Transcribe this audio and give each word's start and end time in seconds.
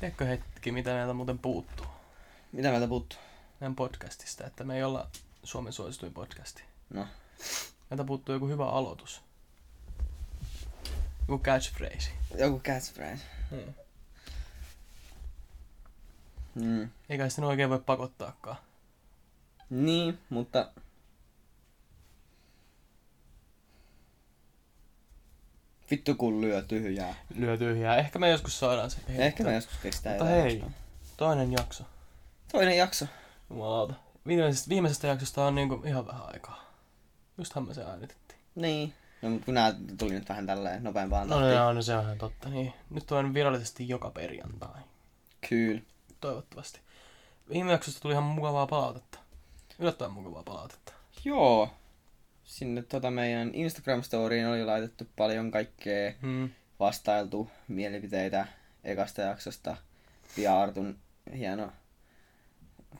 Tiedätkö 0.00 0.24
hetki, 0.24 0.72
mitä 0.72 0.90
meiltä 0.90 1.12
muuten 1.12 1.38
puuttuu 1.38 1.86
Mitä 2.52 2.70
meiltä 2.70 2.88
puuttuu? 2.88 3.18
meidän 3.60 3.74
podcastista, 3.76 4.46
että 4.46 4.64
me 4.64 4.76
ei 4.76 4.82
olla 4.82 5.08
Suomen 5.42 5.72
suosituin 5.72 6.12
podcasti. 6.12 6.62
No. 6.90 7.06
Meiltä 7.90 8.04
puuttuu 8.04 8.34
joku 8.34 8.48
hyvä 8.48 8.66
aloitus. 8.66 9.22
Joku 11.28 11.42
catchphrase. 11.44 12.10
Joku 12.38 12.60
catchphrase. 12.60 13.22
Hmm. 13.50 13.74
Mm. 16.54 16.90
Eikä 17.08 17.28
sitä 17.28 17.46
oikein 17.46 17.70
voi 17.70 17.80
pakottaakaan. 17.80 18.56
Niin, 19.70 20.18
mutta... 20.30 20.72
Vittu 25.90 26.14
kun 26.14 26.40
lyö 26.40 26.62
tyhjää. 26.62 27.14
Lyö 27.34 27.56
tyhjää. 27.56 27.96
Ehkä 27.96 28.18
me 28.18 28.30
joskus 28.30 28.58
saadaan 28.58 28.90
se 28.90 28.98
Ehkä 29.08 29.44
me 29.44 29.54
joskus 29.54 29.76
keksitään 29.82 30.16
Mutta 30.16 30.30
hei, 30.30 30.52
jostain. 30.54 30.74
toinen 31.16 31.52
jakso. 31.52 31.84
Toinen 32.52 32.76
jakso. 32.76 33.06
Jumalauta. 33.50 33.94
Viimeisestä, 34.26 34.68
viimeisestä 34.68 35.06
jaksosta 35.06 35.44
on 35.44 35.54
niinku 35.54 35.82
ihan 35.86 36.06
vähän 36.06 36.22
aikaa. 36.26 36.64
Justhan 37.38 37.68
me 37.68 37.74
se 37.74 37.84
äänitettiin. 37.84 38.40
Niin. 38.54 38.94
No, 39.22 39.30
mutta 39.30 39.44
kun 39.44 39.54
nää 39.54 39.74
tuli 39.98 40.12
nyt 40.14 40.28
vähän 40.28 40.46
tälleen 40.46 40.84
nopeampaan 40.84 41.28
No, 41.28 41.34
tahtiin. 41.36 41.56
no, 41.58 41.72
no 41.72 41.82
se 41.82 41.96
on 41.96 42.04
ihan 42.04 42.18
totta. 42.18 42.48
Niin. 42.48 42.72
Nyt 42.90 43.12
on 43.12 43.34
virallisesti 43.34 43.88
joka 43.88 44.10
perjantai. 44.10 44.80
Kyllä. 45.48 45.80
Toivottavasti. 46.20 46.80
Viime 47.52 47.72
jaksosta 47.72 48.00
tuli 48.00 48.12
ihan 48.12 48.24
mukavaa 48.24 48.66
palautetta. 48.66 49.18
Yllättävän 49.78 50.12
mukavaa 50.12 50.42
palautetta. 50.42 50.92
Joo. 51.24 51.70
Sinne 52.48 52.82
tota 52.82 53.10
meidän 53.10 53.50
Instagram-storiin 53.54 54.46
oli 54.46 54.64
laitettu 54.64 55.04
paljon 55.16 55.50
kaikkea 55.50 56.12
Hmm. 56.22 56.50
vastailtu 56.80 57.50
mielipiteitä 57.68 58.46
ekasta 58.84 59.20
jaksosta. 59.22 59.76
Pia 60.36 60.60
Artun 60.62 60.98
hieno 61.36 61.72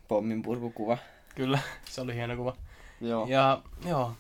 pommin 0.09 0.43
purkukuva. 0.43 0.99
Kyllä, 1.35 1.59
se 1.93 2.01
oli 2.01 2.15
hieno 2.15 2.37
kuva. 2.37 2.57
Joo. 3.01 3.27
Ja 3.27 3.63
joo, 3.87 4.17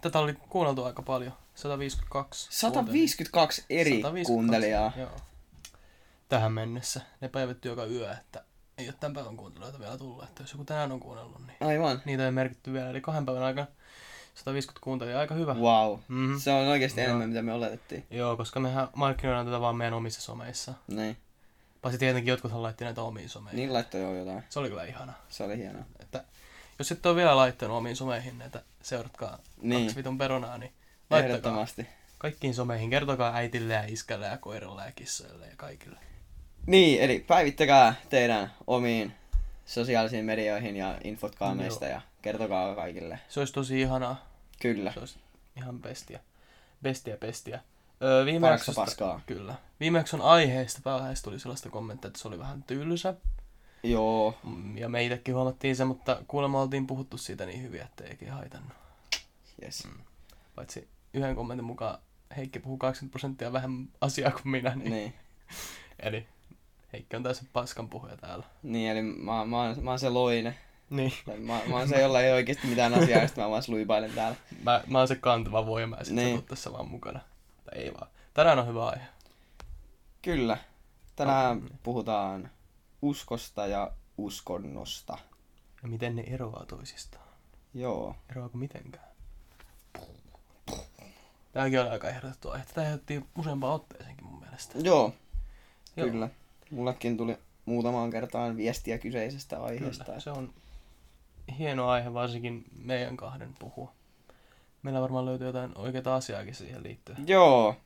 tätä 0.00 0.18
oli 0.18 0.32
kuunneltu 0.48 0.84
aika 0.84 1.02
paljon. 1.02 1.32
152. 1.54 2.48
152 2.50 3.64
eri 3.70 3.90
152, 3.90 4.24
kuuntelijaa. 4.32 4.92
Joo. 4.96 5.16
Tähän 6.28 6.52
mennessä. 6.52 7.00
Ne 7.20 7.28
päivätty 7.28 7.68
joka 7.68 7.84
yö, 7.86 8.12
että 8.12 8.44
ei 8.78 8.88
ole 8.88 8.94
tämän 9.00 9.14
päivän 9.14 9.36
kuuntelijoita 9.36 9.78
vielä 9.78 9.98
tullut. 9.98 10.24
Että 10.24 10.42
jos 10.42 10.52
joku 10.52 10.64
tänään 10.64 10.92
on 10.92 11.00
kuunnellut, 11.00 11.46
niin 11.46 11.56
Aivan. 11.68 12.02
niitä 12.04 12.24
ei 12.24 12.30
merkitty 12.30 12.72
vielä. 12.72 12.90
Eli 12.90 13.00
kahden 13.00 13.26
päivän 13.26 13.42
aikana 13.42 13.66
150 14.34 14.84
kuuntelijaa, 14.84 15.20
aika 15.20 15.34
hyvä. 15.34 15.54
Wow. 15.54 15.98
Mhm. 16.08 16.36
Se 16.38 16.52
on 16.52 16.66
oikeasti 16.68 17.00
Joo. 17.00 17.04
enemmän, 17.06 17.28
mitä 17.28 17.42
me 17.42 17.52
oletettiin. 17.52 18.06
Joo, 18.10 18.36
koska 18.36 18.60
mehän 18.60 18.88
markkinoidaan 18.96 19.46
tätä 19.46 19.60
vaan 19.60 19.76
meidän 19.76 19.94
omissa 19.94 20.20
someissa. 20.20 20.74
Niin. 20.88 21.16
Paitsi 21.82 21.98
tietenkin 21.98 22.30
jotkuthan 22.30 22.62
laitti 22.62 22.84
näitä 22.84 23.02
omiin 23.02 23.28
someihin. 23.28 23.56
Niin 23.56 23.72
laittoi 23.72 24.00
jo 24.00 24.14
jotain. 24.14 24.42
Se 24.48 24.58
oli 24.58 24.68
kyllä 24.68 24.84
ihana. 24.84 25.12
Se 25.28 25.44
oli 25.44 25.56
hienoa. 25.56 25.82
Että 26.00 26.24
jos 26.78 26.92
et 26.92 27.06
ole 27.06 27.16
vielä 27.16 27.36
laittanut 27.36 27.76
omiin 27.76 27.96
someihin 27.96 28.38
näitä, 28.38 28.62
seuratkaa 28.82 29.38
Niin. 29.62 29.82
kaksi 29.82 29.96
vitun 29.96 30.18
perunaa, 30.18 30.58
niin 30.58 30.72
laittakaa 31.10 31.36
Ehdottomasti. 31.36 31.86
kaikkiin 32.18 32.54
someihin. 32.54 32.90
Kertokaa 32.90 33.34
äitille 33.34 33.74
ja 33.74 33.84
iskälle 33.86 34.26
ja 34.26 34.38
koiralle 34.38 34.82
ja 34.86 34.92
kissoille 34.92 35.46
ja 35.46 35.52
kaikille. 35.56 35.98
Niin, 36.66 37.00
eli 37.00 37.24
päivittäkää 37.28 37.94
teidän 38.10 38.52
omiin 38.66 39.12
sosiaalisiin 39.66 40.24
medioihin 40.24 40.76
ja 40.76 40.98
infotkaa 41.04 41.54
meistä 41.54 41.86
ja 41.86 42.00
kertokaa 42.22 42.74
kaikille. 42.74 43.18
Se 43.28 43.40
olisi 43.40 43.52
tosi 43.52 43.80
ihanaa. 43.80 44.28
Kyllä. 44.62 44.92
Se 44.92 45.00
olisi 45.00 45.18
ihan 45.56 45.80
bestiä. 45.82 46.20
Bestiä, 46.82 47.16
bestiä. 47.16 47.60
Öö, 48.02 48.24
viime 48.24 48.48
jaksosta, 48.48 48.80
paskaa. 48.80 49.20
kyllä. 49.26 49.54
Viime 49.80 49.98
jakson 49.98 50.20
aiheesta 50.20 50.80
pääaiheesta 50.84 51.24
tuli 51.24 51.40
sellaista 51.40 51.70
kommenttia, 51.70 52.08
että 52.08 52.20
se 52.20 52.28
oli 52.28 52.38
vähän 52.38 52.62
tylsä. 52.62 53.14
Joo. 53.82 54.34
Mm, 54.44 54.78
Ja 54.78 54.88
me 54.88 55.04
itsekin 55.04 55.34
huomattiin 55.34 55.76
se, 55.76 55.84
mutta 55.84 56.22
kuulemma 56.28 56.62
oltiin 56.62 56.86
puhuttu 56.86 57.18
siitä 57.18 57.46
niin 57.46 57.62
hyvin, 57.62 57.80
että 57.82 58.04
eikin 58.04 58.30
haitannut. 58.30 58.72
Yes. 59.62 59.88
Paitsi 60.54 60.88
yhden 61.14 61.36
kommentin 61.36 61.64
mukaan 61.64 61.98
Heikki 62.36 62.58
puhuu 62.58 62.76
80 62.76 63.12
prosenttia 63.12 63.52
vähemmän 63.52 63.88
asiaa 64.00 64.30
kuin 64.30 64.48
minä, 64.48 64.74
niin, 64.74 64.90
Niin. 64.90 65.14
eli 66.00 66.26
Heikki 66.94 67.16
on 67.16 67.22
täysin 67.22 67.48
paskan 67.52 67.88
puhuja 67.88 68.16
täällä. 68.16 68.44
Niin, 68.62 68.90
eli 68.90 69.02
mä, 69.02 69.44
mä, 69.44 69.62
oon, 69.62 69.76
mä 69.84 69.90
oon 69.90 69.98
se 69.98 70.08
loine. 70.08 70.54
Niin, 70.90 71.12
Mä, 71.38 71.60
mä 71.66 71.76
oon 71.76 71.88
se, 71.88 72.00
jolla 72.00 72.20
ei 72.20 72.32
oikeasti 72.32 72.66
mitään 72.66 72.94
asiaa, 72.94 73.20
ja 73.20 73.28
sit 73.28 73.36
mä 73.36 73.50
vaan 73.50 73.62
sluipailen 73.62 74.12
täällä. 74.12 74.36
mä, 74.62 74.82
mä 74.86 74.98
oon 74.98 75.08
se 75.08 75.16
kantava 75.16 75.66
voima 75.66 75.96
ja 75.96 76.04
sit 76.04 76.14
Niin. 76.14 76.38
sä 76.40 76.44
tässä 76.48 76.72
vaan 76.72 76.88
mukana. 76.88 77.20
Tai 77.64 77.78
ei 77.82 77.94
vaan. 77.94 78.10
Tänään 78.34 78.58
on 78.58 78.66
hyvä 78.66 78.86
aihe. 78.88 79.04
Kyllä. 80.22 80.56
Tänään 81.16 81.56
No, 81.58 81.64
niin. 81.64 81.78
puhutaan 81.82 82.50
uskosta 83.02 83.66
ja 83.66 83.90
uskonnosta. 84.18 85.18
Ja 85.82 85.88
miten 85.88 86.16
ne 86.16 86.22
eroaa 86.26 86.64
toisistaan? 86.66 87.24
Joo. 87.74 88.16
Eroaako 88.30 88.58
mitenkään? 88.58 89.08
Tääkin 91.52 91.80
on 91.80 91.90
aika 91.90 92.08
ehdotettu 92.08 92.50
aihe. 92.50 92.64
Tätä 92.64 92.82
ehdotettiin 92.86 93.26
useampaan 93.38 93.74
otteeseenkin 93.74 94.26
mun 94.26 94.40
mielestä. 94.40 94.78
Joo. 94.78 95.14
Joo. 95.96 96.08
Kyllä. 96.08 96.28
Mullekin 96.74 97.16
tuli 97.16 97.36
muutamaan 97.64 98.10
kertaan 98.10 98.56
viestiä 98.56 98.98
kyseisestä 98.98 99.62
aiheesta. 99.62 100.04
Kyllä, 100.04 100.20
se 100.20 100.30
on 100.30 100.54
hieno 101.58 101.88
aihe 101.88 102.14
varsinkin 102.14 102.64
meidän 102.78 103.16
kahden 103.16 103.54
puhua. 103.58 103.92
Meillä 104.82 105.00
varmaan 105.00 105.26
löytyy 105.26 105.46
jotain 105.46 105.78
oikeaa 105.78 106.14
asiaakin 106.14 106.54
siihen 106.54 106.82
liittyen. 106.82 107.28
Joo. 107.28 107.76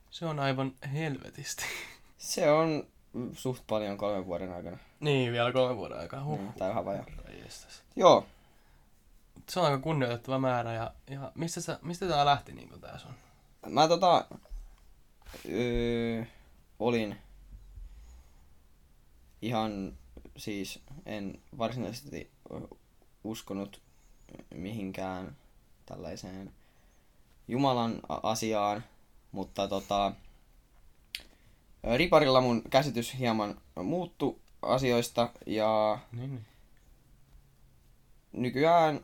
Se 0.09 0.25
on 0.25 0.39
aivan 0.39 0.71
helvetisti. 0.93 1.63
Se 2.17 2.51
on 2.51 2.87
suht 3.33 3.63
paljon 3.67 3.97
kolmen 3.97 4.25
vuoden 4.25 4.51
aikana. 4.53 4.77
niin, 4.99 5.31
vielä 5.31 5.51
kolmen 5.51 5.77
vuoden 5.77 5.99
aikaa. 5.99 6.23
Huh. 6.23 6.39
Mm, 6.39 6.53
tai 6.53 6.69
vähän 6.69 6.85
vajaa. 6.85 7.05
Joo, 7.95 8.25
Se 9.51 9.59
on 9.59 9.65
aika 9.65 9.77
kunnioitettava 9.77 10.39
määrä 10.39 10.73
ja, 10.73 10.93
ja 11.09 11.31
mistä, 11.35 11.61
sä, 11.61 11.79
mistä 11.81 12.07
tää 12.07 12.25
lähti 12.25 12.53
niin 12.53 12.81
tää 12.81 12.97
sun? 12.97 13.11
mä 13.69 13.87
tota... 13.87 14.25
Öö, 15.49 16.23
olin 16.79 17.17
ihan 19.41 19.97
siis 20.37 20.79
en 21.05 21.41
varsinaisesti 21.57 22.31
uskonut 23.23 23.81
mihinkään 24.55 25.37
tällaiseen 25.85 26.53
Jumalan 27.47 27.99
asiaan, 28.09 28.83
mutta 29.31 29.67
tota, 29.67 30.13
Riparilla 31.97 32.41
mun 32.41 32.61
käsitys 32.69 33.19
hieman 33.19 33.61
muuttu 33.83 34.41
asioista 34.61 35.29
ja 35.45 35.99
Niin, 36.11 36.31
niin. 36.31 36.45
nykyään 38.33 38.99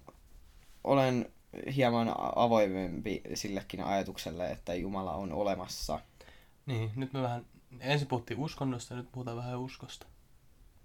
olen 0.88 1.32
hieman 1.76 2.16
avoimempi 2.36 3.22
sillekin 3.34 3.84
ajatukselle, 3.84 4.52
että 4.52 4.76
Jumala 4.76 5.14
on 5.14 5.32
olemassa. 5.32 6.00
Niin, 6.66 6.92
nyt 6.96 7.14
me 7.14 7.22
vähän, 7.22 7.46
ensin 7.80 8.08
puhuttiin 8.08 8.40
uskonnosta 8.40 8.94
ja 8.94 8.98
nyt 8.98 9.12
puhutaan 9.12 9.38
vähän 9.38 9.60
uskosta. 9.60 10.06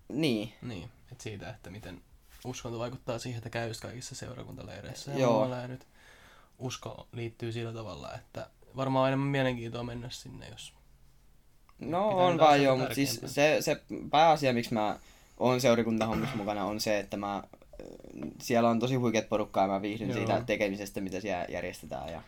Niin, 0.08 0.52
Niin, 0.62 0.90
että 1.12 1.22
siitä, 1.22 1.50
että 1.50 1.70
miten 1.70 2.02
uskonto 2.44 2.78
vaikuttaa 2.78 3.18
siihen, 3.18 3.38
että 3.38 3.50
käy 3.50 3.72
kaikissa 3.82 4.14
seurakuntaleireissä 4.14 5.10
ja 5.10 5.18
Joo. 5.18 5.32
muualla. 5.32 5.56
Ja 5.56 5.68
nyt 5.68 5.86
usko 6.58 7.06
liittyy 7.12 7.52
sillä 7.52 7.72
tavalla, 7.72 8.14
että 8.14 8.50
varmaan 8.76 9.02
on 9.02 9.08
enemmän 9.08 9.28
mielenkiintoa 9.28 9.82
mennä 9.82 10.10
sinne, 10.10 10.48
jos... 10.48 10.74
no 11.78 12.08
on 12.08 12.38
vaan 12.38 12.62
joo, 12.62 12.76
mutta 12.76 12.94
siis 12.94 13.20
se, 13.26 13.56
se 13.60 13.82
pääasia, 14.10 14.52
miksi 14.52 14.74
mä 14.74 14.98
oon 15.38 15.60
seurakuntahommissa 15.60 16.36
mukana, 16.36 16.64
on 16.64 16.80
se, 16.80 16.98
että 16.98 17.16
mä, 17.16 17.42
siellä 18.40 18.68
on 18.68 18.78
tosi 18.80 18.94
huikeat 18.94 19.28
porukkaa 19.28 19.64
ja 19.64 19.68
mä 19.68 19.82
viihdyn 19.82 20.08
Joo. 20.08 20.16
siitä 20.18 20.42
tekemisestä, 20.46 21.00
mitä 21.00 21.20
siellä 21.20 21.46
järjestetään. 21.48 22.08
Ja... 22.12 22.22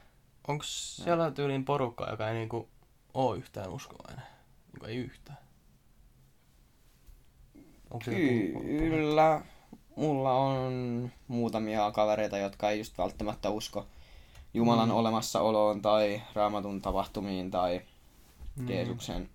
Onko 0.48 0.64
siellä 0.66 1.30
tyyliin 1.30 1.64
porukka, 1.64 2.10
joka 2.10 2.28
ei 2.28 2.34
niinku 2.34 2.68
oo 3.14 3.34
yhtään 3.34 3.70
uskovainen? 3.70 4.24
Niinku 4.72 4.86
ei 4.86 4.96
yhtään. 4.96 5.38
Onko 7.90 8.04
Kyllä, 8.78 9.40
mulla 9.96 10.32
on 10.32 11.10
muutamia 11.28 11.92
kavereita, 11.92 12.38
jotka 12.38 12.70
ei 12.70 12.78
just 12.78 12.98
välttämättä 12.98 13.50
usko 13.50 13.86
Jumalan 14.54 14.88
Mm. 14.88 14.94
olemassaoloon 14.94 15.82
tai 15.82 16.22
raamatun 16.34 16.82
tapahtumiin 16.82 17.50
tai 17.50 17.80
Mm. 18.56 18.68
Jeesuksen 18.68 19.28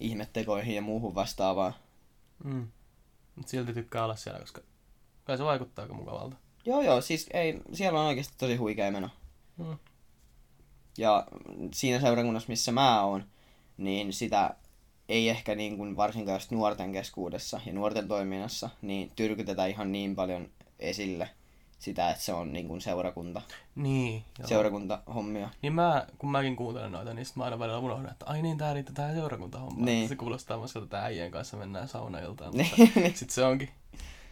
ihmettekoihin 0.00 0.74
ja 0.74 0.82
muuhun 0.82 1.14
vastaavaan. 1.14 1.74
Mm. 2.44 2.68
Mut 3.36 3.48
silti 3.48 3.72
tykkää 3.72 4.04
olla 4.04 4.16
siellä, 4.16 4.40
koska 4.40 4.60
kai 5.24 5.36
se 5.36 5.44
vaikuttaa 5.44 5.82
aika 5.82 5.94
mukavalta. 5.94 6.36
Joo 6.66 6.82
joo, 6.82 7.00
siis 7.00 7.26
ei, 7.32 7.60
siellä 7.72 8.00
on 8.00 8.06
oikeasti 8.06 8.34
tosi 8.38 8.56
huikea 8.56 8.90
meno. 8.90 9.08
Mm. 9.56 9.78
Ja 10.98 11.26
siinä 11.74 12.00
seurakunnassa, 12.00 12.48
missä 12.48 12.72
mä 12.72 13.02
oon, 13.02 13.24
niin 13.76 14.12
sitä 14.12 14.54
ei 15.08 15.28
ehkä 15.28 15.54
niin 15.54 15.76
kuin 15.76 15.96
varsinkaan 15.96 16.36
just 16.36 16.50
nuorten 16.50 16.92
keskuudessa 16.92 17.60
ja 17.66 17.72
nuorten 17.72 18.08
toiminnassa, 18.08 18.70
niin 18.82 19.10
tyrkytetään 19.16 19.70
ihan 19.70 19.92
niin 19.92 20.16
paljon 20.16 20.48
esille 20.78 21.30
sitä, 21.78 22.10
että 22.10 22.22
se 22.22 22.32
on 22.32 22.52
niin 22.52 22.68
kuin 22.68 22.80
seurakunta, 22.80 23.42
Niin, 23.74 24.24
joo. 24.38 24.48
seurakuntahommia. 24.48 25.50
Niin 25.62 25.72
mä, 25.72 26.06
kun 26.18 26.30
mäkin 26.30 26.56
kuuntelen 26.56 26.92
noita, 26.92 27.14
niin 27.14 27.26
sit 27.26 27.36
mä 27.36 27.44
aina 27.44 27.58
välillä 27.58 27.78
unohdan, 27.78 28.12
että 28.12 28.26
ai 28.26 28.42
niin, 28.42 28.58
tää 28.58 28.74
riittää 28.74 28.94
tähän 28.94 29.14
seurakuntahommaan. 29.14 29.84
Niin. 29.84 30.08
Se 30.08 30.16
kuulostaa 30.16 30.58
myös 30.58 30.76
että 30.76 31.02
äijien 31.02 31.30
kanssa 31.30 31.56
mennään 31.56 31.88
saunailtaan. 31.88 32.52
Niin. 32.56 32.92
mutta 32.94 33.18
sit 33.18 33.30
se 33.30 33.44
onkin 33.44 33.68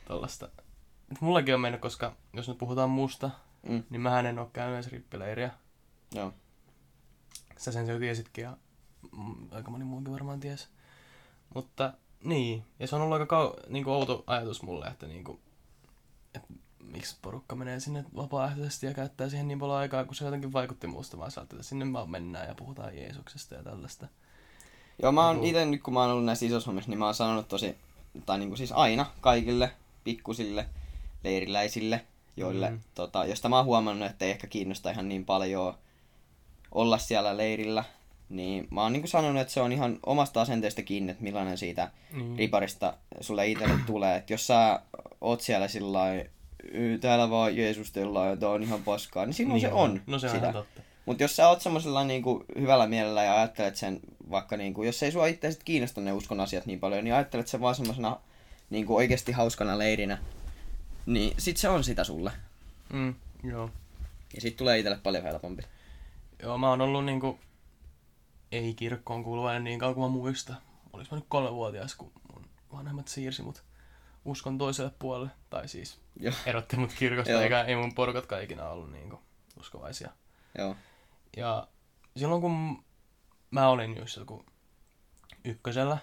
tollasta. 0.08 0.48
Mullakin 1.20 1.54
on 1.54 1.60
mennyt, 1.60 1.80
koska 1.80 2.12
jos 2.32 2.48
nyt 2.48 2.58
puhutaan 2.58 2.90
musta, 2.90 3.30
Mm. 3.68 3.82
niin 3.90 4.00
mähän 4.00 4.26
en 4.26 4.38
oo 4.38 4.50
käynyt 4.52 4.74
edes 4.74 4.92
rippileiriä. 4.92 5.50
Joo. 6.14 6.32
Sä 7.56 7.72
sen 7.72 7.88
jo 7.88 7.98
tiesitkin 7.98 8.42
ja 8.44 8.56
aika 9.50 9.70
moni 9.70 9.84
muukin 9.84 10.12
varmaan 10.12 10.40
ties. 10.40 10.68
Mutta 11.54 11.92
niin, 12.24 12.64
ja 12.78 12.86
se 12.86 12.96
on 12.96 13.02
ollut 13.02 13.20
aika 13.20 13.36
kau- 13.44 13.70
niinku 13.70 13.90
outo 13.90 14.24
ajatus 14.26 14.62
mulle, 14.62 14.86
että 14.86 15.06
niinku, 15.06 15.40
et 16.34 16.42
miksi 16.84 17.16
porukka 17.22 17.56
menee 17.56 17.80
sinne 17.80 18.04
vapaaehtoisesti 18.16 18.86
ja 18.86 18.94
käyttää 18.94 19.28
siihen 19.28 19.48
niin 19.48 19.58
paljon 19.58 19.78
aikaa, 19.78 20.04
kun 20.04 20.14
se 20.14 20.24
jotenkin 20.24 20.52
vaikutti 20.52 20.86
muusta 20.86 21.18
vaan 21.18 21.30
sieltä, 21.30 21.56
että 21.56 21.62
sinne 21.68 21.92
vaan 21.92 22.10
mennään 22.10 22.48
ja 22.48 22.54
puhutaan 22.54 22.96
Jeesuksesta 22.96 23.54
ja 23.54 23.62
tällaista. 23.62 24.08
Joo, 25.02 25.12
mä 25.12 25.26
oon 25.26 25.36
Niinku- 25.36 25.46
itse 25.48 25.64
nyt 25.64 25.82
kun 25.82 25.94
mä 25.94 26.00
oon 26.00 26.10
ollut 26.10 26.24
näissä 26.24 26.46
isoissa 26.46 26.68
hommissa, 26.68 26.90
niin 26.90 26.98
mä 26.98 27.04
oon 27.04 27.14
sanonut 27.14 27.48
tosi, 27.48 27.76
tai 28.26 28.38
niinku 28.38 28.56
siis 28.56 28.72
aina 28.72 29.06
kaikille 29.20 29.70
pikkusille 30.04 30.68
leiriläisille, 31.24 32.00
joille, 32.36 32.70
Mm. 32.70 32.74
mm. 32.76 32.80
tota, 32.94 33.24
josta 33.26 33.48
mä 33.48 33.56
oon 33.56 33.64
huomannut, 33.64 34.10
että 34.10 34.24
ei 34.24 34.30
ehkä 34.30 34.46
kiinnosta 34.46 34.90
ihan 34.90 35.08
niin 35.08 35.24
paljon 35.24 35.74
olla 36.72 36.98
siellä 36.98 37.36
leirillä, 37.36 37.84
niin 38.28 38.66
mä 38.70 38.82
oon 38.82 38.92
niinku 38.92 39.08
sanonut, 39.08 39.40
että 39.42 39.54
se 39.54 39.60
on 39.60 39.72
ihan 39.72 39.98
omasta 40.06 40.40
asenteesta 40.40 40.82
kiinni, 40.82 41.10
että 41.10 41.22
millainen 41.24 41.58
siitä 41.58 41.90
Niin. 42.12 42.38
riparista 42.38 42.94
sulle 43.20 43.46
itselle 43.48 43.74
tulee. 43.86 44.16
Että 44.16 44.32
jos 44.32 44.46
sä 44.46 44.80
oot 45.20 45.40
siellä 45.40 45.68
sillä 45.68 45.92
lailla, 45.98 46.24
"Yy, 46.74 46.98
täällä 46.98 47.30
vaan 47.30 47.56
Jeesustellaan 47.56 48.28
ja 48.30 48.36
tää 48.36 48.48
on 48.48 48.62
ihan 48.62 48.82
paskaa, 48.82 49.26
niin 49.26 49.34
silloin 49.34 49.60
se 49.60 49.72
on 49.72 50.00
No 50.06 50.18
se 50.18 50.26
on 50.26 50.32
sitä. 50.32 50.42
ihan 50.50 50.54
totta. 50.64 50.80
Mutta 51.06 51.22
jos 51.24 51.36
sä 51.36 51.48
oot 51.48 51.60
semmoisella 51.62 52.04
niinku 52.04 52.44
hyvällä 52.58 52.86
mielellä 52.86 53.22
ja 53.24 53.34
ajattelet 53.36 53.76
sen 53.76 54.00
vaikka 54.30 54.56
niinku, 54.56 54.82
jos 54.82 55.02
ei 55.02 55.12
sua 55.12 55.26
itse 55.26 55.58
kiinnosta 55.64 56.00
ne 56.00 56.12
uskon 56.12 56.40
asiat 56.40 56.66
niin 56.66 56.80
paljon, 56.80 57.04
niin 57.04 57.14
ajattelet 57.14 57.46
sen 57.48 57.60
vaan 57.60 57.74
semmoisena 57.74 58.16
niinku 58.70 58.96
oikeasti 58.96 59.32
hauskana 59.32 59.78
leirinä, 59.78 60.18
niin 61.10 61.34
sit 61.38 61.56
se 61.56 61.68
on 61.68 61.84
sitä 61.84 62.04
sulle. 62.04 62.32
Mm, 62.92 63.14
joo. 63.42 63.70
Ja 64.34 64.40
sit 64.40 64.56
tulee 64.56 64.78
itselle 64.78 64.98
paljon 65.02 65.24
helpompi. 65.24 65.62
Joo, 66.42 66.58
mä 66.58 66.68
oon 66.68 66.80
ollut 66.80 67.04
niinku, 67.04 67.38
ei 68.52 68.74
kirkkoon 68.74 69.24
kuuluvainen 69.24 69.64
niin 69.64 69.78
kauan 69.78 69.94
kuin 69.94 70.10
mä 70.10 70.16
muistan. 70.16 70.56
Olis 70.92 71.10
mä 71.10 71.16
nyt 71.16 71.26
kolmevuotias, 71.28 71.94
kun 71.94 72.12
mun 72.32 72.46
vanhemmat 72.72 73.08
siirsi 73.08 73.42
mut 73.42 73.62
uskon 74.24 74.58
toiselle 74.58 74.92
puolelle. 74.98 75.30
Tai 75.50 75.68
siis 75.68 75.98
Joo. 76.16 76.34
erotti 76.46 76.76
mut 76.76 76.92
kirkosta, 76.98 77.42
eikä 77.42 77.62
ei 77.62 77.76
mun 77.76 77.94
porukatkaan 77.94 78.42
ikinä 78.42 78.68
ollut 78.68 78.92
niinku 78.92 79.20
uskovaisia. 79.60 80.10
Joo. 80.58 80.76
Ja 81.36 81.68
silloin 82.16 82.40
kun 82.40 82.84
mä 83.50 83.68
olin 83.68 83.96
just 83.96 84.16
joku 84.16 84.44
ykkösellä, 85.44 85.98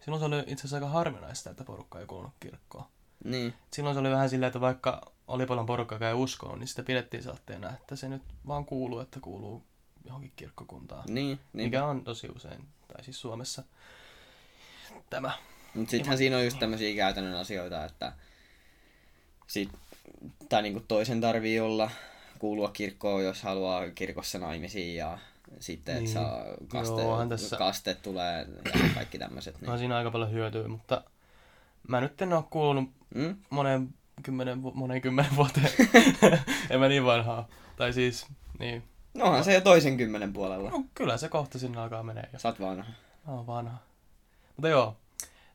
silloin 0.00 0.20
se 0.20 0.26
oli 0.26 0.38
itse 0.38 0.54
asiassa 0.54 0.76
aika 0.76 0.88
harvinaista, 0.88 1.50
että 1.50 1.64
porukka 1.64 2.00
ei 2.00 2.06
kuulunut 2.06 2.34
kirkkoon. 2.40 2.84
Niin. 3.24 3.54
Silloin 3.72 3.94
se 3.94 4.00
oli 4.00 4.10
vähän 4.10 4.30
silleen, 4.30 4.48
että 4.48 4.60
vaikka 4.60 5.12
oli 5.28 5.46
paljon 5.46 5.66
porukkaa 5.66 5.96
joka 5.96 6.08
ei 6.08 6.14
uskoon, 6.14 6.58
niin 6.58 6.68
sitä 6.68 6.82
pidettiin 6.82 7.22
saatteena, 7.22 7.70
että 7.70 7.96
se 7.96 8.08
nyt 8.08 8.22
vaan 8.46 8.64
kuuluu, 8.64 9.00
että 9.00 9.20
kuuluu 9.20 9.62
johonkin 10.04 10.32
kirkkokuntaan. 10.36 11.04
Niin. 11.08 11.40
niin. 11.52 11.66
Mikä 11.66 11.84
on 11.84 12.04
tosi 12.04 12.28
usein, 12.36 12.66
tai 12.92 13.04
siis 13.04 13.20
Suomessa 13.20 13.62
tämä. 15.10 15.32
Mut 15.74 15.90
sittenhän 15.90 16.18
siinä 16.18 16.36
on 16.36 16.44
just 16.44 16.58
tämmöisiä 16.58 16.96
käytännön 16.96 17.34
asioita, 17.34 17.84
että 17.84 18.12
sit, 19.46 19.68
tai 20.48 20.62
niinku 20.62 20.80
toisen 20.88 21.20
tarvii 21.20 21.60
olla, 21.60 21.90
kuulua 22.38 22.68
kirkkoon, 22.70 23.24
jos 23.24 23.42
haluaa 23.42 23.90
kirkossa 23.90 24.38
naimisiin 24.38 24.96
ja 24.96 25.18
sitten, 25.60 25.92
että 25.94 26.04
Niin. 26.04 26.12
saa 26.14 26.44
kaste, 26.68 27.02
Joo, 27.02 27.26
tässä- 27.26 27.56
kaste 27.56 27.94
tulee 27.94 28.46
ja 28.64 28.88
kaikki 28.94 29.18
tämmöiset. 29.18 29.60
Niin. 29.60 29.70
On 29.70 29.78
siinä 29.78 29.96
aika 29.96 30.10
paljon 30.10 30.32
hyötyä, 30.32 30.68
mutta 30.68 31.02
mä 31.88 32.00
nyt 32.00 32.22
en 32.22 32.32
ole 32.32 32.44
kuulunut 32.50 32.90
Mm? 33.14 33.36
moneen 33.50 33.94
kymmenen, 34.22 34.62
moneen 34.74 35.00
kymmenen 35.02 35.36
vuoteen. 35.36 35.68
en 36.70 36.80
mä 36.80 36.88
niin 36.88 37.04
vanhaa. 37.04 37.48
Tai 37.76 37.92
siis, 37.92 38.26
niin. 38.58 38.82
No 39.14 39.24
onhan 39.24 39.44
se 39.44 39.54
jo 39.54 39.60
toisen 39.60 39.96
kymmenen 39.96 40.32
puolella. 40.32 40.70
No, 40.70 40.84
kyllä 40.94 41.16
se 41.16 41.28
kohta 41.28 41.58
sinne 41.58 41.80
alkaa 41.80 42.02
menee 42.02 42.28
jo. 42.32 42.38
Sä 42.38 42.48
oot 42.48 42.60
vanha. 42.60 42.84
Mä 43.26 43.32
oon 43.32 43.46
vanha. 43.46 43.78
Mutta 44.56 44.68
joo, 44.68 44.96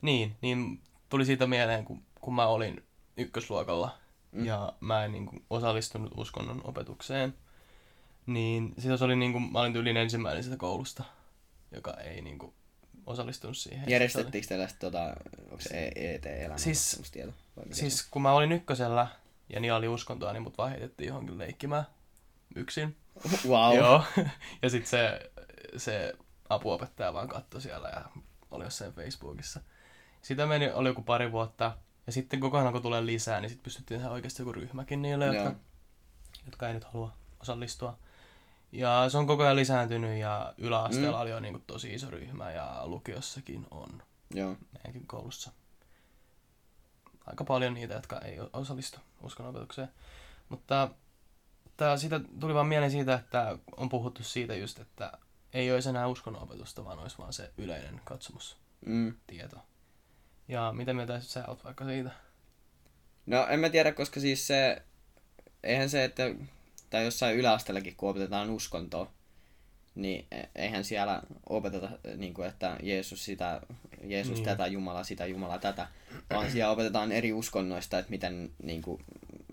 niin, 0.02 0.36
niin 0.42 0.82
tuli 1.10 1.26
siitä 1.26 1.48
mieleen, 1.48 1.86
kun, 1.86 2.02
kun 2.22 2.36
mä 2.36 2.48
olin 2.48 2.84
ykkösluokalla 3.18 3.92
Mm. 4.32 4.46
ja 4.46 4.74
mä 4.80 5.06
en 5.06 5.12
niin 5.12 5.26
kuin, 5.26 5.46
osallistunut 5.50 6.12
uskonnon 6.18 6.62
opetukseen, 6.64 7.34
niin 8.26 8.74
sitä 8.78 8.98
se 8.98 9.04
oli 9.04 9.16
niin 9.16 9.32
kuin, 9.32 9.52
mä 9.52 9.60
olin 9.60 9.74
tyylin 9.74 9.98
ensimmäinen 9.98 10.44
sitä 10.44 10.58
koulusta, 10.58 11.04
joka 11.72 11.94
ei 11.94 12.22
niin 12.22 12.38
kuin, 12.40 12.54
osallistunut 13.08 13.58
siihen. 13.58 13.90
Järjestettiinkö 13.90 14.68
sit 14.68 14.80
tota, 14.80 15.04
onko 15.44 15.60
se 15.60 15.92
ET-elämä? 15.96 16.58
Siis- 16.58 17.02
Oli, 17.58 17.66
mikä 17.66 17.76
siis 17.76 18.08
kun 18.12 18.22
mä 18.22 18.32
olin 18.32 18.52
ykkösellä 18.52 19.08
ja 19.50 19.60
Nia 19.60 19.76
oli 19.76 19.88
uskontoa, 19.88 20.34
niin 20.34 20.44
mut 20.44 20.58
vaan 20.58 20.70
heitettiin 20.70 21.08
johonkin 21.08 21.38
leikkimään 21.38 21.84
yksin. 22.56 22.96
Wow. 23.50 23.76
Joo. 23.78 24.04
ja 24.62 24.70
sitten 24.70 24.90
se, 24.90 25.32
se 25.78 26.14
apuopettaja 26.50 27.14
vaan 27.14 27.28
katsoi 27.28 27.62
siellä 27.62 27.90
ja 27.90 28.06
oli 28.52 28.64
jossain 28.64 28.94
Facebookissa. 28.94 29.60
Sitä 30.22 30.46
meni, 30.46 30.72
oli 30.72 30.90
joku 30.90 31.02
pari 31.02 31.32
vuotta. 31.32 31.78
Ja 32.08 32.12
sitten 32.14 32.40
koko 32.40 32.58
ajan 32.58 32.74
kun 32.74 32.82
tulee 32.82 33.06
lisää, 33.06 33.42
niin 33.42 33.50
sitten 33.50 33.64
pystyttiin 33.64 34.00
tehdä 34.00 34.12
oikeasti 34.14 34.42
joku 34.42 34.52
ryhmäkin 34.52 35.02
niille, 35.02 35.26
Joo. 35.26 35.34
jotka, 35.36 35.56
jotka 36.46 36.68
ei 36.68 36.74
nyt 36.74 36.84
halua 36.84 37.12
osallistua. 37.40 37.98
Ja 38.78 39.10
se 39.10 39.18
on 39.18 39.28
koko 39.28 39.44
ajan 39.44 39.56
lisääntynyt 39.56 40.20
ja 40.20 40.54
yläasteella 40.58 41.18
Mm. 41.18 41.22
oli 41.22 41.30
jo 41.30 41.40
niin 41.40 41.54
kuin 41.54 41.64
tosi 41.68 41.94
iso 41.94 42.10
ryhmä 42.10 42.52
ja 42.52 42.82
lukiossakin 42.88 43.68
on 43.72 44.04
Joo. 44.34 44.56
meidänkin 44.74 45.08
koulussa. 45.08 45.52
Aika 47.26 47.44
paljon 47.44 47.74
niitä, 47.74 47.94
jotka 47.94 48.20
ei 48.22 48.38
osallistu 48.54 49.00
uskonopetukseen. 49.22 49.90
Mutta 50.50 50.90
tää, 51.78 51.98
siitä 51.98 52.20
tuli 52.40 52.54
vaan 52.54 52.68
mieleen 52.68 52.92
siitä, 52.92 53.14
että 53.16 53.58
on 53.78 53.90
puhuttu 53.90 54.24
siitä 54.24 54.56
just, 54.56 54.80
että 54.80 55.12
ei 55.54 55.72
olisi 55.72 55.90
enää 55.90 56.08
uskonnonopetusta, 56.08 56.86
vaan 56.86 57.00
olisi 57.00 57.18
vaan 57.18 57.34
se 57.34 57.52
yleinen 57.58 58.02
katsomustieto. 58.04 59.56
Mm. 59.56 59.62
Ja 60.48 60.72
mitä 60.76 60.94
mieltä 60.94 61.20
sä 61.20 61.48
oot 61.48 61.64
vaikka 61.64 61.86
siitä? 61.86 62.12
No 63.26 63.48
en 63.48 63.60
mä 63.60 63.70
tiedä, 63.70 63.92
koska 63.92 64.20
siis 64.20 64.48
se, 64.48 64.82
eihän 65.64 65.90
se, 65.90 66.04
että, 66.04 66.24
tai 66.90 67.04
jossain 67.06 67.38
yläasteellakin 67.38 67.96
kun 67.98 68.10
opetetaan 68.10 68.50
uskontoa, 68.50 69.12
niin 69.96 70.26
e- 70.32 70.44
eihän 70.56 70.84
siellä 70.84 71.22
opeteta, 71.50 71.90
niin 72.18 72.34
kuin, 72.34 72.48
että 72.48 72.78
Jeesus, 72.84 73.26
sitä, 73.26 73.62
Jeesus 74.04 74.34
Niin. 74.34 74.46
tätä, 74.46 74.68
Jumala 74.68 75.04
sitä, 75.04 75.26
Jumala 75.26 75.58
tätä, 75.60 75.88
vaan 76.30 76.52
siellä 76.52 76.72
opetetaan 76.72 77.12
eri 77.12 77.34
uskonnoista, 77.34 78.00
että 78.00 78.12
miten, 78.12 78.52
niin 78.64 78.82
kuin, 78.82 79.02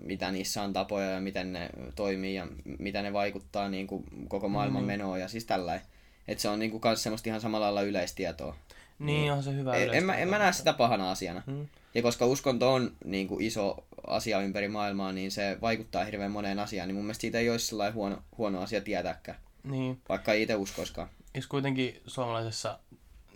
mitä 0.00 0.30
niissä 0.30 0.62
on 0.62 0.72
tapoja 0.72 1.10
ja 1.10 1.20
miten 1.20 1.52
ne 1.52 1.70
toimii 1.96 2.34
ja 2.34 2.46
mitä 2.78 3.02
ne 3.02 3.12
vaikuttaa 3.12 3.68
niin 3.68 3.86
kuin, 3.86 4.04
koko 4.28 4.48
maailman 4.48 4.82
Mm. 4.82 4.86
menoon 4.86 5.20
ja 5.20 5.28
siis 5.28 5.44
tällä. 5.44 5.80
Että 6.28 6.42
se 6.42 6.48
on 6.48 6.58
niin 6.58 6.70
kuin, 6.70 6.80
kans 6.80 7.02
semmoista 7.02 7.28
ihan 7.28 7.40
samalla 7.40 7.64
lailla 7.66 7.82
yleistietoa. 7.82 8.56
Niin, 8.98 9.32
on 9.32 9.42
se 9.42 9.54
hyvä 9.54 9.74
En, 9.74 9.94
en, 9.94 10.04
mä, 10.04 10.16
en 10.16 10.28
mä 10.28 10.38
näe 10.38 10.52
sitä 10.52 10.72
pahana 10.72 11.10
asiana. 11.10 11.42
Mm. 11.46 11.66
Ja 11.94 12.02
koska 12.02 12.26
uskonto 12.26 12.74
on 12.74 12.92
niin 13.04 13.28
kuin 13.28 13.44
iso 13.44 13.84
asia 14.06 14.40
ympäri 14.40 14.68
maailmaa, 14.68 15.12
niin 15.12 15.30
se 15.30 15.58
vaikuttaa 15.60 16.04
hirveän 16.04 16.30
moneen 16.30 16.58
asiaan, 16.58 16.88
niin 16.88 16.96
mun 16.96 17.04
mielestä 17.04 17.20
siitä 17.20 17.38
ei 17.38 17.50
olisi 17.50 17.66
sellainen 17.66 17.94
huono, 17.94 18.22
huono 18.38 18.60
asia 18.60 18.80
tietääkään, 18.80 19.38
Niin, 19.64 20.00
vaikka 20.08 20.32
ei 20.32 20.42
itse 20.42 20.54
uskoskaan. 20.56 21.08
jos 21.34 21.46
kuitenkin 21.46 22.02
suomalaisessa 22.06 22.78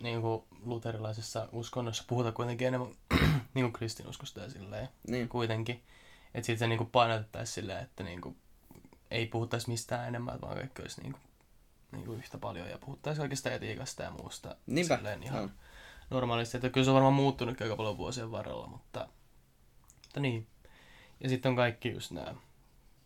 niin 0.01 0.21
kuin 0.21 0.43
luterilaisessa 0.65 1.49
uskonnossa 1.51 2.03
puhutaan 2.07 2.33
kuitenkin 2.33 2.67
enemmän 2.67 2.89
niin 3.53 3.63
kuin 3.65 3.73
kristinuskosta 3.73 4.39
ja 4.39 4.49
silleen 4.49 4.89
Niin, 5.07 5.29
kuitenkin. 5.29 5.83
Että 6.33 6.45
sitten 6.45 6.57
se 6.59 6.67
niin 6.67 6.77
kuin 6.77 6.89
painotettaisiin 6.89 7.53
silleen, 7.55 7.83
että 7.83 8.03
niin 8.03 8.21
kuin, 8.21 8.37
ei 9.11 9.25
puhuttaisi 9.25 9.69
mistään 9.69 10.07
enemmän, 10.07 10.41
vaan 10.41 10.55
kaikki 10.57 10.81
olisi 10.81 11.01
niin 11.01 11.11
kuin, 11.13 11.21
niin 11.91 12.05
kuin 12.05 12.19
yhtä 12.19 12.37
paljon 12.37 12.69
ja 12.69 12.77
puhuttaisiin 12.77 13.21
oikeastaan 13.21 13.55
etiikasta 13.55 14.03
ja 14.03 14.11
muusta 14.11 14.55
Niinpä, 14.65 14.95
silleen 14.97 15.23
ihan 15.23 15.43
on. 15.43 15.51
normaalisti. 16.09 16.57
Että 16.57 16.69
kyllä 16.69 16.85
se 16.85 16.89
on 16.91 16.93
varmaan 16.95 17.13
muuttunut 17.13 17.61
aika 17.61 17.75
paljon 17.75 17.97
vuosien 17.97 18.31
varrella, 18.31 18.67
mutta, 18.67 19.07
mutta 20.03 20.19
niin. 20.19 20.47
Ja 21.19 21.29
sitten 21.29 21.49
on 21.49 21.55
kaikki 21.55 21.91
just 21.91 22.11
nämä 22.11 22.35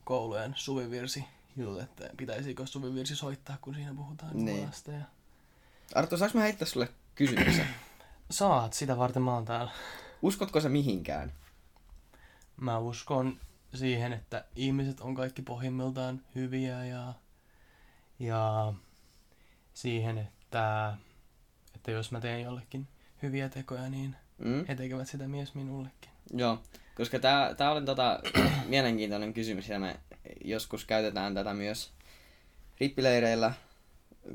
koulujen 0.03 0.53
suvivirsi 0.55 1.25
jutut, 1.58 1.82
että 1.82 2.10
pitäisikö 2.17 2.65
suvivirsi 2.67 3.15
soittaa, 3.15 3.58
kun 3.62 3.75
siinä 3.75 3.93
puhutaan 3.93 4.32
Niin. 4.46 4.55
Jumalasta. 4.58 4.91
Ja... 4.91 5.05
Arto, 5.96 6.17
saanko 6.17 6.38
mä 6.38 6.43
heittää 6.43 6.67
sulle 6.67 6.89
kysymyksen? 7.15 7.67
Saat, 8.32 8.74
sitä 8.74 8.98
varten 8.98 9.22
mä 9.22 9.34
oon 9.34 9.46
täällä. 9.46 9.72
Uskotko 10.22 10.62
sä 10.62 10.70
mihinkään? 10.70 11.32
Mä 12.58 12.77
uskon 12.77 13.39
siihen, 13.74 14.13
että 14.13 14.46
ihmiset 14.55 15.00
on 15.00 15.15
kaikki 15.15 15.41
pohjimmiltaan 15.41 16.22
hyviä 16.36 16.86
ja, 16.86 17.13
ja 18.20 18.74
siihen, 19.74 20.17
että, 20.17 20.98
että 21.75 21.91
jos 21.91 22.12
mä 22.12 22.22
teen 22.22 22.41
jollekin 22.41 22.88
hyviä 23.22 23.50
tekoja, 23.50 23.89
niin 23.89 24.15
Mm? 24.38 24.65
he 24.67 24.75
tekevät 24.75 25.08
sitä 25.08 25.27
mies 25.27 25.55
minullekin. 25.55 26.12
Joo, 26.34 26.62
koska 26.95 27.19
tää, 27.19 27.55
tää 27.55 27.71
on 27.71 27.85
tota, 27.85 28.19
mielenkiintoinen 28.65 29.33
kysymys 29.33 29.69
ja 29.69 29.79
me 29.79 30.00
joskus 30.45 30.85
käytetään 30.85 31.33
tätä 31.33 31.53
myös 31.53 31.91
rippileireillä 32.79 33.53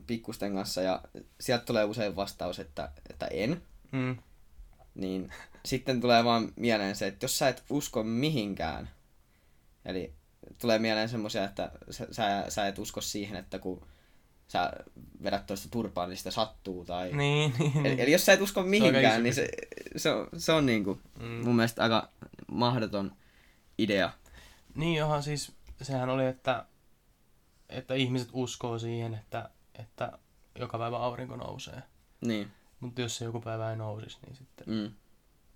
pikkusten 0.06 0.54
kanssa 0.54 0.82
ja 0.82 1.02
sieltä 1.40 1.64
tulee 1.64 1.84
usein 1.84 2.16
vastaus, 2.16 2.58
että, 2.58 2.90
että 3.10 3.26
en. 3.26 3.62
Mm. 3.92 4.16
Niin 4.94 5.30
sitten 5.64 6.00
tulee 6.00 6.24
vaan 6.24 6.52
mieleen 6.56 6.96
se, 6.96 7.06
että 7.06 7.24
jos 7.24 7.38
sä 7.38 7.48
et 7.48 7.64
usko 7.70 8.02
mihinkään, 8.02 8.90
eli 9.84 10.12
tulee 10.60 10.78
mieleen 10.78 11.08
semmoisia, 11.08 11.44
että 11.44 11.70
sä, 11.90 12.06
sä, 12.10 12.44
sä 12.48 12.68
et 12.68 12.78
usko 12.78 13.00
siihen, 13.00 13.36
että 13.36 13.58
kun 13.58 13.86
sä 14.48 14.72
vedät 15.22 15.46
toista 15.46 15.68
turpaan, 15.70 16.08
niin 16.08 16.16
sitä 16.16 16.30
sattuu 16.30 16.84
tai... 16.84 17.12
Niin, 17.16 17.54
niin, 17.58 17.86
Eli, 17.86 18.02
eli 18.02 18.12
jos 18.12 18.26
sä 18.26 18.32
et 18.32 18.40
usko 18.40 18.62
mihinkään, 18.62 19.04
iso 19.14 19.22
niin 19.22 19.34
se, 19.34 19.48
se, 19.96 20.10
on, 20.10 20.28
se 20.36 20.52
on 20.52 20.66
niinku 20.66 21.00
Mm. 21.20 21.26
mun 21.26 21.56
mielestä 21.56 21.82
aika 21.82 22.08
mahdoton 22.52 23.16
idea. 23.78 24.12
Niin 24.74 24.98
johan 24.98 25.22
siis, 25.22 25.52
sehän 25.82 26.08
oli, 26.08 26.26
että, 26.26 26.66
että 27.68 27.94
ihmiset 27.94 28.28
uskoo 28.32 28.78
siihen, 28.78 29.14
että, 29.14 29.50
että 29.78 30.18
joka 30.58 30.78
päivä 30.78 30.96
aurinko 30.98 31.36
nousee. 31.36 31.82
Niin. 32.20 32.50
Mutta 32.80 33.00
jos 33.00 33.16
se 33.16 33.24
joku 33.24 33.40
päivä 33.40 33.70
ei 33.70 33.76
nousisi, 33.76 34.18
niin 34.26 34.36
sitten 34.36 34.66
Mm. 34.66 34.92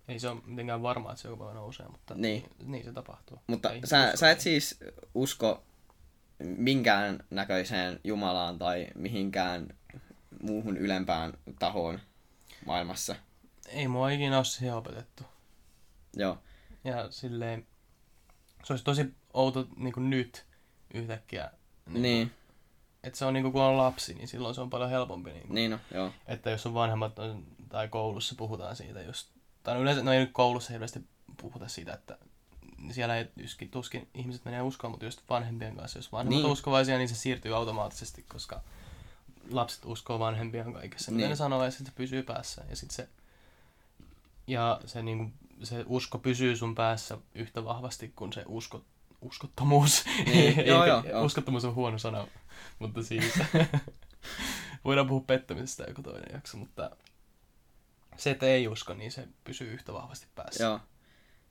ei 0.08 0.18
se 0.18 0.28
ole 0.28 0.40
mitenkään 0.46 0.82
varmaa, 0.82 1.12
että 1.12 1.22
se 1.22 1.28
joku 1.28 1.38
päivä 1.44 1.54
nousee, 1.54 1.88
mutta 1.88 2.14
Niin. 2.14 2.42
niin, 2.58 2.70
niin 2.72 2.84
se 2.84 2.92
tapahtuu. 2.92 3.38
Mutta 3.46 3.70
Ei 3.70 3.80
sä, 3.87 4.04
usko 4.06 4.16
sä 4.16 4.30
et 4.30 4.40
siis 4.40 4.78
usko 5.14 5.62
minkään 6.38 7.25
näköiseen 7.30 8.00
Jumalaan 8.04 8.58
tai 8.58 8.87
mihinkään 8.94 9.66
muuhun 10.42 10.76
ylempään 10.76 11.32
tahoon 11.58 12.00
maailmassa. 12.66 13.16
Ei 13.68 13.88
mua 13.88 14.11
ikinä 14.11 14.37
ole 14.37 14.44
siihen 14.44 14.75
opetettu. 14.75 15.22
Joo. 16.16 16.38
Ja 16.84 17.10
silleen, 17.10 17.66
se 18.64 18.72
olisi 18.72 18.84
tosi 18.84 19.14
outo 19.34 19.66
niin 19.76 19.92
kuin 19.92 20.10
nyt 20.10 20.46
yhtäkkiä. 20.94 21.50
Niin. 21.86 22.02
Niin, 22.02 22.32
Että 23.04 23.18
se 23.18 23.24
on 23.24 23.34
niin 23.34 23.42
kuin, 23.42 23.52
kun 23.52 23.62
on 23.62 23.76
lapsi, 23.76 24.14
niin 24.14 24.28
silloin 24.28 24.54
se 24.54 24.60
on 24.60 24.70
paljon 24.70 24.90
helpompi. 24.90 25.30
Niin 25.32 25.42
kuin, 25.46 25.54
niin 25.54 25.70
no, 25.70 25.78
joo. 25.94 26.12
Että 26.26 26.50
jos 26.50 26.66
on 26.66 26.74
vanhemmat 26.74 27.18
on- 27.18 27.46
tai 27.68 27.88
koulussa 27.88 28.34
puhutaan 28.38 28.76
siitä 28.76 29.02
just, 29.02 29.28
tai 29.62 29.74
no 29.74 29.80
yleensä, 29.80 30.02
no 30.02 30.12
ei 30.12 30.20
nyt 30.20 30.32
koulussa 30.32 30.72
hirveästi 30.72 31.00
puhuta 31.36 31.68
siitä, 31.68 31.92
että 31.92 32.18
siellä 32.90 33.16
ei 33.16 33.24
tuskin, 33.42 33.70
tuskin 33.70 34.08
ihmiset 34.14 34.44
menee 34.44 34.62
uskoon, 34.62 34.90
mutta 34.90 35.04
just 35.06 35.20
vanhempien 35.30 35.76
kanssa, 35.76 35.98
jos 35.98 36.12
vanhemmat 36.12 36.36
Niin. 36.38 36.44
on 36.46 36.52
uskovaisia, 36.52 36.98
niin 36.98 37.08
se 37.08 37.14
siirtyy 37.14 37.56
automaattisesti, 37.56 38.22
koska 38.22 38.60
lapset 39.50 39.84
uskoo 39.84 40.18
vanhempiaan 40.18 40.72
kaikessa, 40.72 41.10
mitä 41.10 41.20
Niin. 41.22 41.30
ne 41.30 41.36
sanoo, 41.36 41.64
ja 41.64 41.70
sitten 41.70 41.86
se 41.86 41.92
pysyy 41.96 42.22
päässä. 42.22 42.64
Ja 42.70 42.76
sitten 42.76 42.96
se, 42.96 43.08
ja 44.52 44.80
se, 44.87 45.02
niinku, 45.02 45.32
se 45.62 45.85
usko 45.87 46.18
pysyy 46.18 46.56
sun 46.56 46.75
päässä 46.75 47.18
yhtä 47.35 47.64
vahvasti 47.64 48.12
kuin 48.16 48.32
se 48.32 48.42
usko, 48.47 48.85
uskottomuus. 49.21 50.04
Niin, 50.26 50.59
Ei- 50.61 50.66
joo, 50.66 50.82
ei- 50.85 50.88
joo, 50.88 51.04
joo. 51.09 51.25
Uskottomuus 51.25 51.64
on 51.64 51.75
huono 51.75 51.99
sana, 51.99 52.26
mutta 52.78 53.02
siis 53.02 53.25
voidaan 54.85 55.06
puhua 55.06 55.25
pettämisestä 55.26 55.85
joku 55.88 56.02
toinen 56.02 56.32
jakso, 56.32 56.56
mutta 56.59 56.90
se, 58.16 58.30
että 58.30 58.47
ei 58.47 58.68
usko, 58.68 58.94
niin 58.94 59.12
se 59.12 59.28
pysyy 59.44 59.73
yhtä 59.73 59.92
vahvasti 59.92 60.26
päässä. 60.35 60.64
Joo. 60.64 60.80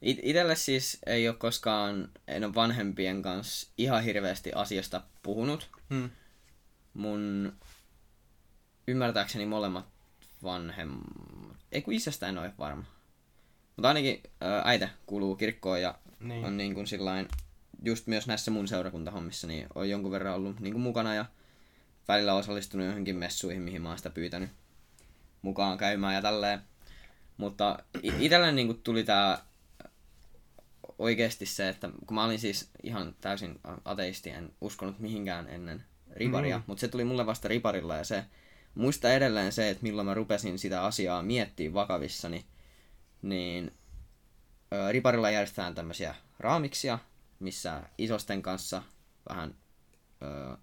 It- 0.02 0.20
itelle 0.24 0.56
siis 0.56 1.00
ei 1.06 1.28
ole 1.30 1.36
koskaan, 1.38 2.10
en 2.28 2.44
ole 2.44 2.56
vanhempien 2.56 3.22
kanssa 3.22 3.72
ihan 3.78 4.04
hirveästi 4.04 4.54
asiasta 4.54 5.02
puhunut. 5.24 5.70
Hmm. 5.90 6.10
Mun 6.94 7.54
ymmärtääkseni 8.88 9.46
molemmat 9.46 9.86
vanhemmat, 10.44 11.04
ei 11.72 11.82
kun 11.82 11.94
isästä 11.94 12.28
en 12.28 12.38
ole 12.38 12.54
varma. 12.60 12.84
Mutta 13.76 13.88
ainakin 13.88 14.22
ää, 14.42 14.62
äitä 14.66 14.90
kuuluu 15.06 15.36
kirkkoon 15.36 15.82
ja 15.82 15.96
Niin. 16.20 16.46
on 16.46 16.58
niin 16.58 16.74
kuin 16.74 16.88
sillain, 16.88 17.28
just 17.84 18.08
myös 18.08 18.28
näissä 18.28 18.52
mun 18.52 18.68
seurakuntahommissa, 18.68 19.48
niin 19.48 19.68
on 19.76 19.90
jonkun 19.90 20.12
verran 20.12 20.36
ollut 20.36 20.60
niin 20.60 20.74
kuin 20.74 20.82
mukana 20.82 21.16
ja 21.16 21.26
välillä 22.08 22.34
osallistunut 22.34 22.86
johonkin 22.88 23.16
messuihin, 23.16 23.62
mihin 23.62 23.82
mä 23.82 23.88
oon 23.90 23.98
sitä 23.98 24.10
pyytänyt 24.10 24.50
mukaan 25.42 25.78
käymään 25.78 26.16
ja 26.16 26.22
tälleen. 26.22 26.60
Mutta 27.38 27.80
i- 28.04 28.14
itselle 28.20 28.52
niin 28.52 28.68
kuin 28.68 28.82
tuli 28.84 29.04
tää 29.04 29.38
oikeasti 31.00 31.46
se, 31.46 31.70
että 31.70 31.90
kun 32.06 32.16
mä 32.16 32.24
olin 32.24 32.40
siis 32.40 32.70
ihan 32.84 33.16
täysin 33.22 33.60
ateisti, 33.86 34.30
en 34.30 34.54
uskonut 34.62 35.00
mihinkään 35.00 35.50
ennen 35.50 35.84
riparia, 36.14 36.58
Mm. 36.58 36.64
mutta 36.68 36.82
se 36.82 36.88
tuli 36.88 37.04
mulle 37.04 37.26
vasta 37.26 37.48
riparilla 37.48 37.96
ja 37.96 38.04
se 38.04 38.26
muista 38.76 39.14
edelleen 39.14 39.52
se, 39.52 39.70
että 39.70 39.84
milloin 39.84 40.06
mä 40.06 40.14
rupesin 40.14 40.60
sitä 40.60 40.84
asiaa 40.84 41.22
miettimään 41.22 41.74
vakavissani, 41.74 42.46
niin 43.22 43.72
riparilla 44.92 45.30
järjestetään 45.30 45.76
tämmöisiä 45.76 46.16
raamiksia, 46.40 47.00
missä 47.40 47.84
isosten 47.98 48.42
kanssa 48.42 48.84
vähän 49.30 49.56
ö, 50.22 50.58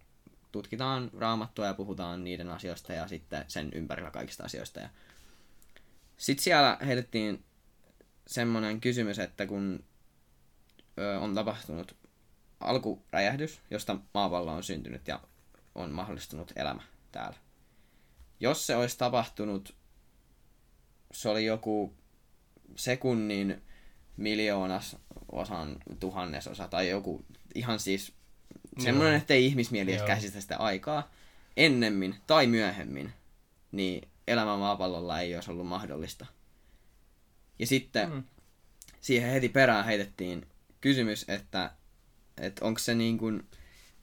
tutkitaan 0.52 1.10
raamattua 1.18 1.66
ja 1.66 1.74
puhutaan 1.74 2.24
niiden 2.24 2.48
asioista 2.48 2.92
ja 2.92 3.08
sitten 3.08 3.44
sen 3.48 3.70
ympärillä 3.74 4.10
kaikista 4.10 4.44
asioista. 4.44 4.80
Ja 4.80 4.88
sitten 6.16 6.44
siellä 6.44 6.78
heitettiin 6.86 7.44
semmoinen 8.26 8.80
kysymys, 8.80 9.18
että 9.18 9.46
kun 9.46 9.84
ö, 10.98 11.18
on 11.18 11.34
tapahtunut 11.34 11.96
alkuräjähdys, 12.60 13.60
josta 13.70 13.96
maapallo 14.14 14.52
on 14.52 14.62
syntynyt 14.62 15.08
ja 15.08 15.20
on 15.74 15.90
mahdollistunut 15.90 16.52
elämä 16.56 16.82
täällä. 17.12 17.47
Jos 18.40 18.66
se 18.66 18.76
olisi 18.76 18.98
tapahtunut, 18.98 19.74
se 21.12 21.28
oli 21.28 21.44
joku 21.44 21.94
sekunnin 22.76 23.62
miljoonas 24.16 24.96
osan 25.32 25.76
tuhannesosa 26.00 26.68
tai 26.68 26.88
joku 26.88 27.24
ihan 27.54 27.80
siis 27.80 28.12
semmoinen, 28.78 29.12
Joo. 29.12 29.18
ettei 29.18 29.46
ihmismieli 29.46 29.92
edes 29.92 30.02
käsitä 30.02 30.40
sitä 30.40 30.56
aikaa 30.56 31.10
ennemmin 31.56 32.14
tai 32.26 32.46
myöhemmin, 32.46 33.12
niin 33.72 34.08
elämä 34.28 34.56
maapallolla 34.56 35.20
ei 35.20 35.34
olisi 35.34 35.50
ollut 35.50 35.66
mahdollista. 35.66 36.26
Ja 37.58 37.66
sitten 37.66 38.10
Mm. 38.12 38.22
siihen 39.00 39.30
heti 39.30 39.48
perään 39.48 39.84
heitettiin 39.84 40.46
kysymys, 40.80 41.24
että, 41.28 41.70
että 42.40 42.64
onko 42.64 42.78
se 42.78 42.94
niin 42.94 43.18
kuin 43.18 43.48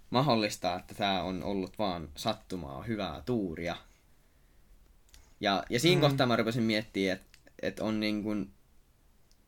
mahdollista, 0.09 0.75
että 0.75 0.95
tämä 0.95 1.23
on 1.23 1.43
ollut 1.43 1.79
vaan 1.79 2.09
sattumaa, 2.15 2.83
hyvää 2.83 3.21
tuuria. 3.25 3.75
Ja, 5.39 5.63
ja 5.69 5.79
siinä 5.79 6.01
Mm. 6.01 6.07
kohtaa 6.07 6.27
mä 6.27 6.35
rupesin 6.35 6.63
miettimään, 6.63 7.17
että, 7.17 7.39
että 7.61 7.83
on 7.83 7.99
niin 7.99 8.23
kuin, 8.23 8.53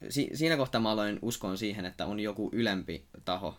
si, 0.10 0.30
siinä 0.34 0.58
kohtaa 0.58 0.82
mä 0.82 0.90
aloin 0.92 1.20
uskoon 1.22 1.58
siihen, 1.58 1.86
että 1.86 2.06
on 2.06 2.20
joku 2.20 2.50
ylempi 2.54 3.06
taho, 3.26 3.58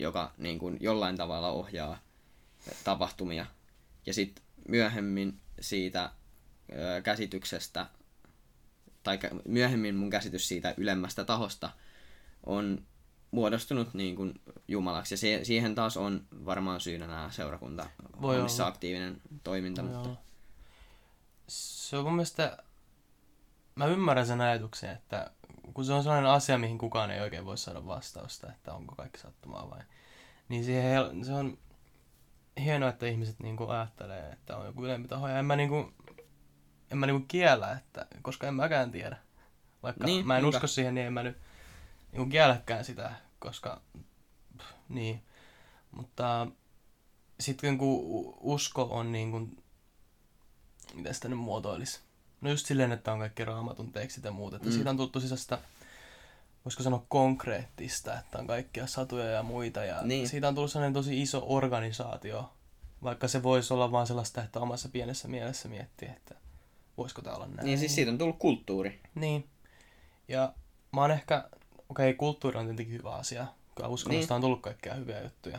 joka 0.00 0.32
niin 0.38 0.58
kuin 0.58 0.76
jollain 0.80 1.16
tavalla 1.16 1.48
ohjaa 1.48 1.98
tapahtumia. 2.84 3.46
Ja 4.06 4.14
sitten 4.14 4.44
myöhemmin 4.68 5.40
siitä 5.60 6.10
ö, 6.72 7.02
käsityksestä, 7.02 7.86
tai 9.02 9.18
myöhemmin 9.48 9.94
mun 9.94 10.10
käsitys 10.10 10.48
siitä 10.48 10.74
ylemmästä 10.76 11.24
tahosta 11.24 11.70
on 12.46 12.82
muodostunut 13.30 13.94
niin 13.94 14.16
kuin 14.16 14.40
Jumalaksi. 14.68 15.14
Ja 15.14 15.18
se, 15.18 15.40
siihen 15.42 15.74
taas 15.74 15.96
on 15.96 16.26
varmaan 16.44 16.80
syynä 16.80 17.06
nämä 17.06 17.30
seurakunta 17.32 17.86
Voi 18.22 18.40
olla. 18.40 18.66
aktiivinen 18.66 19.20
toiminta. 19.44 19.82
Voi 19.82 19.90
Mutta, 19.92 20.08
olla. 20.08 20.20
Se 21.48 21.96
on 21.96 22.04
mun 22.04 22.14
mielestä, 22.14 22.58
mä 23.74 23.86
ymmärrän 23.86 24.26
sen 24.26 24.40
ajatuksen, 24.40 24.90
että 24.90 25.30
kun 25.74 25.84
se 25.84 25.92
on 25.92 26.02
sellainen 26.02 26.30
asia, 26.30 26.58
mihin 26.58 26.78
kukaan 26.78 27.10
ei 27.10 27.20
oikein 27.20 27.44
voi 27.44 27.58
saada 27.58 27.86
vastausta, 27.86 28.52
että 28.52 28.74
onko 28.74 28.94
kaikki 28.94 29.18
sattumaa 29.20 29.70
vai, 29.70 29.80
niin 30.48 30.64
siihen, 30.64 31.24
se 31.24 31.32
on 31.32 31.58
hienoa, 32.60 32.88
että 32.88 33.06
ihmiset 33.06 33.40
niinku 33.40 33.68
ajattelee, 33.68 34.32
että 34.32 34.56
on 34.56 34.66
joku 34.66 34.84
ylempi 34.84 35.08
taho, 35.08 35.28
ja 35.28 35.38
en 35.38 35.44
mä 35.44 35.56
niinku, 35.56 35.92
en 36.90 36.98
mä 36.98 37.06
niinku 37.06 37.26
kiellä, 37.28 37.72
että, 37.72 38.06
koska 38.22 38.46
en 38.46 38.54
mäkään 38.54 38.90
tiedä. 38.90 39.16
Vaikka 39.82 40.06
Niin, 40.06 40.26
mä 40.26 40.36
en 40.36 40.42
niinpä. 40.42 40.56
usko 40.56 40.66
siihen, 40.66 40.94
niin 40.94 41.06
en 41.06 41.12
mä 41.12 41.22
nyt 41.22 41.38
niinku 42.12 42.30
kielläkään 42.30 42.84
sitä, 42.84 43.12
koska 43.38 43.80
pff, 44.58 44.72
niin. 44.88 45.22
Mutta 45.90 46.46
sitten 47.40 47.78
kun 47.78 48.34
usko 48.40 48.82
on 48.82 49.12
niin 49.12 49.30
kuin, 49.30 49.63
miten 50.94 51.14
sitä 51.14 51.28
nyt 51.28 51.38
muotoilisi? 51.38 52.00
No 52.40 52.50
just 52.50 52.66
silleen, 52.66 52.92
että 52.92 53.12
on 53.12 53.18
kaikki 53.18 53.44
raamatun 53.44 53.92
tekstit 53.92 54.24
ja 54.24 54.30
muut, 54.30 54.54
että 54.54 54.68
Mm. 54.68 54.72
siitä 54.74 54.90
on 54.90 54.96
tullut 54.96 55.16
sisäistä, 55.20 55.58
voisiko 56.64 56.82
sanoa 56.82 57.04
konkreettista, 57.08 58.18
että 58.18 58.38
on 58.38 58.46
kaikkia 58.46 58.86
satuja 58.86 59.24
ja 59.24 59.42
muita, 59.42 59.84
ja 59.84 60.02
Niin. 60.02 60.28
siitä 60.28 60.48
on 60.48 60.54
tullut 60.54 60.70
sellainen 60.72 60.92
tosi 60.94 61.22
iso 61.22 61.44
organisaatio, 61.46 62.52
vaikka 63.02 63.28
se 63.28 63.42
voisi 63.42 63.74
olla 63.74 63.92
vaan 63.92 64.06
sellaista, 64.06 64.42
että 64.42 64.60
omassa 64.60 64.88
pienessä 64.88 65.28
mielessä 65.28 65.68
miettiä, 65.68 66.12
että 66.12 66.34
voisiko 66.96 67.22
tämä 67.22 67.36
olla 67.36 67.46
näin. 67.46 67.66
niin 67.66 67.78
siis 67.78 67.94
siitä 67.94 68.10
on 68.10 68.18
tullut 68.18 68.38
kulttuuri. 68.38 69.00
Niin. 69.14 69.48
Ja 70.28 70.52
mä 70.92 71.00
oon 71.00 71.10
ehkä, 71.10 71.44
okei, 71.88 72.10
okay, 72.10 72.14
kulttuuri 72.14 72.58
on 72.58 72.66
tietenkin 72.66 72.98
hyvä 72.98 73.14
asia. 73.14 73.46
Kyllä 73.74 73.88
uskonnosta 73.88 74.34
Niin. 74.34 74.36
on 74.36 74.40
tullut 74.40 74.60
kaikkea 74.62 74.94
hyviä 74.94 75.22
juttuja. 75.22 75.58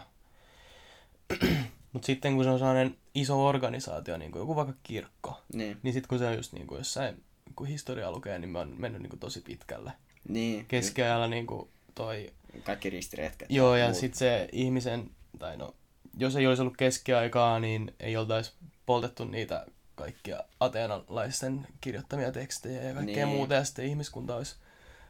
Mutta 1.95 2.05
sitten 2.05 2.35
kun 2.35 2.43
se 2.43 2.49
on 2.49 2.59
sellainen 2.59 2.97
iso 3.13 3.45
organisaatio, 3.47 4.17
niin 4.17 4.31
kuin 4.31 4.39
joku 4.39 4.55
vaikka 4.55 4.73
kirkko, 4.83 5.41
Niin, 5.53 5.77
niin 5.83 5.93
sitten 5.93 6.09
kun 6.09 6.19
se 6.19 6.27
on 6.27 6.35
just 6.35 6.53
niin 6.53 6.67
kuin 6.67 6.77
jossain, 6.77 7.23
kun 7.55 7.67
historiaa 7.67 8.11
lukee, 8.11 8.39
niin 8.39 8.49
mä 8.49 8.59
oon 8.59 8.73
mennyt 8.77 9.01
niin 9.01 9.09
kuin 9.09 9.19
tosi 9.19 9.41
pitkälle. 9.41 9.91
niin 10.29 10.65
Keskiajalla 10.65 11.27
niin 11.27 11.47
kuin 11.47 11.69
toi, 11.95 12.33
kaikki 12.63 12.89
ristiretket. 12.89 13.51
joo 13.51 13.75
ja 13.75 13.93
sitten 13.93 14.17
se 14.19 14.49
ihmisen, 14.51 15.09
tai 15.39 15.57
no, 15.57 15.73
jos 16.17 16.35
ei 16.35 16.47
olisi 16.47 16.61
ollut 16.61 16.77
keskiaikaa, 16.77 17.59
niin 17.59 17.93
ei 17.99 18.17
oltaisi 18.17 18.53
poltettu 18.85 19.25
niitä 19.25 19.65
kaikkia 19.95 20.43
ateenalaisten 20.59 21.67
kirjoittamia 21.81 22.31
tekstejä 22.31 22.81
ja 22.83 22.93
kaikkea 22.93 23.25
Niin. 23.25 23.37
muuta, 23.37 23.53
ja 23.53 23.63
sitten 23.63 23.85
ihmiskunta 23.85 24.35
olisi 24.35 24.55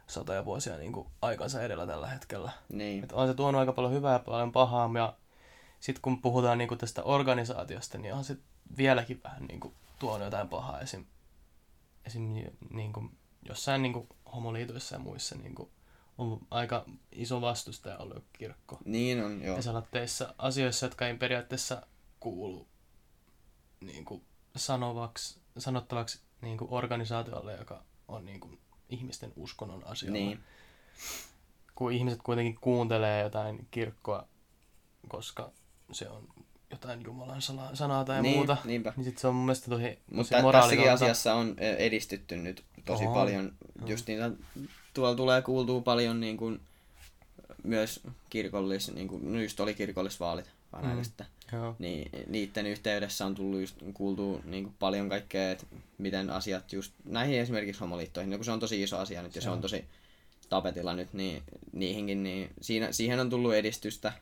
satoja 0.06 0.44
vuosia 0.44 0.76
niin 0.76 0.92
kuin 0.92 1.06
aikansa 1.22 1.62
edellä 1.62 1.86
tällä 1.86 2.06
hetkellä. 2.06 2.50
Niin, 2.72 3.04
Et 3.04 3.12
on 3.12 3.28
se 3.28 3.34
tuonut 3.34 3.58
aika 3.58 3.72
paljon 3.72 3.92
hyvää 3.92 4.12
ja 4.12 4.18
paljon 4.18 4.52
pahaa, 4.52 4.90
ja 4.98 5.14
sitten 5.86 6.02
kun 6.02 6.22
puhutaan 6.22 6.58
niin 6.58 6.68
kuin 6.68 6.78
tästä 6.78 7.02
organisaatiosta, 7.02 7.98
niin 7.98 8.14
on 8.14 8.24
se 8.24 8.36
vieläkin 8.76 9.20
vähän 9.24 9.44
niin 9.44 9.60
kuin 9.60 9.74
tuonut 9.98 10.24
jotain 10.24 10.48
pahaa. 10.48 10.80
Esim, 10.80 11.04
esim 12.04 12.22
niin 12.70 12.92
kuin 12.92 13.18
jossain 13.42 13.82
niin 13.82 13.92
kuin 13.92 14.08
homoliitoissa 14.32 14.94
ja 14.94 14.98
muissa 14.98 15.34
niin 15.34 15.54
kuin 15.54 15.70
on 16.18 16.40
aika 16.50 16.84
iso 17.12 17.40
vastustaja 17.40 17.98
ollut 17.98 18.24
kirkko. 18.32 18.78
niin 18.84 19.24
on, 19.24 19.42
joo. 19.42 19.56
Ja 19.56 19.62
sellaisissa 19.62 20.34
asioissa, 20.38 20.86
jotka 20.86 21.06
ei 21.06 21.16
periaatteessa 21.16 21.86
kuulu 22.20 22.68
niin 23.80 24.04
kuin 24.04 24.24
sanovaksi, 24.56 25.40
sanottavaksi 25.58 26.20
niin 26.40 26.58
kuin 26.58 26.68
organisaatiolle, 26.70 27.56
joka 27.56 27.82
on 28.08 28.24
niin 28.24 28.40
kuin 28.40 28.58
ihmisten 28.88 29.32
uskonnon 29.36 29.86
asioilla. 29.86 30.18
Niin, 30.18 30.44
Kun 31.74 31.92
ihmiset 31.92 32.22
kuitenkin 32.22 32.58
kuuntelee 32.60 33.22
jotain 33.22 33.68
kirkkoa, 33.70 34.28
koska 35.08 35.52
se 35.92 36.08
on 36.08 36.28
jotain 36.70 37.04
Jumalan 37.04 37.42
sana- 37.42 37.74
sanaa 37.74 38.04
tai 38.04 38.22
niin, 38.22 38.36
muuta, 38.36 38.56
niinpä. 38.64 38.92
niin 38.96 39.04
sit 39.04 39.18
se 39.18 39.26
on 39.28 39.34
mun 39.34 39.44
mielestä 39.44 39.70
tosi, 39.70 39.82
tosi 39.82 39.98
Mutta 40.10 40.22
tässäkin 40.30 40.42
moraalitonta. 40.44 40.92
asiassa 40.92 41.34
on 41.34 41.54
edistytty 41.58 42.36
nyt 42.36 42.64
tosi 42.84 43.04
On. 43.04 43.14
paljon. 43.14 43.52
Just 43.86 44.06
niitä, 44.06 44.30
tuolla 44.94 45.14
tulee 45.16 45.42
kuultua 45.42 45.80
paljon 45.80 46.20
niin 46.20 46.36
kuin, 46.36 46.60
myös 47.62 48.00
kirkollis, 48.30 48.92
niin 48.94 49.08
kuin, 49.08 49.32
no 49.32 49.40
just 49.40 49.60
oli 49.60 49.74
kirkollisvaalit 49.74 50.50
Mm. 50.82 51.02
Joo. 51.52 51.76
Niin 51.78 52.10
niiden 52.28 52.66
yhteydessä 52.66 53.26
on 53.26 53.34
tullut 53.34 53.60
just 53.60 53.76
kuultu 53.94 54.40
niin 54.44 54.64
kuin 54.64 54.74
paljon 54.78 55.08
kaikkea, 55.08 55.50
että 55.50 55.66
miten 55.98 56.30
asiat 56.30 56.72
just 56.72 56.92
näihin 57.04 57.40
esimerkiksi 57.40 57.80
homoliittoihin, 57.80 58.30
no 58.30 58.36
kun 58.38 58.44
se 58.44 58.50
on 58.52 58.60
tosi 58.60 58.82
iso 58.82 58.98
asia 58.98 59.22
nyt 59.22 59.34
ja 59.34 59.40
se 59.40 59.46
Joo. 59.48 59.54
on 59.54 59.60
tosi 59.60 59.84
tapetilla 60.48 60.94
nyt, 60.94 61.12
niin 61.12 61.42
niihinkin, 61.72 62.22
niin 62.22 62.50
siinä, 62.60 62.92
siihen 62.92 63.20
on 63.20 63.30
tullut 63.30 63.54
edistystä 63.54 64.12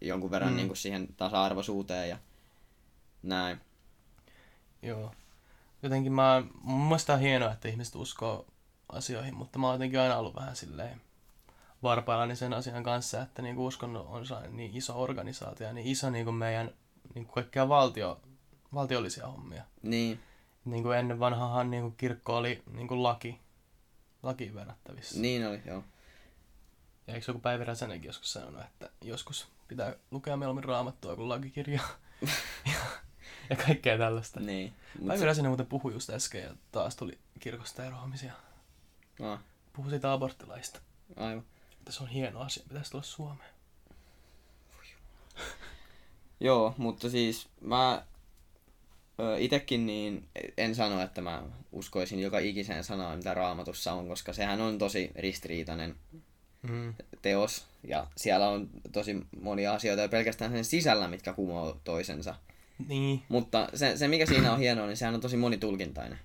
jonkun 0.00 0.30
verran 0.30 0.50
Mm. 0.50 0.56
niin 0.56 0.66
kuin 0.66 0.76
siihen 0.76 1.08
tasa-arvoisuuteen 1.16 2.08
ja 2.08 2.18
näin. 3.22 3.60
Joo. 4.82 5.12
Jotenkin 5.82 6.12
mä, 6.12 6.42
mun 6.62 6.80
mielestä 6.80 7.12
on 7.14 7.20
hienoa, 7.20 7.52
että 7.52 7.68
ihmiset 7.68 7.94
uskoo 7.94 8.46
asioihin, 8.92 9.34
mutta 9.34 9.58
mä 9.58 9.66
oon 9.66 9.74
jotenkin 9.74 10.00
aina 10.00 10.16
ollut 10.16 10.34
vähän 10.36 10.56
silleen 10.56 11.00
varpaillani 11.82 12.36
sen 12.36 12.52
asian 12.54 12.82
kanssa, 12.82 13.22
että 13.22 13.42
niinku 13.42 13.66
uskonnon 13.66 14.06
on 14.06 14.24
niin 14.50 14.76
iso 14.76 15.02
organisaatio 15.02 15.66
ja 15.66 15.72
niin 15.72 15.86
iso 15.86 16.10
niinku 16.10 16.32
meidän 16.32 16.70
niinku 17.14 17.32
kaikkia 17.32 17.68
valtio, 17.68 18.20
valtiollisia 18.74 19.26
hommia. 19.26 19.64
Niin, 19.82 20.20
Niinku 20.64 20.90
ennen 20.90 21.20
vanhahan 21.20 21.70
niinku 21.70 21.90
kirkko 21.90 22.36
oli 22.36 22.62
niinku 22.72 23.02
laki, 23.02 23.40
lakiin 24.22 24.54
verrattavissa. 24.54 25.20
niin 25.20 25.46
oli, 25.48 25.60
joo. 25.66 25.84
Ja 27.06 27.14
eikö 27.14 27.24
joku 27.28 27.40
Päivi 27.40 27.64
Räsänenkin 27.64 28.08
joskus 28.08 28.32
sanonut, 28.32 28.62
että 28.62 28.90
joskus 29.04 29.48
pitää 29.68 29.94
lukea 30.10 30.36
mieluummin 30.36 30.64
raamattua 30.64 31.16
kuin 31.16 31.28
lakikirjaa 31.28 31.88
ja, 32.72 32.78
ja 33.50 33.56
kaikkea 33.56 33.98
tällaista. 33.98 34.40
Niin. 34.40 34.74
Päivi 35.06 35.20
se, 35.20 35.26
Räsänen 35.26 35.50
muuten 35.50 35.66
puhui 35.66 35.92
just 35.92 36.10
äsken 36.10 36.42
ja 36.42 36.54
taas 36.72 36.96
tuli 36.96 37.18
kirkosta 37.40 37.84
eroamisia. 37.84 38.32
ah, 39.22 39.40
Puhui 39.72 39.90
siitä 39.90 40.12
aborttilaista. 40.12 40.80
aivan. 41.16 41.44
Että 41.78 41.92
se 41.92 42.02
on 42.02 42.08
hieno 42.08 42.40
asia, 42.40 42.64
pitäisi 42.68 42.90
tulla 42.90 43.04
Suomeen. 43.04 43.50
Joo, 46.40 46.74
mutta 46.76 47.10
siis 47.10 47.48
mä 47.60 48.02
itekin 49.38 49.86
niin 49.86 50.28
en 50.56 50.74
sano, 50.74 51.02
että 51.02 51.20
mä 51.20 51.42
uskoisin 51.72 52.20
joka 52.20 52.38
ikiseen 52.38 52.84
sanaan, 52.84 53.16
mitä 53.18 53.34
raamatussa 53.34 53.92
on, 53.92 54.08
koska 54.08 54.32
sehän 54.32 54.60
on 54.60 54.78
tosi 54.78 55.10
ristiriitainen 55.16 55.96
Mm. 56.62 56.94
teos, 57.22 57.66
ja 57.82 58.06
siellä 58.16 58.48
on 58.48 58.70
tosi 58.92 59.26
monia 59.40 59.74
asioita 59.74 60.02
jo 60.02 60.08
pelkästään 60.08 60.52
sen 60.52 60.64
sisällä, 60.64 61.08
mitkä 61.08 61.32
kumoo 61.32 61.80
toisensa. 61.84 62.34
Niin. 62.88 63.22
Mutta 63.28 63.68
se, 63.74 63.96
se 63.96 64.08
mikä 64.08 64.26
siinä 64.26 64.52
on 64.52 64.58
hienoa, 64.58 64.86
niin 64.86 64.96
sehän 64.96 65.14
on 65.14 65.20
tosi 65.20 65.36
monitulkintainen. 65.36 66.18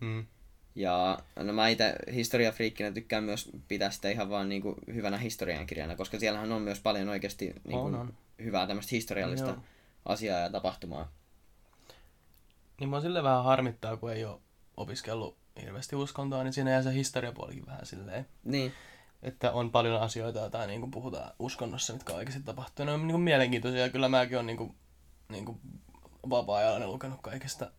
Mm. 0.00 0.26
Ja 0.74 1.18
no 1.36 1.52
mä 1.52 1.68
itse 1.68 1.94
historiafriikkinä 2.14 2.90
tykkään 2.90 3.24
myös 3.24 3.50
pitää 3.68 3.90
sitä 3.90 4.10
ihan 4.10 4.30
vaan 4.30 4.48
niinku 4.48 4.74
hyvänä 4.94 5.16
historiankirjana, 5.18 5.96
koska 5.96 6.18
siellähän 6.18 6.52
on 6.52 6.62
myös 6.62 6.80
paljon 6.80 7.08
oikeasti 7.08 7.54
niinku 7.64 7.86
On, 7.86 7.94
on. 7.94 8.14
hyvää 8.44 8.66
tämmöistä 8.66 8.90
historiallista 8.90 9.48
Joo. 9.48 9.58
asiaa 10.04 10.38
ja 10.38 10.50
tapahtumaa. 10.50 11.12
Niin 12.80 12.88
mua 12.88 13.00
sille 13.00 13.22
vähän 13.22 13.44
harmittaa, 13.44 13.96
kun 13.96 14.12
ei 14.12 14.24
ole 14.24 14.40
opiskellut 14.76 15.36
hirveästi 15.60 15.96
uskontoa, 15.96 16.42
niin 16.44 16.52
siinä 16.52 16.70
jää 16.70 16.82
se 16.82 16.94
historiapuolikin 16.94 17.66
vähän 17.66 17.86
silleen. 17.86 18.26
Niin, 18.44 18.72
Että 19.22 19.52
on 19.52 19.70
paljon 19.70 20.00
asioita, 20.00 20.38
joita 20.38 20.66
niin 20.66 20.80
kuin 20.80 20.90
puhutaan 20.90 21.32
uskonnossa, 21.38 21.92
mitkä 21.92 22.12
oikeasti 22.12 22.42
tapahtuu. 22.42 22.84
Ne 22.84 22.92
on 22.92 23.00
niin 23.00 23.10
kuin 23.12 23.20
mielenkiintoisia 23.22 23.80
ja 23.80 23.88
kyllä 23.88 24.08
mäkin 24.08 24.36
olen 24.36 24.46
niin 24.46 24.56
kuin, 24.56 24.74
niin 25.28 25.44
kuin 25.44 25.58
vapaa-ajalla 26.30 26.86
lukenut 26.86 27.20
kaikesta 27.22 27.70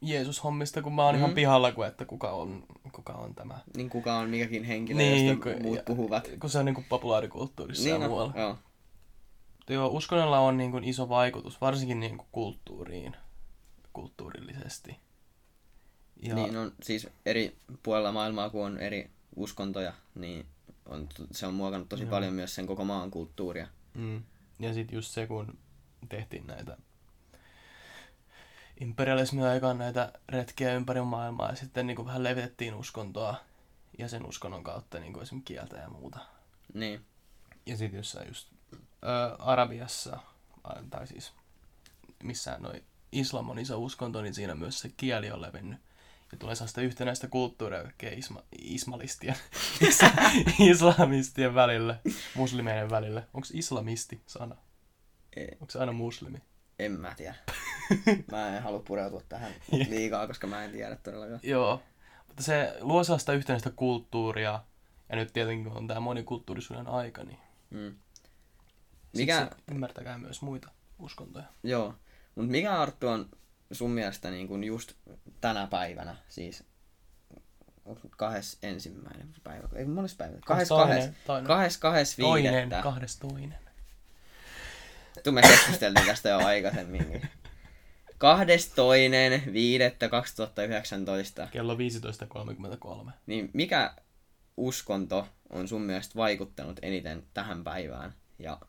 Jeesus-hommista, 0.00 0.82
kun 0.82 0.94
mä 0.94 1.04
oon 1.04 1.14
mm. 1.14 1.18
ihan 1.18 1.30
Mm. 1.30 1.34
pihalla, 1.34 1.72
kuin 1.72 1.88
että 1.88 2.04
kuka 2.04 2.30
on, 2.30 2.64
kuka 2.92 3.12
on 3.12 3.34
tämä. 3.34 3.58
niin 3.76 3.90
kuka 3.90 4.14
on 4.18 4.30
mikäkin 4.30 4.64
henkilö, 4.64 4.98
Niin, 4.98 5.26
josta 5.26 5.42
kun- 5.52 5.62
muut 5.62 5.76
ja- 5.76 5.82
puhuvat. 5.86 6.28
Kun 6.40 6.50
se 6.50 6.58
on 6.58 6.64
niin 6.64 6.74
kuin 6.74 6.86
populaarikulttuurissa 6.88 7.88
ja 7.88 7.98
Niin, 7.98 8.10
muualla. 8.10 8.32
no, 8.32 8.40
joo. 8.40 8.58
Joo, 9.68 9.88
uskonnolla 9.88 10.38
on 10.38 10.56
niin 10.56 10.70
kuin 10.70 10.84
iso 10.84 11.08
vaikutus, 11.08 11.60
varsinkin 11.60 12.00
niin 12.00 12.18
kuin 12.18 12.28
kulttuuriin, 12.32 13.16
kulttuurillisesti. 13.92 14.96
Ja, 16.22 16.34
Niin 16.34 16.56
on 16.56 16.72
siis 16.82 17.08
eri 17.26 17.56
puolella 17.82 18.12
maailmaa, 18.12 18.50
kun 18.50 18.66
on 18.66 18.78
eri 18.78 19.10
uskontoja, 19.36 19.92
niin 20.14 20.46
on, 20.92 21.08
se 21.30 21.46
on 21.46 21.54
muokannut 21.54 21.88
tosi 21.88 22.02
Joo. 22.02 22.10
paljon 22.10 22.32
myös 22.34 22.54
sen 22.54 22.66
koko 22.66 22.84
maan 22.84 23.10
kulttuuria. 23.10 23.66
mm, 23.94 24.22
ja 24.58 24.74
sitten 24.74 24.96
just 24.96 25.10
se, 25.10 25.26
kun 25.26 25.58
tehtiin 26.08 26.46
näitä 26.46 26.76
imperialismin 28.80 29.44
aikaan 29.44 29.78
näitä 29.78 30.12
retkiä 30.28 30.74
ympäri 30.74 31.00
maailmaa 31.00 31.50
ja 31.50 31.56
sitten 31.56 31.86
niin 31.86 31.96
kuin 31.96 32.06
vähän 32.06 32.22
levitettiin 32.24 32.74
uskontoa 32.74 33.34
ja 33.98 34.08
sen 34.08 34.26
uskonnon 34.26 34.64
kautta 34.64 34.98
niin 35.00 35.12
kuin 35.12 35.22
esimerkiksi 35.22 35.54
kieltä 35.54 35.76
ja 35.76 35.88
muuta. 35.88 36.18
Niin, 36.74 37.04
Ja 37.66 37.76
sitten 37.76 37.96
jossain 37.98 38.28
just 38.28 38.48
ää, 39.02 39.34
Arabiassa, 39.38 40.18
tai 40.90 41.06
siis 41.06 41.32
missä 42.22 42.56
noi 42.60 42.82
islam 43.12 43.50
on 43.50 43.58
iso 43.58 43.78
uskonto, 43.78 44.22
niin 44.22 44.34
siinä 44.34 44.54
myös 44.54 44.78
se 44.80 44.90
kieli 44.96 45.30
on 45.30 45.42
levinnyt. 45.42 45.80
Ja 46.32 46.38
tulee 46.38 46.54
sellaista 46.54 46.80
yhtenäistä 46.80 47.28
kulttuuria 47.28 47.82
kaikkea 47.82 48.10
isma, 48.12 48.42
ismalistien, 48.58 49.36
islamistien 50.70 51.54
välille, 51.54 52.00
muslimeiden 52.34 52.90
välille. 52.90 53.26
Onko 53.34 53.48
islamisti 53.52 54.22
sana? 54.26 54.56
Onko 55.60 55.70
se 55.70 55.78
aina 55.78 55.92
muslimi? 55.92 56.38
En 56.78 56.92
mä 56.92 57.14
tiedä. 57.16 57.34
Mä 58.32 58.56
en 58.56 58.62
halua 58.62 58.80
pureutua 58.86 59.22
tähän 59.28 59.52
liikaa, 59.88 60.26
koska 60.26 60.46
mä 60.46 60.64
en 60.64 60.70
tiedä 60.72 60.96
todellakaan. 60.96 61.40
Joo. 61.42 61.82
Mutta 62.28 62.42
se 62.42 62.76
luo 62.80 63.04
sellaista 63.04 63.32
yhtenäistä 63.32 63.70
kulttuuria. 63.70 64.64
Ja 65.08 65.16
nyt 65.16 65.32
tietenkin 65.32 65.72
on 65.72 65.86
tämä 65.88 66.00
monikulttuurisuuden 66.00 66.86
aika, 66.86 67.24
niin 67.24 67.38
Mm. 67.70 67.94
mikä... 69.16 69.40
Mikä, 69.44 69.50
ymmärtäkää 69.70 70.18
myös 70.18 70.42
muita 70.42 70.70
uskontoja. 70.98 71.44
joo, 71.62 71.94
mutta 72.34 72.50
mikä 72.50 72.80
Arttu 72.80 73.08
on 73.08 73.28
sun 73.72 73.90
mielestä 73.90 74.30
niin 74.30 74.48
kun 74.48 74.64
just 74.64 74.92
tänä 75.40 75.66
päivänä, 75.66 76.16
siis 76.28 76.64
onko 77.84 78.00
kahdes 78.16 78.58
ensimmäinen 78.62 79.34
päivä, 79.44 79.68
ei 79.74 79.84
monessa 79.84 80.16
päivä, 80.16 80.38
kahdes 80.46 80.68
Toinen, 80.68 80.88
kahdes, 80.98 81.14
toinen. 81.26 81.46
kahdes 81.46 81.78
kahdes 81.78 82.16
Toinen, 82.16 82.52
viidettä. 82.52 82.82
kahdes 82.82 83.18
toinen. 83.18 83.58
Vittu, 85.16 85.32
me 85.32 85.42
keskusteltiin 85.42 86.06
tästä 86.06 86.28
jo 86.28 86.38
aikaisemminkin. 86.38 87.28
Kahdes 88.18 88.68
toinen 88.68 89.42
viidettä 89.52 90.08
2019. 90.08 91.48
Kello 91.52 91.76
15.33. 93.06 93.10
Niin 93.26 93.50
mikä 93.52 93.94
uskonto 94.56 95.28
on 95.50 95.68
sun 95.68 95.82
mielestä 95.82 96.14
vaikuttanut 96.14 96.78
eniten 96.82 97.26
tähän 97.34 97.64
päivään 97.64 98.14
ja 98.38 98.60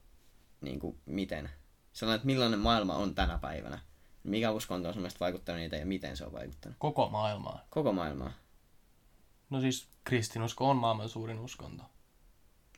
niin 0.62 0.80
kuin 0.80 1.00
miten? 1.06 1.50
Sellainen, 1.94 2.16
että 2.16 2.26
millainen 2.26 2.60
maailma 2.60 2.96
on 2.96 3.16
tänä 3.16 3.38
päivänä. 3.38 3.80
Mikä 4.24 4.52
uskonto 4.52 4.88
on 4.88 4.94
sun 4.94 5.02
mielestä 5.02 5.20
vaikuttanut 5.20 5.60
eniten 5.62 5.80
ja 5.80 5.86
miten 5.86 6.18
se 6.18 6.26
on 6.26 6.34
vaikuttanut? 6.34 6.78
Koko 6.80 7.10
maailmaa. 7.10 7.66
Koko 7.70 7.94
maailmaa. 7.94 8.32
No 9.50 9.62
siis 9.62 9.88
kristinusko 10.04 10.70
on 10.70 10.78
maailman 10.78 11.10
suurin 11.10 11.40
uskonto. 11.40 11.84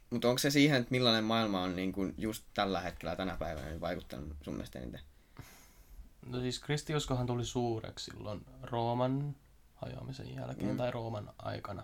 Mutta 0.10 0.28
onko 0.30 0.38
se 0.40 0.50
siihen, 0.50 0.78
että 0.78 0.92
millainen 0.92 1.24
maailma 1.24 1.62
on 1.62 1.76
niin 1.76 1.94
kuin 1.94 2.14
just 2.18 2.44
tällä 2.54 2.82
hetkellä 2.82 3.16
tänä 3.16 3.38
päivänä 3.38 3.68
niin 3.68 3.82
vaikuttanut 3.82 4.38
sun 4.42 4.54
mielestä 4.54 4.80
eniten? 4.80 5.00
No 6.26 6.40
siis 6.40 6.60
kristiuskohan 6.60 7.28
tuli 7.28 7.46
suureksi 7.46 8.06
silloin 8.12 8.46
Rooman 8.64 9.36
hajoamisen 9.76 10.36
jälkeen 10.36 10.72
Mm. 10.72 10.78
tai 10.78 10.92
Rooman 10.92 11.34
aikana. 11.38 11.84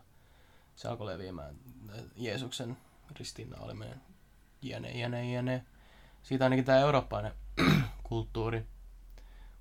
Se 0.75 0.87
alkoi 0.87 1.07
leviämään 1.07 1.55
Jeesuksen 2.15 2.77
ristiinnauliminen 3.19 4.01
jne, 4.61 4.91
jne, 4.91 5.33
jne. 5.33 5.65
Siitä 6.23 6.43
ainakin 6.45 6.65
tämä 6.65 6.79
eurooppainen 6.79 7.31
kulttuuri. 8.03 8.65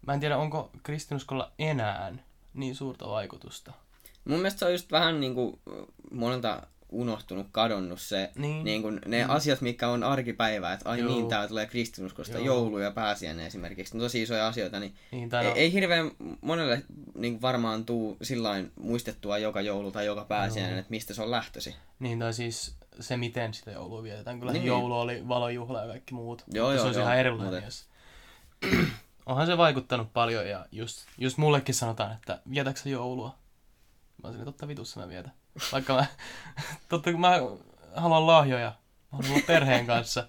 Mä 0.07 0.15
en 0.15 0.21
tiedä, 0.21 0.37
onko 0.37 0.71
kristinuskolla 0.83 1.53
enää 1.59 2.13
niin 2.55 2.75
suurta 2.75 3.09
vaikutusta. 3.09 3.73
Mun 4.25 4.39
mielestä 4.39 4.59
se 4.59 4.65
on 4.65 4.73
just 4.73 4.93
vähän 4.93 5.21
niin 5.21 5.35
kuin 5.35 5.59
monelta 6.11 6.63
unohtunut, 6.89 7.47
kadonnut 7.53 8.01
se, 8.01 8.31
Niin. 8.37 8.65
niin 8.65 8.83
kuin 8.83 9.01
ne 9.07 9.25
mm. 9.25 9.31
asiat, 9.31 9.61
mitkä 9.61 9.89
on 9.89 10.05
arkipäivää, 10.05 10.73
että 10.73 10.89
ai 10.91 10.99
Joo. 11.01 11.09
niin, 11.09 11.29
tää 11.29 11.49
tulee 11.49 11.67
kristinuskosta, 11.67 12.37
Joo. 12.37 12.45
joulu 12.45 12.79
ja 12.79 12.91
pääsiäinen 12.91 13.47
esimerkiksi, 13.47 13.95
ne 13.95 13.99
on 13.99 14.05
tosi 14.05 14.23
isoja 14.23 14.47
asioita, 14.49 14.81
niin 14.81 14.95
Niin, 15.11 15.35
ei, 15.35 15.45
no, 15.45 15.53
ei 15.55 15.73
hirveän 15.73 16.11
monelle 16.41 16.83
niin 17.15 17.33
kuin 17.33 17.43
varmaan 17.43 17.85
tuu 17.85 18.17
sillain 18.23 18.73
muistettua 18.81 19.39
joka 19.39 19.61
joulu 19.61 19.91
tai 19.93 20.07
joka 20.07 20.25
pääsiäinen, 20.25 20.73
Joo. 20.75 20.81
että 20.81 20.91
mistä 20.91 21.15
se 21.15 21.23
on 21.23 21.31
lähtösi. 21.31 21.75
niin, 21.99 22.19
tai 22.19 22.35
siis 22.35 22.75
se, 23.01 23.17
miten 23.17 23.55
sitä 23.55 23.71
joulua 23.71 24.03
vietetään. 24.03 24.41
Kyllä 24.41 24.53
Niin. 24.53 24.61
niin. 24.61 24.69
joulu 24.69 24.95
oli 25.01 25.29
valojuhla 25.29 25.81
ja 25.81 25.87
kaikki 25.87 26.15
muut. 26.15 26.45
Joo, 26.53 26.73
joo, 26.73 26.85
se 26.93 26.99
joo, 26.99 27.03
ihan 27.03 27.19
erilainen, 27.19 27.65
jos... 27.65 27.87
Onhan 29.27 29.47
se 29.47 29.57
vaikuttanut 29.59 30.13
paljon 30.13 30.49
ja 30.49 30.67
just, 30.73 31.07
just 31.19 31.39
mullekin 31.39 31.75
sanotaan, 31.75 32.13
että 32.13 32.41
vietäksä 32.51 32.89
joulua? 32.89 33.39
Mä 34.23 34.29
olisin, 34.29 34.45
totta 34.45 34.69
vitussa 34.69 35.01
mä 35.01 35.09
vietän. 35.09 35.33
Vaikka 35.73 35.95
mä, 35.95 36.07
totta 36.89 37.13
kun 37.13 37.21
mä 37.21 37.39
haluan 37.97 38.27
lahjoja, 38.27 38.69
mä 39.13 39.19
haluan 39.19 39.33
olla 39.33 39.43
perheen 39.47 39.87
kanssa. 39.87 40.29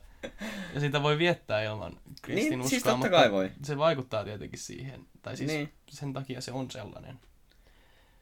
Ja 0.74 0.80
sitä 0.80 1.04
voi 1.04 1.18
viettää 1.18 1.64
ilman 1.64 2.00
kristinuskoa, 2.22 2.58
Niin, 2.58 2.70
siis 2.70 2.84
totta 2.84 2.98
mutta 2.98 3.10
kai 3.10 3.32
voi. 3.32 3.52
se 3.64 3.78
vaikuttaa 3.78 4.24
tietenkin 4.24 4.60
siihen. 4.60 5.08
Tai 5.22 5.38
siis 5.38 5.48
Niin. 5.52 5.66
niin. 5.66 5.74
sen 5.90 6.14
takia 6.14 6.42
se 6.42 6.52
on 6.52 6.72
sellainen. 6.72 7.20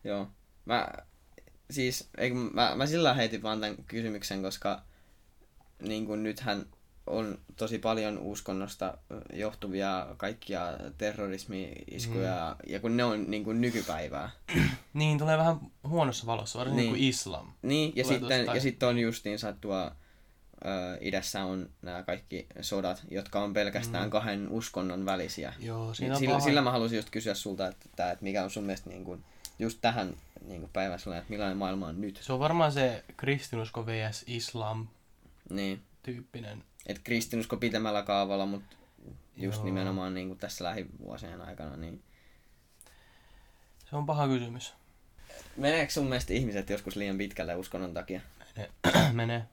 Joo. 0.03 0.27
Mä, 0.65 0.87
siis, 1.71 2.09
eikö, 2.17 2.35
mä, 2.35 2.75
mä 2.75 2.85
sillä 2.87 3.13
heitin 3.13 3.43
vaan 3.43 3.61
tämän 3.61 3.77
kysymyksen, 3.83 4.41
koska 4.41 4.81
niin 5.81 6.05
kuin 6.05 6.23
nythän 6.23 6.65
on 7.09 7.37
tosi 7.55 7.79
paljon 7.79 8.17
uskonnosta 8.17 8.97
johtuvia 9.33 10.07
kaikkia 10.17 10.61
terrorismi-iskuja, 10.97 12.55
mm. 12.59 12.71
ja 12.73 12.79
kun 12.79 12.97
ne 12.97 13.03
on 13.03 13.25
niin 13.27 13.43
kuin 13.43 13.61
nykypäivää. 13.61 14.29
Niin, 14.93 15.17
tulee 15.17 15.37
vähän 15.37 15.59
huonossa 15.87 16.25
valossa, 16.25 16.59
varsinkin 16.59 16.77
Niin. 16.77 16.93
niin. 16.93 17.01
kuin 17.01 17.09
islam. 17.09 17.53
Niin, 17.61 17.93
ja 17.95 18.03
Tulee 18.03 18.19
sitten, 18.19 18.45
ja 18.55 18.61
sitten 18.61 18.89
on 18.89 18.99
justiinsa 18.99 19.53
tuo 19.61 19.91
ö, 20.65 20.97
idässä 21.01 21.43
on 21.43 21.69
nämä 21.81 22.03
kaikki 22.03 22.47
sodat, 22.61 23.03
jotka 23.11 23.39
on 23.43 23.53
pelkästään 23.53 24.03
Mm. 24.03 24.09
kahden 24.09 24.49
uskonnon 24.49 25.05
välisiä. 25.05 25.53
Joo, 25.59 25.93
siinä 25.93 26.13
Niin 26.13 26.19
sillä, 26.19 26.39
sillä 26.39 26.61
mä 26.61 26.71
halusin 26.71 26.95
just 26.95 27.09
kysyä 27.09 27.33
sulta, 27.33 27.67
että, 27.67 28.11
että, 28.11 28.23
mikä 28.23 28.43
on 28.43 28.49
sun 28.49 28.63
mielestä 28.63 28.89
niin 28.89 29.03
kuin, 29.05 29.23
just 29.59 29.77
tähän 29.81 30.13
niin 30.47 30.61
kuin 30.61 30.69
päivään 30.73 30.99
sellainen, 30.99 31.21
että 31.21 31.31
millainen 31.31 31.57
maailma 31.57 31.87
on 31.87 32.01
nyt. 32.01 32.19
Se 32.21 32.33
on 32.33 32.39
varmaan 32.39 32.71
se 32.71 33.03
kristinusko 33.17 33.85
vs. 33.85 34.23
islam 34.27 34.87
Niin, 35.49 35.81
tyyppinen. 36.03 36.63
Että 36.85 37.01
kristinusko 37.03 37.57
pitemmällä 37.57 38.03
kaavalla, 38.03 38.45
mutta 38.45 38.75
just 39.35 39.57
Joo. 39.57 39.65
nimenomaan 39.65 40.13
niin 40.13 40.27
kuin 40.27 40.39
tässä 40.39 40.63
lähivuosien 40.63 41.41
aikana. 41.41 41.77
Niin. 41.77 42.03
Se 43.89 43.95
on 43.95 44.05
paha 44.05 44.27
kysymys. 44.27 44.73
Meneekö 45.57 45.91
sun 45.91 46.05
mielestä 46.05 46.33
ihmiset 46.33 46.69
joskus 46.69 46.95
liian 46.95 47.17
pitkälle 47.17 47.55
uskonnon 47.55 47.93
takia? 47.93 48.21
Menee. 48.55 48.71
Menee. 49.13 49.45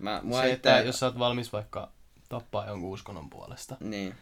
Mä, 0.00 0.20
mua 0.22 0.40
Se, 0.40 0.52
että 0.52 0.80
jos 0.80 0.98
sä 0.98 1.06
oot 1.06 1.18
valmis 1.18 1.52
vaikka 1.52 1.92
tappaa 2.28 2.66
jonkun 2.66 2.90
uskonnon 2.90 3.30
puolesta, 3.30 3.76
Niin, 3.80 4.14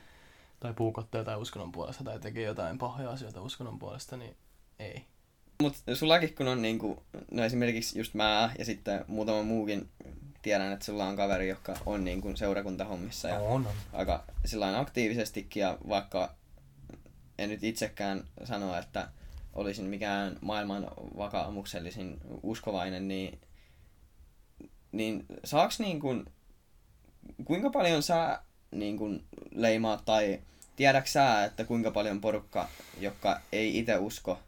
tai 0.61 0.75
puukottaa 0.75 1.21
jotain 1.21 1.39
uskonnon 1.39 1.73
puolesta, 1.73 2.05
tai 2.05 2.21
tekee 2.21 2.45
jotain 2.45 2.79
pahoja 2.79 3.11
asioita 3.11 3.43
uskonnon 3.43 3.79
puolesta, 3.79 4.17
niin 4.17 4.37
ei. 4.79 5.05
Mutta 5.63 5.95
sullakin 5.95 6.35
kun 6.35 6.49
on 6.49 6.63
niinku, 6.63 7.03
no 7.31 7.45
esimerkiksi 7.45 7.99
just 7.99 8.15
mä 8.15 8.51
ja 8.59 8.65
sitten 8.65 9.05
muutama 9.09 9.43
muukin 9.43 9.91
tiedän, 10.43 10.73
että 10.73 10.85
sulla 10.85 11.05
on 11.05 11.17
kaveri, 11.17 11.49
joka 11.49 11.77
on 11.87 12.05
niinku 12.05 12.37
seurakuntahommissa 12.37 13.29
ja 13.29 13.39
On, 13.39 13.67
on. 13.67 13.73
aika 13.93 14.25
sillain 14.45 14.75
aktiivisestikin 14.75 15.61
ja 15.61 15.79
vaikka 15.89 16.35
en 17.39 17.49
nyt 17.49 17.65
itsekään 17.65 18.25
sano, 18.45 18.79
että 18.79 19.09
olisin 19.53 19.85
mikään 19.85 20.39
maailman 20.41 20.89
vakaumuksellisin 21.17 22.21
uskovainen, 22.43 23.09
niin, 23.09 23.41
niin 24.93 25.27
saaks 25.45 25.81
niin 25.81 26.01
kuin, 26.01 26.25
kuinka 27.45 27.71
paljon 27.71 28.03
sä 28.03 28.43
niin 28.71 28.99
kuin 28.99 29.25
leimaat 29.51 30.05
tai 30.05 30.41
tiedäks 30.77 31.13
sä, 31.13 31.45
että 31.45 31.65
kuinka 31.65 31.91
paljon 31.91 32.21
porukka, 32.21 32.69
joka 33.01 33.41
ei 33.53 33.79
itse 33.79 33.97
usko, 33.97 34.39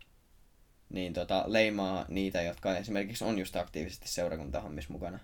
niin 0.89 1.13
tota, 1.13 1.45
leimaa 1.47 2.05
niitä, 2.09 2.43
jotka 2.43 2.77
esimerkiksi 2.77 3.25
on 3.25 3.39
just 3.39 3.57
aktiivisesti 3.57 4.09
seurakuntahommissa 4.09 4.93
mukana? 4.93 5.19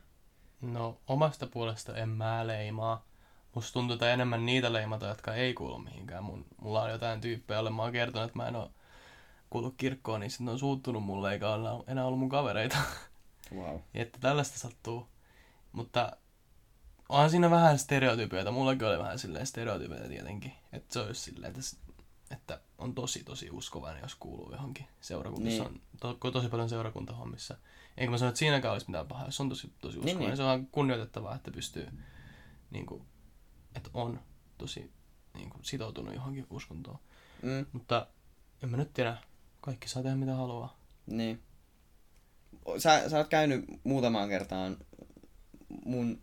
No, 0.61 0.99
omasta 1.07 1.47
puolesta 1.47 1.97
en 1.97 2.09
mä 2.09 2.47
leimaa. 2.47 3.05
Musta 3.55 3.73
tuntuu, 3.73 3.95
että 3.95 4.13
enemmän 4.13 4.47
niitä 4.47 4.73
leimata, 4.73 5.07
jotka 5.07 5.35
ei 5.35 5.55
kuulu 5.55 5.79
mihinkään. 5.79 6.25
Mun, 6.25 6.47
mulla 6.61 6.83
on 6.83 6.91
jotain 6.91 7.21
tyyppejä, 7.21 7.57
joille 7.57 7.71
mä 7.71 7.83
oon 7.83 7.93
kertonut, 7.93 8.27
että 8.27 8.39
mä 8.39 8.49
en 8.49 8.57
oo 8.57 8.71
kuullut 9.51 9.75
kirkkoon, 9.77 10.21
niin 10.21 10.31
sitten 10.31 10.49
on 10.49 10.59
suuttunut 10.59 11.03
mulle, 11.03 11.33
eikä 11.33 11.51
ole 11.51 11.85
enää 11.87 12.07
ollut 12.07 12.19
mun 12.19 12.29
kavereita. 12.29 12.77
Wow. 13.55 13.79
että 13.95 14.19
tällaista 14.21 14.59
sattuu. 14.59 15.09
Mutta 15.73 16.17
onhan 17.09 17.31
siinä 17.31 17.51
vähän 17.51 17.79
stereotypioita. 17.79 18.51
Mullakin 18.51 18.89
oli 18.89 18.99
vähän 18.99 19.19
silleen 19.19 19.47
stereotypioita 19.47 20.09
tietenkin. 20.09 20.53
Että 20.73 20.93
se 20.93 21.01
olisi 21.01 21.21
silleen, 21.21 21.51
että, 21.51 21.63
että 22.31 22.61
on 22.79 22.95
tosi 22.95 23.25
tosi 23.25 23.51
uskovainen, 23.51 24.03
jos 24.03 24.15
kuuluu 24.15 24.53
johonkin 24.53 24.87
seurakunnassa. 25.01 25.65
Niin. 25.65 25.83
On 26.05 26.17
to, 26.21 26.31
tosi 26.31 26.49
paljon 26.49 26.69
seurakuntahommissa. 26.69 27.57
Eikä 27.97 28.11
mä 28.11 28.19
sano, 28.19 28.29
että 28.29 28.39
siinäkään 28.39 28.73
olisi 28.73 28.87
mitään 28.87 29.07
pahaa, 29.07 29.27
jos 29.27 29.41
on 29.41 29.49
tosi, 29.49 29.73
tosi 29.81 29.97
Niin, 29.99 30.05
uskovainen. 30.07 30.29
niin. 30.29 30.37
Se 30.37 30.43
on 30.43 30.67
kunnioitettavaa, 30.67 31.35
että 31.37 31.51
pystyy, 31.51 31.89
niin 32.71 32.87
kuin, 32.87 33.03
että 33.77 33.91
on 33.95 34.21
tosi 34.59 34.93
niin 35.35 35.51
kuin, 35.51 35.65
sitoutunut 35.65 36.15
johonkin 36.15 36.47
uskontoon. 36.51 36.99
Mm, 37.43 37.67
Mutta 37.73 38.07
en 38.63 38.69
mä 38.71 38.77
nyt 38.77 38.93
tiedä. 38.95 39.17
Kaikki 39.61 39.89
saa 39.89 40.03
tehdä 40.03 40.17
mitä 40.17 40.35
haluaa. 40.35 40.77
niin. 41.07 41.43
Sä, 42.79 43.09
sä 43.09 43.17
oot 43.19 43.29
käynyt 43.29 43.65
muutamaan 43.85 44.29
kertaan 44.29 44.77
mun, 45.85 46.23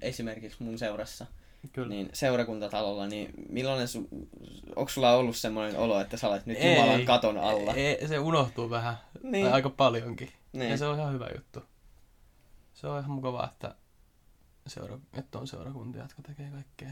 esimerkiksi 0.00 0.62
mun 0.62 0.78
seurassa, 0.78 1.26
Kyllä. 1.72 1.88
niin 1.88 2.10
seurakuntatalolla, 2.12 3.06
niin 3.06 3.30
millainen 3.48 3.88
su, 3.88 4.08
onko 4.76 4.88
sulla 4.88 5.12
ollut 5.16 5.36
semmoinen 5.36 5.76
olo, 5.78 6.00
että 6.00 6.16
sä 6.16 6.28
olet 6.28 6.46
nyt 6.46 6.58
Ei. 6.60 6.76
Jumalan 6.76 7.04
katon 7.04 7.38
alla? 7.38 7.74
Ei, 7.74 8.08
se 8.08 8.18
unohtuu 8.18 8.70
vähän. 8.70 8.96
Niin. 9.22 9.32
Niin. 9.32 9.44
Tai 9.44 9.52
aika 9.54 9.70
paljonkin. 9.70 10.30
Niin. 10.52 10.70
Ja 10.70 10.76
se 10.76 10.86
on 10.86 10.98
ihan 10.98 11.12
hyvä 11.12 11.28
juttu. 11.34 11.60
Se 12.72 12.86
on 12.86 12.98
ihan 12.98 13.10
mukavaa, 13.10 13.50
että, 13.52 13.74
seura, 14.66 14.98
että 15.12 15.38
on 15.38 15.46
seurakuntia, 15.46 16.02
jotka 16.02 16.22
tekee 16.22 16.50
kaikkea, 16.50 16.90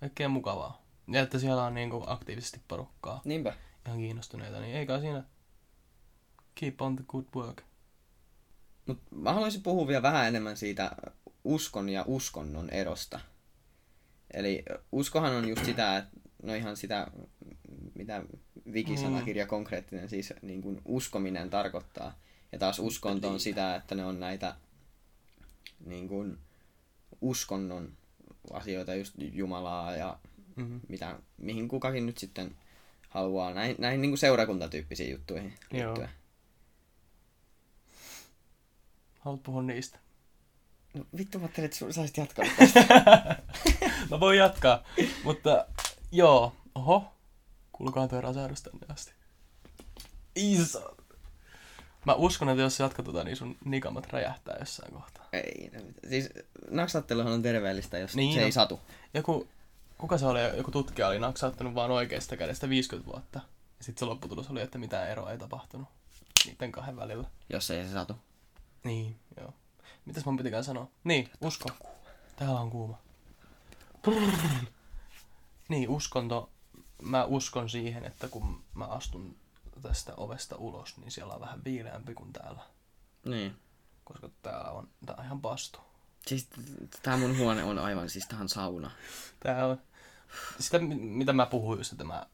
kaikkea 0.00 0.28
mukavaa. 0.28 0.82
Ja 1.08 1.20
että 1.20 1.38
siellä 1.38 1.64
on 1.64 1.74
niinku 1.74 2.04
aktiivisesti 2.06 2.60
porukkaa 2.68 3.20
Niinpä. 3.24 3.54
ihan 3.86 3.98
kiinnostuneita, 3.98 4.60
niin 4.60 4.76
eikä 4.76 5.00
siinä 5.00 5.24
keep 6.54 6.80
on 6.82 6.96
the 6.96 7.04
good 7.08 7.24
work. 7.36 7.62
Mut 8.86 8.98
mä 9.10 9.32
haluaisin 9.32 9.62
puhua 9.62 9.86
vielä 9.86 10.02
vähän 10.02 10.28
enemmän 10.28 10.56
siitä 10.56 10.90
uskon 11.44 11.88
ja 11.88 12.04
uskonnon 12.06 12.70
erosta. 12.70 13.20
Eli 14.34 14.64
uskohan 14.92 15.36
on 15.36 15.48
just 15.48 15.64
sitä, 15.64 15.96
että 15.96 16.16
no 16.42 16.54
ihan 16.54 16.76
sitä, 16.76 17.06
mitä 17.94 18.22
Wiki-sanakirja 18.72 19.46
konkreettinen 19.46 20.08
siis 20.08 20.34
niin 20.42 20.62
kuin 20.62 20.82
uskominen 20.84 21.50
tarkoittaa. 21.50 22.18
Ja 22.52 22.58
taas 22.58 22.78
uskonto 22.78 23.28
on 23.28 23.40
sitä, 23.40 23.74
että 23.74 23.94
ne 23.94 24.04
on 24.04 24.20
näitä 24.20 24.56
niin 25.86 26.08
kuin 26.08 26.38
uskonnon 27.20 27.92
asioita, 28.52 28.94
just 28.94 29.14
Jumalaa 29.18 29.96
ja 29.96 30.18
Mm-hmm. 30.56 30.80
mitä, 30.88 31.18
mihin 31.38 31.68
kukakin 31.68 32.06
nyt 32.06 32.18
sitten 32.18 32.56
haluaa, 33.08 33.54
näihin, 33.54 33.76
näihin 33.78 34.00
niin 34.00 34.10
kuin 34.10 34.18
seurakuntatyyppisiin 34.18 35.10
juttuihin 35.10 35.54
Joo. 35.72 36.06
Haluat 39.20 39.42
puhua 39.42 39.62
niistä? 39.62 39.98
No, 40.94 41.04
vittu 41.16 41.38
mä 41.38 41.44
ajattelin, 41.44 41.64
että 41.64 41.78
sä 41.78 41.92
saisit 41.92 42.16
jatkaa 42.16 42.44
tästä. 42.58 42.86
Mä 44.10 44.20
voin 44.20 44.38
jatkaa, 44.38 44.84
mutta 45.24 45.66
joo, 46.12 46.56
oho, 46.74 47.12
kuulkaa 47.72 48.08
tuo 48.08 48.20
rasahdus 48.20 48.62
tänne 48.62 48.86
asti. 48.88 49.12
Iso. 50.36 50.96
Mä 52.06 52.14
uskon, 52.14 52.48
että 52.48 52.62
jos 52.62 52.80
jatkat 52.80 53.04
tota, 53.04 53.24
niin 53.24 53.36
sun 53.36 53.56
nikamat 53.64 54.12
räjähtää 54.12 54.56
jossain 54.60 54.92
kohtaa. 54.92 55.26
ei, 55.32 55.70
no, 55.74 55.80
siis 56.08 56.28
naksatteluhan 56.70 57.32
on 57.32 57.42
terveellistä, 57.42 57.98
jos 57.98 58.16
Niin 58.16 58.32
se 58.34 58.38
on. 58.40 58.44
ei 58.44 58.52
satu. 58.52 58.80
Joku, 59.14 59.48
kuka 59.98 60.18
se 60.18 60.26
oli, 60.26 60.40
joku 60.56 60.70
tutkija 60.70 61.08
oli 61.08 61.18
naksauttanut 61.18 61.74
vaan 61.74 61.90
oikeasta 61.90 62.36
kädestä 62.36 62.68
50 62.68 63.12
vuotta. 63.12 63.40
Ja 63.78 63.84
sitten 63.84 63.98
se 64.00 64.04
lopputulos 64.04 64.50
oli, 64.50 64.60
että 64.60 64.78
mitään 64.78 65.10
eroa 65.10 65.30
ei 65.32 65.38
tapahtunut 65.38 65.88
niiden 66.46 66.72
kahden 66.72 66.96
välillä. 66.96 67.28
Jos 67.50 67.70
ei 67.70 67.84
se 67.86 67.92
satu. 67.92 68.16
Niin, 68.84 69.16
joo. 69.40 69.52
Mitäs 70.04 70.24
mun 70.24 70.36
pitikään 70.36 70.64
sanoa? 70.64 70.88
Niin, 71.04 71.30
usko. 71.40 71.68
Täällä 72.36 72.60
on 72.60 72.70
kuuma. 72.70 72.98
Niin, 75.68 75.88
uskonto. 75.88 76.50
Mä 77.02 77.24
uskon 77.24 77.70
siihen, 77.70 78.04
että 78.04 78.28
kun 78.28 78.62
mä 78.74 78.84
astun 78.84 79.36
tästä 79.80 80.12
ovesta 80.16 80.56
ulos, 80.56 80.96
niin 80.96 81.10
siellä 81.10 81.34
on 81.34 81.40
vähän 81.40 81.64
viileämpi 81.64 82.14
kuin 82.14 82.32
täällä. 82.32 82.62
Niin. 83.24 83.56
Koska 84.04 84.30
täällä 84.42 84.70
on, 84.70 84.88
tää 85.06 85.16
on 85.18 85.24
ihan 85.24 85.40
pastu. 85.40 85.78
Siis 86.26 86.48
tää 87.02 87.16
mun 87.16 87.38
huone 87.38 87.64
on 87.64 87.78
aivan, 87.78 88.08
siis 88.08 88.26
tähän 88.26 88.48
sauna. 88.48 88.90
Tää 89.40 89.66
on 89.66 89.80
sitä, 90.58 90.78
mi- 90.78 90.94
mitä 90.94 91.32
mä 91.32 91.46
puhuin 91.46 91.78
just, 91.78 91.92
että 91.92 92.04
mä, 92.04 92.26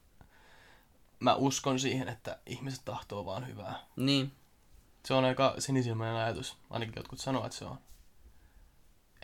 mä 1.19 1.35
uskon 1.35 1.79
siihen, 1.79 2.07
että 2.07 2.39
ihmiset 2.45 2.81
tahtoo 2.85 3.25
vaan 3.25 3.47
hyvää. 3.47 3.79
Niin. 3.95 4.31
Se 5.05 5.13
on 5.13 5.25
aika 5.25 5.55
sinisilmäinen 5.59 6.17
ajatus. 6.17 6.57
Ainakin 6.69 6.93
jotkut 6.95 7.19
sanoo, 7.19 7.45
että 7.45 7.57
se 7.57 7.65
on. 7.65 7.79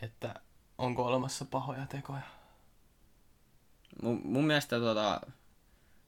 Että 0.02 0.42
onko 0.78 1.06
olemassa 1.06 1.46
pahoja 1.46 1.86
tekoja. 1.86 2.22
Mun, 4.02 4.22
mun 4.24 4.46
mielestä 4.46 4.80
tota, 4.80 5.22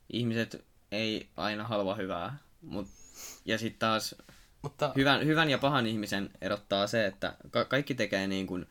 ihmiset 0.10 0.66
ei 0.96 1.30
aina 1.38 1.64
halua 1.64 1.96
hyvää. 1.96 2.38
Mut, 2.62 2.88
ja 3.46 3.58
sitten 3.58 3.80
taas 3.80 4.16
Mutta 4.62 4.92
hyvän, 4.96 5.26
hyvän 5.26 5.50
ja 5.50 5.58
pahan 5.58 5.88
ihmisen 5.88 6.30
erottaa 6.42 6.88
se, 6.88 7.06
että 7.06 7.36
ka- 7.52 7.66
kaikki 7.66 7.96
tekee 7.96 8.28
niin 8.28 8.48
kuin 8.48 8.66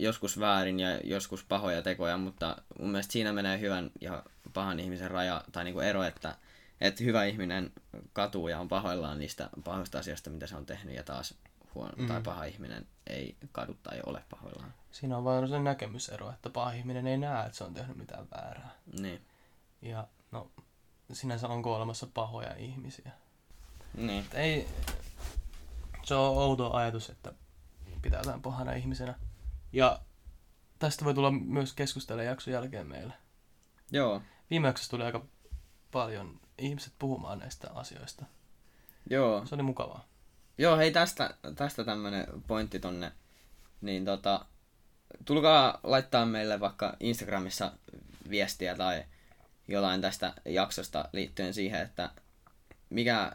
joskus 0.00 0.40
väärin 0.40 0.80
ja 0.80 1.00
joskus 1.04 1.44
pahoja 1.44 1.82
tekoja, 1.82 2.16
mutta 2.16 2.56
mun 2.78 2.90
mielestä 2.90 3.12
siinä 3.12 3.32
menee 3.32 3.60
hyvän 3.60 3.90
ja 4.00 4.22
pahan 4.52 4.80
ihmisen 4.80 5.10
raja 5.10 5.44
tai 5.52 5.64
niin 5.64 5.74
kuin 5.74 5.86
ero, 5.86 6.02
että, 6.02 6.36
että 6.80 7.04
hyvä 7.04 7.24
ihminen 7.24 7.72
katuu 8.12 8.48
ja 8.48 8.60
on 8.60 8.68
pahoillaan 8.68 9.18
niistä 9.18 9.50
pahoista 9.64 9.98
asioista, 9.98 10.30
mitä 10.30 10.46
se 10.46 10.56
on 10.56 10.66
tehnyt, 10.66 10.94
ja 10.94 11.02
taas 11.02 11.34
huono 11.74 11.92
mm. 11.96 12.06
tai 12.06 12.22
paha 12.22 12.44
ihminen 12.44 12.86
ei 13.06 13.36
kadu 13.52 13.76
tai 13.82 14.00
ole 14.06 14.22
pahoillaan. 14.30 14.74
siinä 14.90 15.16
on 15.16 15.24
vaan 15.24 15.48
se 15.48 15.58
näkemysero, 15.58 16.30
että 16.30 16.50
paha 16.50 16.72
ihminen 16.72 17.06
ei 17.06 17.18
näe, 17.18 17.46
että 17.46 17.58
se 17.58 17.64
on 17.64 17.74
tehnyt 17.74 17.96
mitään 17.96 18.26
väärää. 18.30 18.70
Niin. 19.00 19.20
Ja 19.82 20.06
no, 20.30 20.50
sinänsä 21.12 21.48
onko 21.48 21.74
olemassa 21.74 22.06
pahoja 22.14 22.54
ihmisiä. 22.56 23.12
Niin. 23.94 24.24
Et 24.24 24.34
ei, 24.34 24.68
se 26.02 26.14
on 26.14 26.38
outo 26.38 26.72
ajatus, 26.72 27.10
että 27.10 27.32
pitää 28.02 28.20
jotain 28.20 28.42
pahana 28.42 28.72
ihmisenä. 28.72 29.14
Ja 29.72 30.00
tästä 30.78 31.04
voi 31.04 31.14
tulla 31.14 31.30
myös 31.30 31.72
keskustella 31.72 32.22
jakson 32.22 32.52
jälkeen 32.54 32.86
meille. 32.86 33.12
Joo. 33.90 34.22
Viime 34.50 34.68
jaksossa 34.68 34.90
tuli 34.90 35.04
aika 35.04 35.24
paljon 35.92 36.40
ihmiset 36.58 36.92
puhumaan 36.98 37.38
näistä 37.38 37.70
asioista. 37.74 38.24
Joo. 39.10 39.46
Se 39.46 39.54
oli 39.54 39.62
mukavaa. 39.62 40.04
Joo, 40.58 40.76
hei 40.76 40.90
tästä, 40.90 41.34
tästä 41.56 41.84
tämmönen 41.84 42.26
pointti 42.46 42.80
tonne. 42.80 43.12
Niin 43.80 44.04
tota, 44.04 44.44
tulkaa 45.24 45.80
laittaa 45.82 46.26
meille 46.26 46.60
vaikka 46.60 46.96
Instagramissa 47.00 47.72
viestiä 48.30 48.74
tai 48.76 49.04
jotain 49.72 50.00
tästä 50.00 50.32
jaksosta 50.44 51.08
liittyen 51.12 51.54
siihen, 51.54 51.80
että 51.80 52.10
mikä, 52.90 53.32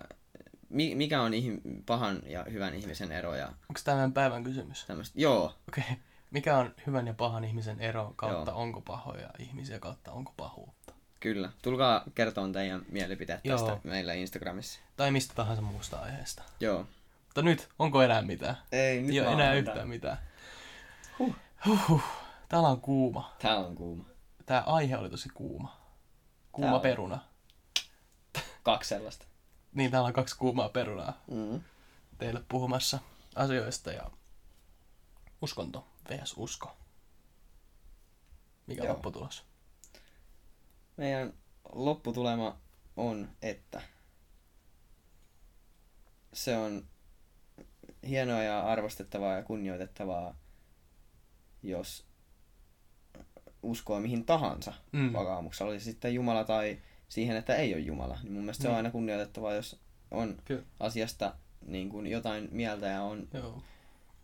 mi, 0.70 0.96
mikä 0.96 1.22
on 1.22 1.34
ihm, 1.34 1.62
pahan 1.86 2.20
ja 2.26 2.46
hyvän 2.52 2.74
ihmisen 2.76 3.12
ero 3.12 3.36
ja 3.36 3.48
Onko 3.48 3.82
tämä 3.84 3.96
meidän 3.96 4.14
päivän 4.14 4.44
kysymys? 4.44 4.86
tämmöistä. 4.86 5.22
Joo, 5.22 5.56
Okei. 5.68 5.84
Okay. 5.84 5.96
Mikä 6.32 6.58
on 6.58 6.74
hyvän 6.88 7.08
ja 7.08 7.14
pahan 7.14 7.44
ihmisen 7.44 7.80
ero 7.80 8.14
kautta 8.16 8.52
Joo. 8.52 8.62
onko 8.62 8.82
pahoja 8.82 9.30
ihmisiä 9.40 9.80
kautta 9.80 10.12
onko 10.12 10.34
pahuutta? 10.38 10.94
kyllä. 11.20 11.50
Tulkaa 11.62 12.04
kertomaan 12.16 12.52
teidän 12.52 12.82
mielipiteet 12.92 13.40
Joo. 13.44 13.58
tästä 13.58 13.80
meillä 13.84 14.14
Instagramissa. 14.14 14.80
Tai 14.98 15.12
mistä 15.12 15.34
tahansa 15.36 15.62
muusta 15.62 16.00
aiheesta. 16.00 16.44
Joo. 16.60 16.86
Mutta 17.26 17.42
nyt, 17.42 17.70
onko 17.80 18.02
enää 18.02 18.22
mitään? 18.22 18.58
Ei, 18.72 19.02
nyt 19.02 19.12
Ei 19.12 19.22
ole 19.22 19.32
enää 19.32 19.52
on 19.52 19.58
yhtään 19.58 19.88
mitään. 19.88 20.18
Huh. 21.20 21.36
Huh. 21.66 22.02
Täällä 22.50 22.70
on 22.70 22.82
kuuma. 22.82 23.36
Tää 23.42 23.58
on 23.58 23.76
kuuma. 23.76 24.06
Tää 24.46 24.64
aihe 24.66 24.98
oli 24.98 25.10
tosi 25.10 25.30
kuuma. 25.34 25.77
Kuuma 26.58 26.70
Tää 26.70 26.76
on. 26.76 26.82
peruna. 26.82 27.20
Kaksi 28.64 28.90
sellaista. 28.90 29.26
Niin, 29.74 29.92
täällä 29.92 30.08
on 30.08 30.14
kaksi 30.14 30.38
kuumaa 30.38 30.70
perunaa 30.70 31.22
Mm. 31.28 31.62
teille 32.18 32.44
puhumassa 32.50 33.00
asioista 33.36 33.92
ja 33.92 34.12
uskonto 35.42 35.88
vs. 36.10 36.34
usko. 36.38 36.78
Mikä 38.68 38.84
Joo. 38.84 38.94
lopputulos? 38.94 39.44
Meidän 40.98 41.34
lopputulema 41.74 42.58
on, 42.98 43.30
että 43.42 43.82
se 46.34 46.58
on 46.58 46.88
hienoa 48.08 48.44
ja 48.44 48.62
arvostettavaa 48.72 49.34
ja 49.36 49.44
kunnioitettavaa, 49.44 50.36
jos 51.64 52.07
uskoo 53.64 54.00
mihin 54.00 54.26
tahansa 54.26 54.74
Mm. 54.92 55.00
mm. 55.00 55.14
vakaumuksella, 55.14 55.72
oli 55.72 55.80
sitten 55.80 56.14
Jumala 56.14 56.44
tai 56.44 56.78
siihen, 57.10 57.38
että 57.38 57.56
ei 57.56 57.74
ole 57.74 57.82
Jumala. 57.82 58.20
Niin 58.24 58.34
mun 58.34 58.42
mielestä 58.44 58.62
se 58.62 58.68
on 58.68 58.72
Niin. 58.72 58.78
aina 58.78 58.92
kunnioitettavaa, 58.92 59.54
jos 59.54 59.80
on 60.12 60.38
Kyllä. 60.46 60.64
asiasta 60.80 61.34
niin 61.66 61.90
kuin 61.90 62.08
jotain 62.08 62.48
mieltä 62.52 62.88
ja 62.88 63.02
on 63.02 63.28
Joo. 63.34 63.62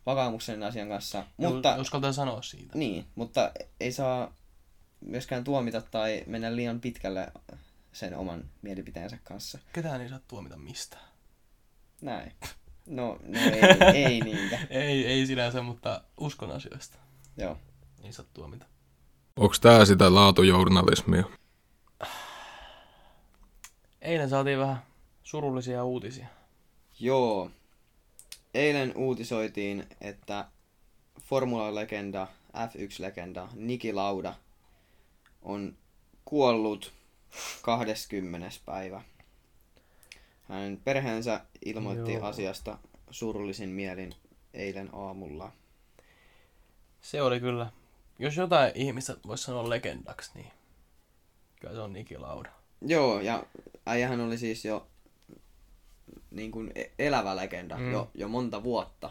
vakaumuksen 0.06 0.62
asian 0.62 0.88
kanssa. 0.88 1.24
Mutta... 1.36 1.76
Uskaltaa 1.80 2.12
sanoa 2.12 2.42
siitä. 2.42 2.78
niin, 2.78 3.04
mutta 3.14 3.52
ei 3.80 3.92
saa 3.92 4.34
myöskään 5.00 5.44
tuomita 5.44 5.80
tai 5.80 6.24
mennä 6.26 6.56
liian 6.56 6.80
pitkälle 6.80 7.32
sen 7.92 8.16
oman 8.16 8.44
mielipiteensä 8.62 9.18
kanssa. 9.24 9.58
Ketään 9.72 10.00
ei 10.00 10.08
saa 10.08 10.20
tuomita 10.28 10.56
mistään. 10.56 11.08
Näin. 12.00 12.32
No, 12.86 13.18
no 13.22 13.38
ei, 13.92 14.04
ei 14.04 14.20
niinkä. 14.20 14.58
Ei, 14.70 15.06
ei 15.06 15.26
sinänsä, 15.26 15.62
mutta 15.62 16.02
uskon 16.20 16.50
asioista. 16.50 16.98
Joo. 17.36 17.58
Ei 18.02 18.12
saa 18.12 18.24
tuomita. 18.34 18.66
Onko 19.36 19.54
tää 19.60 19.84
sitä 19.84 20.14
laatujournalismia? 20.14 21.24
Eilen 24.02 24.28
saatiin 24.28 24.58
vähän 24.58 24.82
surullisia 25.22 25.84
uutisia. 25.84 26.26
Joo. 27.00 27.50
Eilen 28.54 28.92
uutisoitiin, 28.96 29.86
että 30.00 30.48
Formula-legenda, 31.20 32.26
F1-legenda 32.56 33.48
Niki 33.54 33.92
Lauda 33.92 34.34
on 35.42 35.76
kuollut 36.24 36.92
20. 37.62 38.48
päivä. 38.66 39.02
Hänen 40.48 40.80
perheensä 40.84 41.40
ilmoitti 41.64 42.12
Joo. 42.12 42.24
asiasta 42.24 42.78
surullisin 43.10 43.68
mielin 43.68 44.14
eilen 44.54 44.88
aamulla. 44.92 45.52
Se 47.00 47.22
oli 47.22 47.40
kyllä, 47.40 47.72
jos 48.18 48.36
jotain 48.36 48.72
ihmistä 48.74 49.16
voisi 49.26 49.44
sanoa 49.44 49.70
legendaksi, 49.70 50.30
niin 50.34 50.50
kyllä 51.60 51.74
se 51.74 51.80
on 51.80 51.92
Niki 51.92 52.18
Lauda. 52.18 52.50
Joo, 52.80 53.20
ja 53.20 53.42
äijähän 53.86 54.20
oli 54.20 54.38
siis 54.38 54.64
jo 54.64 54.86
niin 56.30 56.50
kuin 56.50 56.72
e- 56.74 56.90
elävä 56.98 57.36
legenda 57.36 57.76
Mm. 57.76 57.82
mm. 57.82 57.92
jo, 57.92 58.10
jo 58.14 58.28
monta 58.28 58.62
vuotta. 58.62 59.10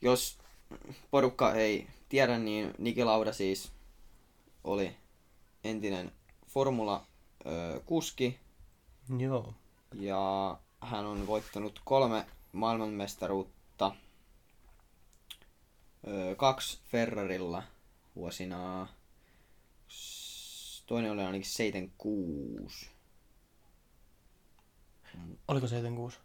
Jos 0.00 0.38
porukka 1.10 1.54
ei 1.54 1.86
tiedä, 2.08 2.38
niin 2.38 2.74
Niki 2.78 3.04
Lauda 3.04 3.32
siis 3.32 3.72
oli 4.64 4.96
entinen 5.64 6.12
Formula-kuski 6.46 8.38
Joo. 9.18 9.54
ja 9.94 10.56
hän 10.80 11.06
on 11.06 11.26
voittanut 11.26 11.80
kolme 11.84 12.26
maailmanmestaruutta, 12.52 13.57
ö, 16.06 16.34
kaksi 16.34 16.78
Ferrarilla 16.90 17.62
vuosina, 18.16 18.88
toinen 20.86 21.10
oli 21.12 21.22
ainakin 21.22 21.44
76. 21.44 22.90
Oliko 25.48 25.66
76? 25.66 26.18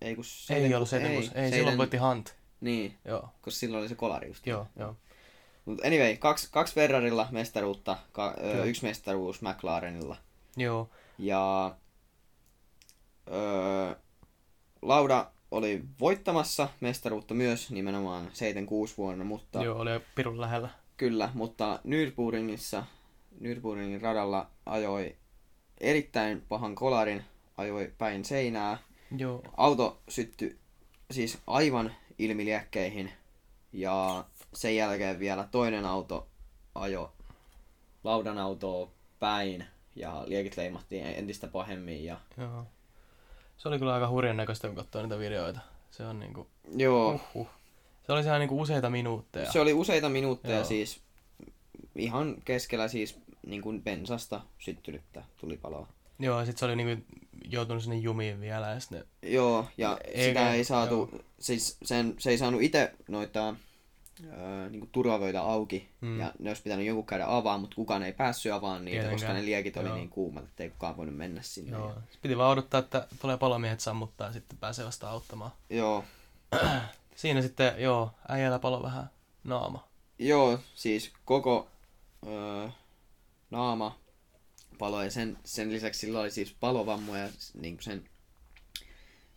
Ei, 0.00 0.14
kun 0.14 0.24
Ei 0.50 0.74
ollut 0.74 0.88
76. 0.88 1.32
Ei, 1.34 1.44
ei 1.44 1.50
silloin 1.50 1.78
voitti 1.78 1.96
Hunt. 1.96 2.34
Niin, 2.60 2.98
Joo. 3.04 3.28
koska 3.42 3.58
silloin 3.58 3.80
oli 3.80 3.88
se 3.88 3.94
kolari 3.94 4.28
just. 4.28 4.46
Joo, 4.46 4.66
joo. 4.76 4.96
Mutta 5.64 5.86
anyway, 5.86 6.16
kaksi, 6.16 6.48
kaksi 6.50 6.74
Ferrarilla 6.74 7.28
mestaruutta, 7.30 7.98
ka, 8.12 8.34
ö, 8.44 8.64
yksi 8.64 8.86
mestaruus 8.86 9.42
McLarenilla. 9.42 10.16
Joo. 10.56 10.90
Ja 11.18 11.76
öö, 13.32 13.94
Lauda 14.82 15.30
oli 15.50 15.82
voittamassa 16.00 16.68
mestaruutta 16.80 17.34
myös 17.34 17.70
nimenomaan 17.70 18.30
76 18.32 18.94
vuonna, 18.96 19.24
mutta 19.24 19.64
Joo, 19.64 19.78
oli 19.78 19.90
pirun 20.14 20.40
lähellä. 20.40 20.68
kyllä, 20.96 21.30
mutta 21.34 21.80
Nürburgringissa, 21.84 22.82
Nürburgringin 23.40 24.02
radalla 24.02 24.50
ajoi 24.66 25.16
erittäin 25.80 26.42
pahan 26.48 26.74
kolarin, 26.74 27.24
ajoi 27.56 27.92
päin 27.98 28.24
seinää. 28.24 28.78
Joo. 29.16 29.42
Auto 29.56 30.02
syttyi 30.08 30.58
siis 31.10 31.38
aivan 31.46 31.94
ilmiliekkeihin 32.18 33.12
ja 33.72 34.24
sen 34.54 34.76
jälkeen 34.76 35.18
vielä 35.18 35.48
toinen 35.50 35.84
auto 35.84 36.28
ajo 36.74 37.12
laudan 38.04 38.38
autoa 38.38 38.90
päin 39.18 39.64
ja 39.96 40.22
liekit 40.26 40.56
leimattiin 40.56 41.06
entistä 41.06 41.46
pahemmin 41.48 42.04
ja 42.04 42.20
Joo. 42.36 42.66
Se 43.58 43.68
oli 43.68 43.78
kyllä 43.78 43.94
aika 43.94 44.08
hurjan 44.08 44.36
näköistä, 44.36 44.68
kun 44.68 44.76
katsoo 44.76 45.02
niitä 45.02 45.18
videoita. 45.18 45.60
Se 45.90 46.06
on 46.06 46.20
niinku, 46.20 46.46
joo, 46.76 47.20
uhuh. 47.34 47.48
Se 48.06 48.12
oli 48.12 48.22
sehän 48.22 48.40
niinku 48.40 48.60
useita 48.60 48.90
minuutteja. 48.90 49.52
se 49.52 49.60
oli 49.60 49.72
useita 49.72 50.08
minuutteja 50.08 50.54
Joo. 50.56 50.64
siis 50.64 51.00
ihan 51.94 52.36
keskellä 52.44 52.88
siis 52.88 53.18
niin 53.46 53.62
kuin 53.62 53.82
bensasta 53.82 54.40
syttynyttä 54.58 55.24
tulipaloa. 55.40 55.86
Joo, 56.18 56.40
ja 56.40 56.46
sit 56.46 56.58
se 56.58 56.64
oli 56.64 56.76
niinku 56.76 57.04
joutunut 57.50 57.82
sinne 57.82 57.96
jumiin 57.96 58.40
vielä 58.40 58.68
ja 58.68 58.80
sitten 58.80 59.04
Joo, 59.22 59.66
ja 59.78 59.98
Eikä- 60.04 60.22
sitä 60.40 60.52
ei 60.54 60.64
saatu, 60.64 61.10
siis 61.38 61.76
sen, 61.84 62.14
se 62.18 62.30
ei 62.30 62.38
saanut 62.38 62.62
itse 62.62 62.92
noita 63.08 63.54
öö, 64.24 64.70
niinku 64.70 64.88
turvavöitä 64.92 65.42
auki, 65.42 65.88
Mm. 66.00 66.20
ja 66.20 66.32
ne 66.38 66.50
olisi 66.50 66.62
pitänyt 66.62 66.86
joku 66.86 67.02
käydä 67.02 67.24
avaamaan, 67.28 67.60
mutta 67.60 67.76
kukaan 67.76 68.02
ei 68.02 68.12
päässyt 68.12 68.52
avaamaan 68.52 68.84
niitä, 68.84 68.94
Tietenkään. 69.00 69.14
koska 69.20 69.32
ne 69.32 69.44
liekit 69.44 69.76
oli 69.76 69.86
Joo. 69.88 69.96
niin 69.96 70.08
kuumat, 70.08 70.44
että 70.44 70.62
ei 70.62 70.70
kukaan 70.70 70.96
voinut 70.96 71.16
mennä 71.16 71.42
sinne. 71.42 71.70
Joo. 71.70 71.88
Ja, 71.88 71.94
piti 72.22 72.36
vaan 72.38 72.50
odottaa, 72.50 72.78
että 72.80 73.06
tulee 73.20 73.36
palomiehet 73.36 73.80
sammuttaa 73.80 74.26
ja 74.26 74.32
sitten 74.32 74.58
pääsee 74.58 74.84
vasta 74.84 75.10
auttamaan. 75.10 75.50
joo, 75.70 76.04
Siinä 77.16 77.42
sitten, 77.42 77.72
joo, 77.78 78.10
äijällä 78.28 78.58
palo 78.58 78.82
vähän 78.82 79.10
naama. 79.44 79.88
joo, 80.18 80.58
siis 80.74 81.12
koko 81.24 81.68
öö, 82.26 82.68
naama 83.50 83.98
paloi, 84.78 85.04
ja 85.04 85.10
sen, 85.10 85.38
sen 85.44 85.72
lisäksi 85.72 86.00
sillä 86.00 86.20
oli 86.20 86.30
siis 86.30 86.56
palovammoja 86.60 87.28
niin 87.60 87.74
kuin 87.74 87.82
sen 87.84 88.04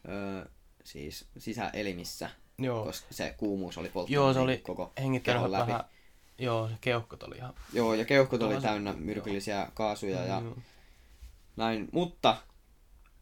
öö, 0.09 0.45
siis 0.83 1.25
sisäelimissä, 1.37 2.29
Joo, 2.63 2.85
koska 2.85 3.07
se 3.13 3.33
kuumuus 3.37 3.77
oli 3.77 3.89
polttanut 3.89 4.13
joo 4.15 4.33
se 4.33 4.39
niin 4.39 4.43
oli 4.43 4.57
koko 4.57 4.91
hengittänyt 4.99 5.39
kehon 5.39 5.51
läpi. 5.51 5.67
vähän, 5.67 5.83
joo, 6.37 6.67
se 6.67 6.75
keuhkot 6.81 7.23
oli 7.23 7.35
ihan... 7.35 7.53
Joo, 7.73 7.93
ja 7.93 8.05
keuhkot 8.05 8.43
oli 8.43 8.61
täynnä 8.61 8.93
myrkyllisiä 8.93 9.67
kaasuja 9.73 10.25
ja 10.25 10.39
Joo. 10.39 10.57
näin. 11.55 11.89
Mutta 11.91 12.37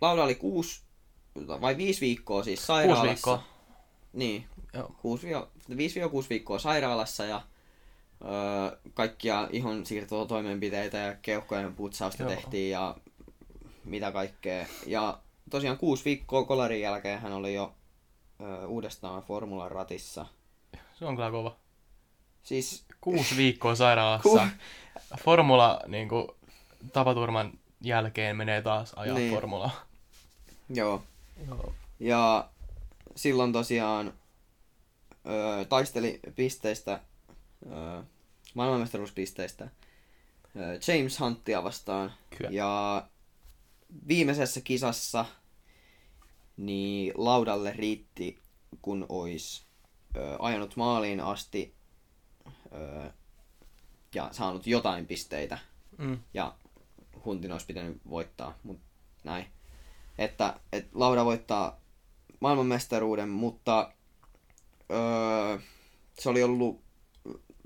Lauda 0.02 0.24
oli 0.24 0.36
kuusi 0.36 0.82
vai 1.48 1.78
viisi 1.78 2.02
viikkoa 2.02 2.44
siis 2.44 2.68
sairaalassa. 2.68 3.06
Kuusi 3.06 3.16
viikkoa. 3.16 3.44
Niin, 4.14 4.46
Joo. 4.74 4.96
kuusi, 5.02 5.28
viisi 5.78 6.00
kuusi 6.12 6.30
viikkoa 6.30 6.60
sairaalassa 6.60 7.26
ja 7.26 7.42
öö, 8.22 8.80
kaikkia 8.94 9.48
ihon 9.52 9.86
siirtotoimenpiteitä 9.86 10.98
ja 10.98 11.16
keuhkojen 11.22 11.76
putsausta 11.76 12.24
Joo. 12.24 12.32
tehtiin 12.32 12.72
ja 12.72 12.98
mitä 13.86 14.12
kaikkea. 14.12 14.66
Ja 14.86 15.20
tosiaan 15.50 15.78
kuusi 15.78 16.06
viikkoa 16.06 16.44
kolarin 16.44 16.82
jälkeen 16.82 17.22
hän 17.22 17.34
oli 17.34 17.54
jo 17.54 17.76
öö, 18.42 18.66
uudestaan 18.66 19.24
Formulan 19.24 19.72
ratissa. 19.72 20.26
Se 21.00 21.06
on 21.06 21.16
kyllä 21.16 21.32
kova. 21.32 21.56
Siis 22.44 22.86
Kuusi 23.02 23.38
viikkoa 23.38 23.76
sairaalassa. 23.76 24.30
Ku- 24.30 24.40
Formula 25.24 25.80
niinku, 25.88 26.38
tapaturman 26.94 27.52
jälkeen 27.82 28.38
menee 28.38 28.62
taas 28.62 28.94
ajaa 28.96 29.18
Niin. 29.18 29.34
formulaa. 29.34 29.86
joo, 30.70 31.04
Joo. 31.48 31.74
Ja 32.00 32.50
silloin 33.16 33.54
tosiaan 33.54 34.14
öö, 35.28 35.66
taisteli 35.66 36.20
pisteistä, 36.36 37.00
öö, 37.72 38.02
maailmanmestaruuspisteistä 38.54 39.70
öö, 40.56 40.80
James 40.88 41.20
Hunttia 41.20 41.64
vastaan. 41.64 42.14
Kyllä. 42.38 42.52
Ja 42.52 43.04
viimeisessä 44.08 44.62
kisassa 44.62 45.26
niin 46.60 47.14
laudalle 47.16 47.74
riitti, 47.74 48.40
kun 48.82 49.06
olisi 49.10 49.64
öö, 50.18 50.36
ajanut 50.40 50.76
maaliin 50.76 51.20
asti 51.20 51.74
öö, 52.74 53.10
ja 54.16 54.30
saanut 54.32 54.68
jotain 54.68 55.06
pisteitä 55.06 55.58
Mm. 55.98 56.20
ja 56.34 56.56
Huntin 57.26 57.52
olisi 57.52 57.66
pitänyt 57.66 58.02
voittaa, 58.10 58.58
mutta 58.64 58.84
näin. 59.24 59.46
Että, 60.18 60.60
et 60.74 60.88
Lauda 60.94 61.26
voittaa 61.26 61.80
maailmanmestaruuden, 62.40 63.30
mutta 63.30 63.92
öö, 64.92 65.60
se 66.20 66.30
oli 66.30 66.44
ollut 66.44 66.82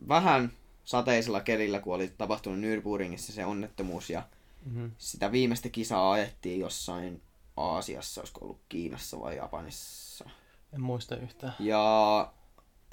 vähän 0.08 0.52
sateisella 0.84 1.42
kelillä, 1.42 1.80
kun 1.80 1.96
oli 1.96 2.14
tapahtunut 2.18 2.60
Nürburgringissa 2.60 3.32
se 3.34 3.46
onnettomuus 3.46 4.10
ja 4.10 4.24
Mm-hmm. 4.66 4.92
sitä 4.98 5.32
viimeistä 5.32 5.70
kisaa 5.70 6.12
ajettiin 6.12 6.60
jossain 6.60 7.22
Aasiassa, 7.58 8.22
olisiko 8.22 8.40
ollut 8.46 8.62
Kiinassa 8.70 9.20
vai 9.20 9.38
Japanissa. 9.38 10.30
En 10.74 10.82
muista 10.82 11.16
yhtään. 11.16 11.56
Ja 11.60 12.34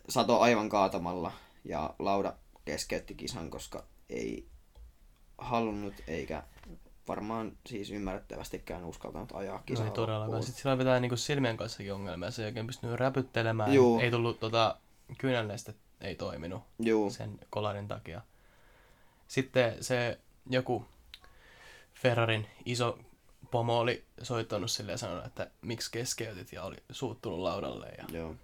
sato 0.09 0.41
aivan 0.41 0.69
kaatamalla 0.69 1.33
ja 1.65 1.95
Lauda 1.99 2.35
keskeytti 2.65 3.15
kisan, 3.15 3.51
koska 3.51 3.85
ei 4.09 4.49
halunnut 5.39 5.95
eikä 6.07 6.43
varmaan 7.09 7.53
siis 7.67 7.91
ymmärrettävästikään 7.91 8.85
uskaltanut 8.85 9.33
ajaa 9.35 9.57
No 9.57 9.63
kisaa. 9.67 9.85
ei 9.85 9.91
todellakaan. 9.91 10.43
Sitten 10.43 10.63
sillä 10.63 10.79
vetää 10.79 11.01
niinku 11.01 11.17
silmien 11.17 11.57
kanssakin 11.57 11.93
ongelmia. 11.95 12.31
Se 12.31 12.43
ei 12.43 12.47
oikein 12.47 12.67
pystynyt 12.67 13.01
räpyttelemään. 13.01 13.75
Juu. 13.75 14.01
Ei 14.01 14.11
tullut 14.11 14.41
tota, 14.41 14.77
kyynelleistä 15.19 15.73
ei 16.01 16.15
toiminut 16.15 16.63
Juu, 16.79 17.11
sen 17.11 17.39
kolarin 17.51 17.89
takia. 17.89 18.21
Sitten 19.29 19.85
se 19.85 20.19
joku 20.51 20.85
Ferrarin 21.95 22.47
iso 22.65 22.99
pomo 23.51 23.79
oli 23.79 24.05
soittanut 24.23 24.71
sille 24.71 24.93
ja 24.93 24.99
sanonut, 24.99 25.27
että 25.27 25.51
miksi 25.63 25.91
keskeytit 25.93 26.53
ja 26.53 26.63
oli 26.63 26.77
suuttunut 26.91 27.39
laudalle. 27.39 27.89
Ja, 27.99 28.05
joo. 28.13 28.35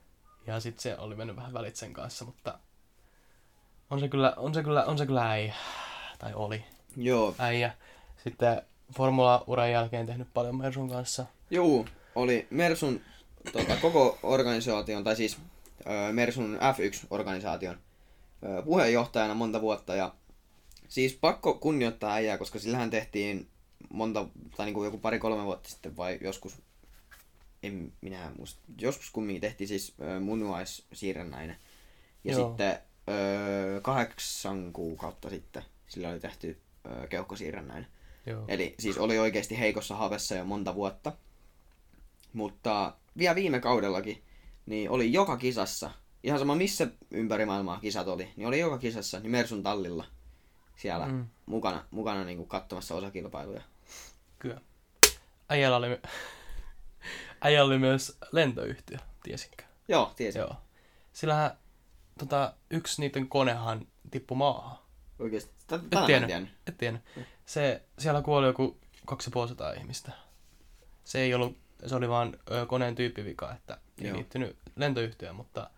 ja 0.47 0.61
sitten 0.61 0.83
se 0.83 0.99
oli 0.99 1.15
mennyt 1.15 1.37
vähän 1.37 1.53
välitsen 1.53 1.93
kanssa, 1.93 2.25
mutta 2.25 2.59
on 3.91 4.01
se 4.01 4.09
kyllä, 4.09 4.35
on 4.37 4.55
se 4.55 4.63
kyllä, 4.63 4.85
on 4.85 4.99
se 4.99 5.07
kyllä 5.07 5.31
äijä. 5.31 5.55
Tai 6.19 6.35
oli 6.35 6.65
Joo, 6.97 7.35
äijä. 7.39 7.75
Sitten 8.25 8.63
Formula-uran 8.97 9.71
jälkeen 9.71 10.07
tehnyt 10.07 10.29
paljon 10.35 10.57
Mersun 10.57 10.91
kanssa. 10.91 11.27
Juu, 11.51 11.87
oli 12.15 12.47
Mersun 12.51 13.01
tota, 13.53 13.77
koko 13.77 14.19
organisaation, 14.23 15.05
tai 15.05 15.17
siis 15.17 15.39
ö, 15.87 16.13
Mersun 16.13 16.59
F1-organisaation 16.59 17.77
ö, 18.43 18.63
puheenjohtajana 18.63 19.35
monta 19.35 19.61
vuotta. 19.61 19.95
Ja 19.95 20.15
siis 20.89 21.15
pakko 21.21 21.55
kunnioittaa 21.55 22.13
äijää, 22.13 22.39
koska 22.39 22.59
sillähän 22.59 22.91
tehtiin 22.91 23.49
monta, 23.93 24.27
tai 24.57 24.67
niin 24.67 24.75
kuin 24.75 24.85
joku 24.85 24.99
pari-kolme 24.99 25.45
vuotta 25.45 25.69
sitten 25.69 25.97
vai 25.97 26.19
joskus, 26.21 26.63
en 27.63 27.93
minä 28.01 28.33
muista, 28.39 28.61
joskus 28.81 29.11
kumminkin 29.11 29.41
tehtiin 29.41 29.69
siis 29.69 29.95
ö, 30.01 30.21
munuaissiirrännäinen. 30.21 31.57
Ja 32.25 32.33
Joo. 32.33 32.49
sitten 32.49 32.79
kahdeksan 33.83 34.73
kuukautta 34.73 35.31
sitten 35.31 35.63
sillä 35.89 36.09
oli 36.09 36.21
tehty 36.21 36.61
ö, 36.87 37.07
keuhkosiirrännäinen. 37.07 37.87
Joo. 38.27 38.45
Eli 38.49 38.75
siis 38.79 38.99
oli 38.99 39.19
oikeasti 39.19 39.59
heikossa 39.59 39.97
havessa 39.97 40.35
jo 40.35 40.45
monta 40.45 40.75
vuotta. 40.75 41.13
Mutta 42.33 42.95
vielä 43.19 43.35
viime 43.35 43.61
kaudellakin, 43.61 44.23
niin 44.67 44.91
oli 44.91 45.13
joka 45.13 45.37
kisassa, 45.37 45.91
ihan 46.23 46.39
sama 46.39 46.55
missä 46.55 46.89
ympäri 47.11 47.47
maailmaa 47.47 47.81
kisat 47.81 48.09
oli, 48.09 48.29
niin 48.37 48.49
oli 48.49 48.59
joka 48.59 48.79
kisassa 48.79 49.21
niin 49.21 49.31
Mersun 49.31 49.63
tallilla 49.63 50.05
siellä 50.77 51.07
Mm. 51.07 51.27
mukana, 51.47 51.85
mukana 51.91 52.25
niin 52.25 52.39
kuin 52.39 52.49
katsomassa 52.49 52.95
osakilpailuja. 52.95 53.63
Kyllä. 54.39 54.61
Äijällä 55.49 55.77
oli, 55.77 55.87
äijällä 57.45 57.67
oli 57.69 57.79
myös 57.79 58.19
lentoyhtiö, 58.33 58.99
tiesitkö? 59.23 59.65
Joo, 59.89 60.13
tiesin. 60.17 60.41
Joo. 60.41 60.57
Sillähän 61.13 61.51
tota, 62.19 62.53
yksi 62.71 63.01
niiden 63.03 63.29
konehan 63.29 63.87
tippui 64.11 64.37
maahan. 64.37 64.79
Oikeesti. 65.19 65.53
Tätä 65.67 65.85
Et 65.87 65.95
en 66.01 66.07
tiennyt. 66.07 66.29
tiennyt. 66.29 66.53
Et 66.67 66.79
tiennyt. 66.79 67.03
Se, 67.47 67.83
siellä 67.99 68.23
kuoli 68.23 68.47
joku 68.47 68.77
250 69.07 69.73
ihmistä. 69.81 70.13
Se 71.05 71.19
ei 71.21 71.35
ollut, 71.35 71.57
se 71.87 71.95
oli 71.95 72.09
vaan 72.09 72.37
ö, 72.51 72.67
koneen 72.67 72.95
tyyppivika, 72.95 73.53
että 73.55 73.79
ei 74.01 74.07
Joo. 74.09 74.17
liittynyt 74.17 74.57
lentoyhtiöön, 74.77 75.37
mutta 75.37 75.71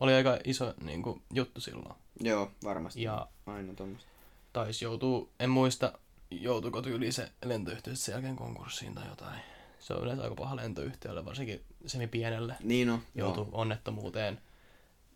oli 0.00 0.14
aika 0.14 0.38
iso 0.44 0.74
niin 0.82 1.02
kuin, 1.02 1.22
juttu 1.34 1.60
silloin. 1.60 1.94
Joo, 2.20 2.50
varmasti. 2.64 3.02
Ja 3.02 3.28
Aina 3.46 3.74
tuommoista. 3.74 4.10
Taisi 4.52 4.84
joutuu, 4.84 5.32
en 5.40 5.50
muista, 5.50 5.98
joutuiko 6.30 6.82
tyyliin 6.82 7.12
se 7.12 7.32
lentoyhtiö 7.44 7.96
sen 7.96 8.12
jälkeen 8.12 8.36
konkurssiin 8.36 8.94
tai 8.94 9.08
jotain. 9.08 9.40
Se 9.78 9.94
on 9.94 10.02
yleensä 10.02 10.22
aika 10.22 10.34
paha 10.34 10.56
lentoyhtiölle, 10.56 11.24
varsinkin 11.24 11.64
semi 11.86 12.06
pienelle. 12.06 12.56
Niin 12.60 12.90
on. 12.90 13.02
Joutuu 13.14 13.44
Joo. 13.44 13.60
onnettomuuteen. 13.60 14.40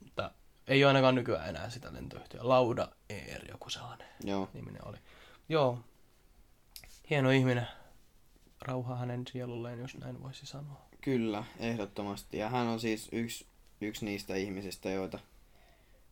Mutta 0.00 0.30
ei 0.66 0.84
ole 0.84 0.88
ainakaan 0.90 1.14
nykyään 1.14 1.48
enää 1.48 1.70
sitä 1.70 1.92
lentoyhtiöä. 1.92 2.48
Lauda 2.48 2.88
Air, 3.10 3.50
joku 3.50 3.70
sellainen 3.70 4.08
Joo. 4.24 4.48
niminen 4.54 4.88
oli. 4.88 4.96
Joo, 5.48 5.78
hieno 7.10 7.30
ihminen. 7.30 7.66
Rauha 8.60 8.96
hänen 8.96 9.24
sielulleen, 9.32 9.78
jos 9.78 9.96
näin 9.96 10.22
voisi 10.22 10.46
sanoa. 10.46 10.86
Kyllä, 11.00 11.44
ehdottomasti. 11.58 12.38
Ja 12.38 12.48
hän 12.48 12.66
on 12.66 12.80
siis 12.80 13.08
yksi, 13.12 13.46
yksi 13.80 14.04
niistä 14.04 14.34
ihmisistä, 14.34 14.90
joita 14.90 15.18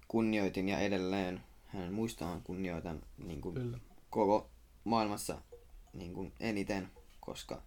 kunnioitin 0.08 0.68
ja 0.68 0.78
edelleen 0.78 1.40
hänen 1.72 1.92
muistaan 1.92 2.42
kunnioitan 2.42 3.02
niin 3.18 3.40
kuin 3.40 3.54
Kyllä. 3.54 3.78
koko 4.10 4.50
maailmassa 4.84 5.38
niin 5.92 6.14
kuin 6.14 6.32
eniten, 6.40 6.90
koska 7.20 7.62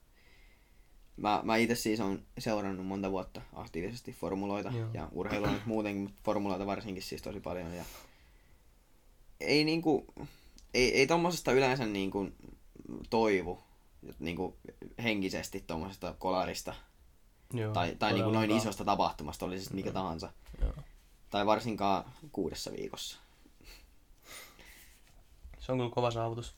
mä, 1.17 1.41
mä 1.43 1.55
itse 1.55 1.75
siis 1.75 1.99
on 1.99 2.23
seurannut 2.37 2.85
monta 2.85 3.11
vuotta 3.11 3.41
aktiivisesti 3.53 4.11
formuloita 4.11 4.71
Joo. 4.71 4.89
ja 4.93 5.09
urheilua 5.11 5.51
nyt 5.51 5.65
muutenkin, 5.65 6.03
mutta 6.03 6.21
formuloita 6.25 6.65
varsinkin 6.65 7.03
siis 7.03 7.21
tosi 7.21 7.39
paljon 7.39 7.73
ja 7.73 7.83
ei 9.39 9.63
niinku, 9.63 10.05
ei, 10.73 10.97
ei 10.97 11.07
tommosesta 11.07 11.51
yleensä 11.51 11.85
niinku 11.85 12.29
toivu 13.09 13.63
niinku 14.19 14.57
henkisesti 15.03 15.61
tommosesta 15.61 16.15
kolarista 16.19 16.75
Joo, 17.53 17.73
tai, 17.73 17.95
tai 17.99 18.13
niinku 18.13 18.29
noin 18.29 18.35
todellakaan. 18.35 18.61
isosta 18.61 18.85
tapahtumasta, 18.85 19.45
oli 19.45 19.59
sitten 19.59 19.75
mikä 19.75 19.89
Joo. 19.89 19.93
tahansa. 19.93 20.31
Joo. 20.61 20.73
Tai 21.29 21.45
varsinkaan 21.45 22.05
kuudessa 22.31 22.71
viikossa. 22.71 23.19
Se 25.65 25.71
on 25.71 25.77
kyllä 25.77 25.91
kova 25.91 26.11
saavutus. 26.11 26.55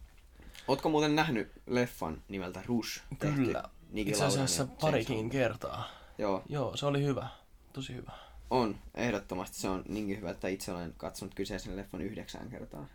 Ootko 0.67 0.89
muuten 0.89 1.15
nähnyt 1.15 1.51
leffan 1.67 2.21
nimeltä 2.29 2.61
Rush? 2.65 3.01
Kyllä. 3.19 3.63
Itse 3.93 4.25
asiassa 4.25 4.67
parikin 4.81 5.29
kertaa. 5.29 5.87
Joo, 6.17 6.43
Joo, 6.49 6.77
se 6.77 6.85
oli 6.85 7.03
hyvä. 7.03 7.27
Tosi 7.73 7.93
hyvä. 7.95 8.11
on. 8.49 8.75
Ehdottomasti 8.95 9.57
se 9.57 9.69
on 9.69 9.83
niinkin 9.87 10.17
hyvä, 10.17 10.31
että 10.31 10.47
itse 10.47 10.71
olen 10.71 10.93
katsonut 10.97 11.33
kyseisen 11.35 11.77
leffan 11.77 12.01
yhdeksän 12.01 12.49
kertaa. 12.49 12.85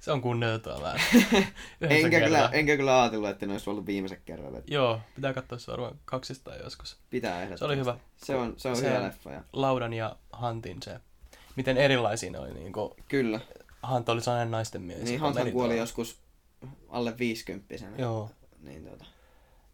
Se 0.00 0.12
on 0.12 0.20
kunnioitettavaa 0.22 0.82
vähän. 0.82 1.00
Enkä 1.80 2.20
kyllä, 2.20 2.48
enkä 2.52 2.76
kyllä 2.76 3.02
ajatellut, 3.02 3.28
että 3.30 3.46
ne 3.46 3.52
olisi 3.52 3.70
ollut 3.70 3.86
viimeiset 3.86 4.20
kerrat. 4.24 4.54
että 4.54 4.74
Joo, 4.74 5.00
pitää 5.14 5.32
katsoa 5.32 5.58
se 5.58 5.72
varmaan 5.72 5.98
kaksistaan 6.04 6.58
joskus. 6.58 6.96
Pitää 7.10 7.42
ehdottomasti. 7.42 7.58
Se 7.58 7.64
oli 7.64 7.76
hyvä. 7.76 7.98
Se 8.16 8.34
on, 8.36 8.54
se 8.56 8.68
on 8.68 8.76
Se- 8.76 8.88
hyvä 8.88 9.02
leffa. 9.02 9.30
Ja... 9.30 9.42
Laudan 9.52 9.92
ja 9.92 10.16
Huntin 10.40 10.82
se, 10.82 11.00
miten 11.56 11.76
erilaisia 11.76 12.30
ne 12.30 12.38
oli. 12.38 12.54
Niin 12.54 12.72
kuin, 12.72 12.92
Kyllä. 13.08 13.40
Hunt 13.90 14.08
oli 14.08 14.20
sellainen 14.20 14.50
naisten 14.50 14.82
mies. 14.82 15.02
Niin 15.02 15.20
meni 15.22 15.34
kuoli 15.34 15.52
tuolla. 15.52 15.74
joskus 15.74 16.18
alle 16.88 17.18
viisikymppisenä. 17.18 17.96
Joo. 17.96 18.30
Niin, 18.58 18.84
tota. 18.84 19.04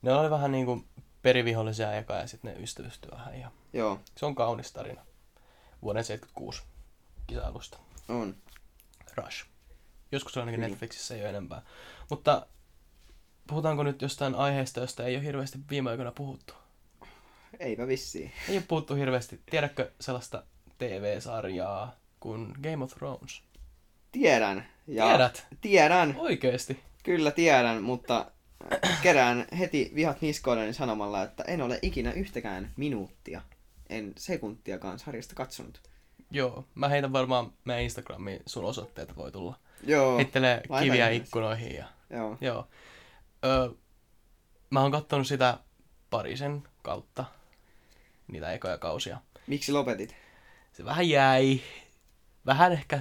Ne 0.03 0.13
oli 0.13 0.31
vähän 0.31 0.53
niin 0.53 0.67
kuin 0.67 0.89
perivihollisia 1.23 1.93
eka 1.93 2.15
ja 2.15 2.27
sitten 2.27 2.55
ne 2.55 2.63
ystävystyi 2.63 3.11
vähän. 3.11 3.41
Ja 3.41 3.51
Joo, 3.73 4.01
se 4.17 4.27
on 4.27 4.35
kaunis 4.35 4.73
tarina. 4.73 5.05
Vuoden 5.83 6.05
76 6.05 6.63
kisailusta. 7.27 7.79
on. 8.09 8.37
Rush. 9.17 9.47
Joskus 10.13 10.37
on 10.37 10.41
ainakin 10.41 10.59
Kyllä. 10.61 10.69
Netflixissä, 10.69 11.15
ei 11.15 11.21
ole 11.21 11.29
enempää. 11.29 11.63
Mutta 12.11 12.47
puhutaanko 13.47 13.83
nyt 13.83 14.03
jostain 14.03 14.35
aiheesta, 14.35 14.81
josta 14.81 15.05
ei 15.05 15.17
ole 15.17 15.25
hirveästi 15.25 15.59
viime 15.71 15.91
aikoina 15.91 16.13
puhuttu? 16.13 16.55
Eipä 17.61 17.87
vissiin. 17.87 18.33
Ei 18.49 18.57
ole 18.57 18.65
puhuttu 18.69 18.95
hirveästi. 18.95 19.41
Tiedätkö 19.51 19.93
sellaista 20.01 20.45
TV-sarjaa 20.79 21.97
kuin 22.21 22.55
Game 22.63 22.85
of 22.85 22.95
Thrones? 22.95 23.43
Tiedän. 24.13 24.67
Ja 24.87 25.07
Tiedät? 25.09 25.47
Tiedän. 25.61 26.15
Oikeesti? 26.19 26.81
Kyllä 27.05 27.31
tiedän, 27.31 27.83
mutta 27.83 28.31
kerään 29.03 29.47
heti 29.59 29.93
vihat 29.95 30.21
niskoilleni 30.21 30.73
sanomalla, 30.73 31.23
että 31.23 31.43
en 31.43 31.63
ole 31.63 31.79
ikinä 31.83 32.13
yhtäkään 32.13 32.73
minuuttia, 32.77 33.43
en 33.89 34.13
sekuntiakaan 34.17 34.99
sarjasta 34.99 35.35
katsonut. 35.35 35.83
Joo. 36.31 36.65
Mä 36.75 36.89
heitän 36.89 37.13
varmaan 37.13 37.53
meidän 37.65 37.83
Instagramiin 37.85 38.41
sun 38.47 38.65
osoitteet 38.65 39.17
voi 39.17 39.33
tulla. 39.33 39.59
Joo, 39.87 40.17
Heittelee 40.17 40.63
kiviä 40.81 41.09
ihmeessä. 41.09 41.25
ikkunoihin 41.27 41.75
ja 41.77 41.87
joo. 42.11 42.39
Joo. 42.41 42.69
Öö, 43.45 43.69
mä 44.71 44.81
oon 44.81 44.93
kattonut 44.93 45.27
sitä 45.27 45.59
parisen 46.11 46.63
kautta, 46.83 47.25
niitä 48.33 48.53
ekoja 48.53 48.79
kausia. 48.79 49.19
Miksi 49.47 49.73
lopetit? 49.73 50.17
Se 50.73 50.85
vähän 50.85 51.09
jäi. 51.09 51.61
Vähän 52.47 52.73
ehkä... 52.73 53.01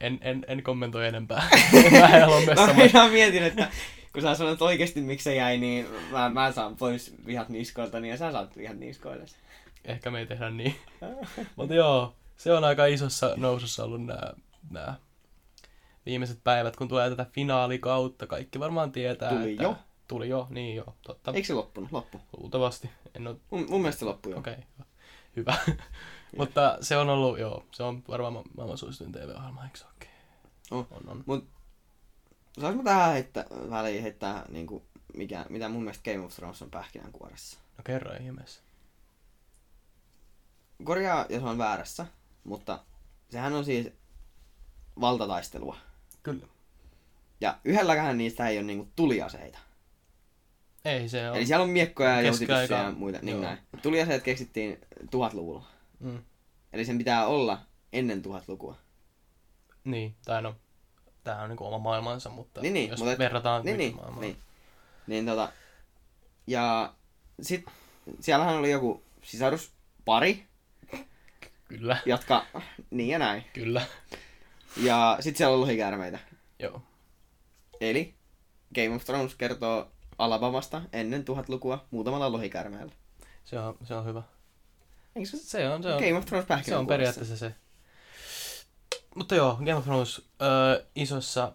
En, 0.00 0.18
en, 0.22 0.44
en 0.48 0.62
kommentoi 0.62 1.06
enempää. 1.06 1.48
mä 2.00 2.06
en 2.08 2.22
halua 2.22 2.40
Mä 2.40 2.46
messaamaan. 2.46 2.76
meinaan 2.76 3.10
mietin, 3.10 3.42
että 3.42 3.68
kun 4.12 4.22
sä 4.22 4.34
sanot 4.34 4.62
oikeesti 4.62 5.00
miksi 5.00 5.24
se 5.24 5.34
jäi, 5.34 5.58
niin 5.58 5.86
mä, 6.10 6.28
mä 6.28 6.52
saan 6.52 6.76
pois 6.76 7.14
vihat 7.26 7.48
niskoilta, 7.48 8.00
niin 8.00 8.10
ja 8.10 8.16
sä 8.16 8.32
saat 8.32 8.56
vihat 8.56 8.78
niskoille. 8.78 9.24
Ehkä 9.84 10.10
me 10.10 10.18
ei 10.18 10.26
tehdä 10.26 10.50
niin. 10.50 10.76
Mutta 11.56 11.74
joo, 11.74 12.14
se 12.36 12.52
on 12.52 12.64
aika 12.64 12.86
isossa 12.86 13.34
nousussa 13.36 13.84
ollut 13.84 14.04
nämä, 14.04 14.32
nämä 14.70 14.94
viimeiset 16.06 16.38
päivät, 16.44 16.76
kun 16.76 16.88
tulee 16.88 17.10
tätä 17.10 17.26
finaalikautta. 17.32 18.26
Kaikki 18.26 18.60
varmaan 18.60 18.92
tietää, 18.92 19.30
Tuli 19.30 19.50
että... 19.52 19.62
jo? 19.62 19.76
Tuli 20.08 20.28
jo, 20.28 20.46
niin 20.50 20.76
joo, 20.76 20.94
totta. 21.02 21.32
Eikö 21.34 21.46
se 21.46 21.54
loppunut? 21.54 21.92
Loppu. 21.92 22.20
Luultavasti. 22.36 22.90
En 23.14 23.26
ole 23.26 23.36
Mun, 23.50 23.66
mun 23.70 23.80
mielestä 23.80 23.98
se 23.98 24.04
loppui 24.04 24.32
jo. 24.32 24.38
Okei, 24.38 24.52
okay, 24.52 24.86
hyvä. 25.36 25.54
Mutta 26.38 26.78
se 26.80 26.96
on 26.96 27.08
ollut, 27.08 27.38
joo, 27.38 27.64
se 27.72 27.82
on 27.82 28.02
varmaan 28.08 28.32
ma- 28.32 28.42
maailman 28.56 28.78
suosituin 28.78 29.12
TV-ohjelma, 29.12 29.64
eikö 29.64 29.78
se 29.78 29.84
ookin? 30.70 30.96
On. 30.96 31.08
On. 31.08 31.24
Mut 31.26 31.48
saanko 32.60 32.82
mä 32.82 32.90
tähän 32.90 33.12
heittää, 33.12 33.44
väliin 33.70 34.02
heittää, 34.02 34.44
niinku, 34.48 34.82
mikä, 35.16 35.46
mitä 35.48 35.68
mun 35.68 35.82
mielestä 35.82 36.10
Game 36.12 36.24
of 36.24 36.34
Thrones 36.34 36.62
on 36.62 36.70
pähkinänkuoressa? 36.70 37.58
No 37.78 37.82
kerro 37.84 38.12
ihmeessä. 38.14 38.60
Korjaa, 40.84 41.26
jos 41.28 41.42
on 41.42 41.58
väärässä, 41.58 42.06
mutta 42.44 42.84
sehän 43.30 43.52
on 43.52 43.64
siis 43.64 43.88
valtataistelua. 45.00 45.76
Kyllä. 46.22 46.46
Ja 47.40 47.58
yhdelläkään 47.64 48.18
niistä 48.18 48.48
ei 48.48 48.58
ole 48.58 48.66
niinku 48.66 48.88
tuliaseita. 48.96 49.58
Ei 50.84 51.08
se 51.08 51.30
on. 51.30 51.36
Eli 51.36 51.46
siellä 51.46 51.62
on 51.62 51.70
miekkoja 51.70 52.10
ja 52.10 52.20
joutipyssyjä 52.20 52.82
ja 52.82 52.90
muita. 52.90 53.18
Niin 53.22 53.32
joo. 53.32 53.42
näin. 53.42 53.58
Tuliaseet 53.82 54.22
keksittiin 54.22 54.78
tuhatluvulla. 55.10 55.64
Mm. 56.00 56.22
Eli 56.72 56.84
sen 56.84 56.98
pitää 56.98 57.26
olla 57.26 57.58
ennen 57.92 58.22
tuhatlukua. 58.22 58.76
Niin, 59.84 60.16
tai 60.24 60.42
no, 60.42 60.54
tämähän 61.24 61.44
on 61.44 61.48
niinku 61.50 61.66
oma 61.66 61.78
maailmansa, 61.78 62.30
mutta 62.30 62.60
Niin, 62.60 62.74
niin, 62.74 62.90
jos 62.90 63.00
mutta 63.00 63.18
verrataan 63.18 63.64
Niin, 63.64 63.76
niin, 63.78 63.86
nykymaailmaan. 63.88 64.20
niin. 64.20 64.36
Niin 65.06 65.26
tota, 65.26 65.52
ja 66.46 66.94
sit 67.42 67.64
siellähän 68.20 68.56
oli 68.56 68.70
joku 68.70 69.02
sisaruspari, 69.22 70.46
Kyllä, 71.68 71.96
jotka, 72.06 72.46
niin 72.90 73.08
ja 73.08 73.18
näin. 73.18 73.44
kyllä. 73.52 73.82
Ja 74.76 75.16
sit 75.20 75.36
siellä 75.36 75.54
on 75.54 75.60
lohikäärmeitä. 75.60 76.18
Joo. 76.58 76.82
Eli 77.80 78.14
Game 78.74 78.94
of 78.96 79.04
Thrones 79.04 79.34
kertoo 79.34 79.90
Alabamasta 80.18 80.82
ennen 80.92 81.24
tuhatlukua 81.24 81.84
muutamalla 81.90 82.32
lohikäärmeellä. 82.32 82.92
Se 83.44 83.58
on, 83.58 83.76
se 83.84 83.94
on 83.94 84.04
hyvä. 84.06 84.22
Eikö 85.16 85.28
se? 85.28 85.36
Se 85.36 85.68
on, 85.68 85.82
se 85.82 85.94
on, 85.94 86.02
Game 86.02 86.18
of 86.18 86.24
Thrones 86.26 86.66
se 86.66 86.76
on 86.76 86.86
periaatteessa 86.86 87.36
se. 87.36 87.54
Mutta 89.14 89.34
joo, 89.34 89.54
Game 89.54 89.74
of 89.74 89.84
Thrones 89.84 90.22
öö, 90.42 90.84
isossa 90.94 91.52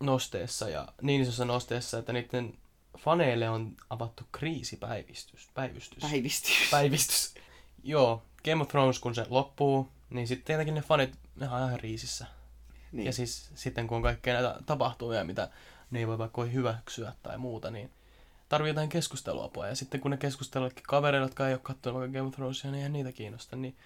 nosteessa 0.00 0.68
ja 0.68 0.88
niin 1.02 1.20
isossa 1.20 1.44
nosteessa, 1.44 1.98
että 1.98 2.12
niiden 2.12 2.58
faneille 2.98 3.48
on 3.48 3.76
avattu 3.90 4.24
kriisipäivystys. 4.32 5.48
Päivystys. 5.54 6.02
Päivistys. 6.02 6.70
päivistys. 6.70 7.34
Joo, 7.82 8.22
Game 8.44 8.62
of 8.62 8.68
Thrones 8.68 8.98
kun 8.98 9.14
se 9.14 9.26
loppuu, 9.30 9.88
niin 10.10 10.28
sitten 10.28 10.44
tietenkin 10.44 10.74
ne 10.74 10.80
fanit, 10.80 11.18
ne 11.36 11.48
on 11.48 11.68
ihan 11.68 11.80
riisissä. 11.80 12.26
Niin. 12.92 13.06
Ja 13.06 13.12
siis 13.12 13.50
sitten 13.54 13.86
kun 13.86 13.96
on 13.96 14.02
kaikkea 14.02 14.34
näitä 14.34 14.60
tapahtumia, 14.66 15.24
mitä 15.24 15.50
ne 15.90 15.98
ei 15.98 16.06
voi 16.06 16.18
vaikka 16.18 16.44
hyväksyä 16.44 17.12
tai 17.22 17.38
muuta, 17.38 17.70
niin 17.70 17.90
tarvii 18.48 18.70
jotain 18.70 18.88
keskusteluapua. 18.88 19.66
Ja 19.66 19.76
sitten 19.76 20.00
kun 20.00 20.10
ne 20.10 20.16
keskusteluvatkin 20.16 20.84
kavereilla, 20.88 21.26
jotka 21.26 21.48
ei 21.48 21.54
ole 21.54 21.60
katsonut 21.62 22.00
vaikka 22.00 22.18
Game 22.18 22.28
of 22.28 22.34
Thronesia, 22.34 22.70
niin 22.70 22.76
eihän 22.76 22.92
niitä 22.92 23.12
kiinnosta. 23.12 23.56
Niin 23.56 23.76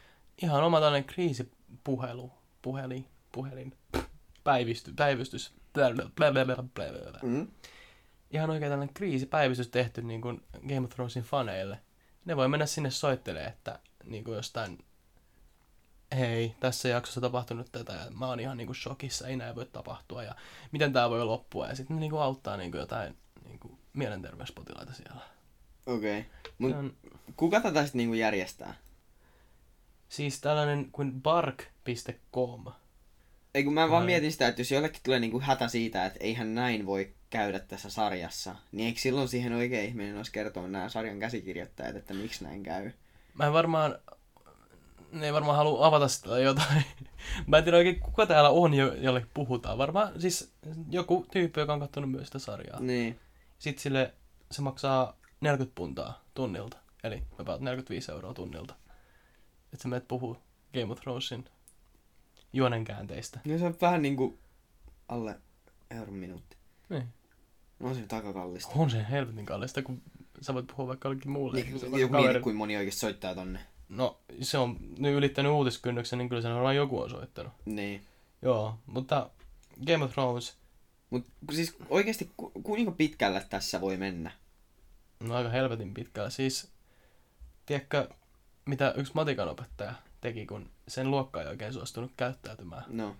ihan 0.42 0.64
oma 0.64 0.80
tällainen 0.80 1.04
kriisipuhelu, 1.04 2.32
puhelin, 2.62 3.06
puhelin, 3.32 3.76
päivistys, 4.44 4.94
päivystys, 4.96 5.54
blablabla. 6.16 7.18
Mm. 7.22 7.46
ihan 8.30 8.50
oikein 8.50 8.70
tällainen 8.70 8.94
kriisipäivystys 8.94 9.68
tehty 9.68 10.02
niin 10.02 10.20
kuin 10.20 10.42
Game 10.68 10.80
of 10.80 10.90
Thronesin 10.90 11.22
faneille. 11.22 11.78
Ne 12.24 12.36
voi 12.36 12.48
mennä 12.48 12.66
sinne 12.66 12.90
soittelemaan, 12.90 13.52
että 13.52 13.78
niin 14.04 14.24
kuin 14.24 14.36
jostain, 14.36 14.84
hei, 16.16 16.54
tässä 16.60 16.88
jaksossa 16.88 17.20
tapahtunut 17.20 17.72
tätä 17.72 17.92
ja 17.92 18.10
mä 18.10 18.26
oon 18.26 18.40
ihan 18.40 18.56
niinku 18.56 18.74
shokissa, 18.74 19.28
ei 19.28 19.36
näin 19.36 19.54
voi 19.54 19.66
tapahtua 19.66 20.22
ja 20.22 20.34
miten 20.72 20.92
tää 20.92 21.10
voi 21.10 21.24
loppua 21.24 21.68
ja 21.68 21.76
sitten 21.76 21.96
ne 21.96 22.00
niinku 22.00 22.18
auttaa 22.18 22.56
niinku 22.56 22.76
jotain 22.76 23.16
niinku 23.44 23.78
mielenterveyspotilaita 23.92 24.92
siellä. 24.92 25.20
Okei. 25.86 26.20
Okay. 26.20 26.30
Mut 26.58 26.70
Se 26.70 26.76
on 26.76 26.96
kuka 27.36 27.60
tätä 27.60 27.82
sitten 27.82 27.98
niinku 27.98 28.14
järjestää? 28.14 28.74
Siis 30.12 30.40
tällainen 30.40 30.88
kuin 30.92 31.22
bark.com. 31.22 32.64
Ei 33.54 33.64
kun 33.64 33.74
mä 33.74 33.90
vaan 33.90 34.04
mietin 34.04 34.32
sitä, 34.32 34.48
että 34.48 34.60
jos 34.60 34.70
jollekin 34.70 35.00
tulee 35.04 35.18
niinku 35.20 35.40
hätä 35.40 35.68
siitä, 35.68 36.06
että 36.06 36.18
eihän 36.22 36.54
näin 36.54 36.86
voi 36.86 37.14
käydä 37.30 37.58
tässä 37.58 37.90
sarjassa, 37.90 38.56
niin 38.72 38.86
eikö 38.86 39.00
silloin 39.00 39.28
siihen 39.28 39.52
oikein 39.52 39.88
ihminen 39.88 40.16
olisi 40.16 40.32
kertoa 40.32 40.68
nämä 40.68 40.88
sarjan 40.88 41.20
käsikirjoittajat, 41.20 41.96
että 41.96 42.14
miksi 42.14 42.44
näin 42.44 42.62
käy? 42.62 42.90
Mä 43.34 43.46
en 43.46 43.52
varmaan, 43.52 43.98
ne 45.12 45.26
ei 45.26 45.32
varmaan 45.32 45.56
halua 45.56 45.86
avata 45.86 46.08
sitä 46.08 46.28
tai 46.28 46.42
jotain. 46.42 46.84
Mä 47.46 47.58
en 47.58 47.64
tiedä 47.64 47.76
oikein 47.76 48.00
kuka 48.00 48.26
täällä 48.26 48.50
on, 48.50 48.74
jo- 48.74 48.94
jolle 48.94 49.26
puhutaan. 49.34 49.78
Varmaan 49.78 50.20
siis 50.20 50.52
joku 50.90 51.26
tyyppi, 51.32 51.60
joka 51.60 51.72
on 51.72 51.80
katsonut 51.80 52.10
myös 52.10 52.26
sitä 52.26 52.38
sarjaa. 52.38 52.80
Niin. 52.80 53.20
Sitten 53.58 53.82
sille 53.82 54.14
se 54.50 54.62
maksaa 54.62 55.16
40 55.40 55.74
puntaa 55.74 56.24
tunnilta. 56.34 56.76
Eli 57.04 57.22
about 57.38 57.60
45 57.60 58.12
euroa 58.12 58.34
tunnilta. 58.34 58.74
Että 59.72 59.82
sä 59.82 59.88
menet 59.88 60.08
puhuu 60.08 60.36
Game 60.74 60.92
of 60.92 61.00
Thronesin 61.00 61.44
juonen 62.52 62.84
käänteistä. 62.84 63.40
No 63.44 63.58
se 63.58 63.64
on 63.64 63.76
vähän 63.80 64.02
niinku 64.02 64.38
alle 65.08 65.40
euron 65.90 66.14
minuutti. 66.14 66.56
Niin. 66.88 67.08
No 67.78 67.88
on 67.88 67.94
se 67.94 68.00
nyt 68.00 68.12
aika 68.12 68.32
kallista. 68.32 68.72
On 68.76 68.90
se 68.90 69.06
helvetin 69.10 69.46
kallista, 69.46 69.82
kun 69.82 70.02
sä 70.40 70.54
voit 70.54 70.66
puhua 70.66 70.86
vaikka 70.86 71.08
jollekin 71.08 71.30
muulle. 71.30 71.60
Niin, 71.60 71.72
joku 71.72 71.90
mieti, 71.90 72.12
kaverille. 72.12 72.40
kuin 72.40 72.56
moni 72.56 72.76
oikeasti 72.76 73.00
soittaa 73.00 73.34
tonne. 73.34 73.60
No, 73.88 74.18
se 74.40 74.58
on 74.58 74.76
nyt 74.98 75.14
ylittänyt 75.14 75.52
uutiskynnyksen, 75.52 76.18
niin 76.18 76.28
kyllä 76.28 76.42
se 76.42 76.48
varmaan 76.48 76.76
joku 76.76 77.00
on 77.00 77.10
soittanut. 77.10 77.52
Niin. 77.64 78.06
Joo, 78.42 78.78
mutta 78.86 79.30
Game 79.86 80.04
of 80.04 80.12
Thrones, 80.12 80.56
Mut 81.12 81.26
siis 81.52 81.76
oikeasti 81.90 82.30
ku, 82.36 82.52
kuinka 82.62 82.92
pitkälle 82.92 83.46
tässä 83.50 83.80
voi 83.80 83.96
mennä? 83.96 84.30
no 85.20 85.34
aika 85.34 85.48
helvetin 85.48 85.94
pitkällä. 85.94 86.30
Siis, 86.30 86.72
tiedätkö, 87.66 88.08
mitä 88.66 88.94
yksi 88.96 89.12
matikan 89.14 89.48
opettaja 89.48 89.92
teki, 90.20 90.46
kun 90.46 90.70
sen 90.88 91.10
luokka 91.10 91.42
ei 91.42 91.48
oikein 91.48 91.72
suostunut 91.72 92.12
käyttäytymään? 92.16 92.84
No. 92.88 93.16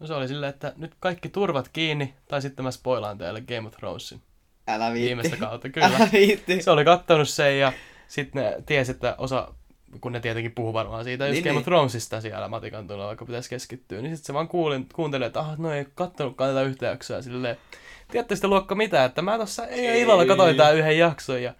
No 0.00 0.06
se 0.06 0.14
oli 0.14 0.28
silleen, 0.28 0.50
että 0.50 0.72
nyt 0.76 0.92
kaikki 1.00 1.28
turvat 1.28 1.68
kiinni, 1.68 2.14
tai 2.28 2.42
sitten 2.42 2.64
mä 2.64 2.70
spoilaan 2.70 3.18
teille 3.18 3.40
Game 3.40 3.68
of 3.68 3.72
Thronesin 3.76 4.22
Älä 4.68 4.92
viitti. 4.92 5.06
viimeistä 5.06 5.36
kautta. 5.36 5.68
Älä 5.82 5.96
Kyllä. 5.96 6.08
viitti. 6.12 6.62
Se 6.62 6.70
oli 6.70 6.84
kattonut 6.84 7.28
sen 7.28 7.58
ja 7.58 7.72
sitten 8.08 8.42
ne 8.44 8.62
tiesi, 8.66 8.90
että 8.90 9.14
osa, 9.18 9.54
kun 10.00 10.12
ne 10.12 10.20
tietenkin 10.20 10.52
puhuu 10.52 10.72
varmaan 10.72 11.04
siitä, 11.04 11.26
just 11.26 11.32
Niin, 11.34 11.44
Game 11.44 11.52
niin. 11.52 11.58
of 11.58 11.64
Thronesista 11.64 12.20
siellä 12.20 12.48
matikan 12.48 12.86
tunnilla, 12.86 13.06
vaikka 13.06 13.26
pitäisi 13.26 13.50
keskittyä, 13.50 14.02
niin 14.02 14.16
sitten 14.16 14.26
se 14.26 14.34
vaan 14.34 14.48
kuulin, 14.48 14.88
kuuntelee, 14.94 15.26
että 15.26 15.40
ah, 15.40 15.58
no 15.58 15.72
ei 15.72 15.86
kattonutkaan 15.94 16.50
tätä 16.50 16.62
yhtä 16.62 16.86
jaksoa, 16.86 17.16
ja 17.16 17.22
silleen, 17.22 17.56
tiedätte 18.10 18.36
sitten 18.36 18.50
luokka 18.50 18.74
mitä, 18.74 19.04
että 19.04 19.22
mä 19.22 19.38
tossa 19.38 19.66
ei, 19.66 19.86
Ei. 19.86 20.00
illalla 20.00 20.26
katsoin 20.26 20.56
tää 20.56 20.70
yhden 20.70 20.98
jakson, 20.98 21.42
ja 21.42 21.54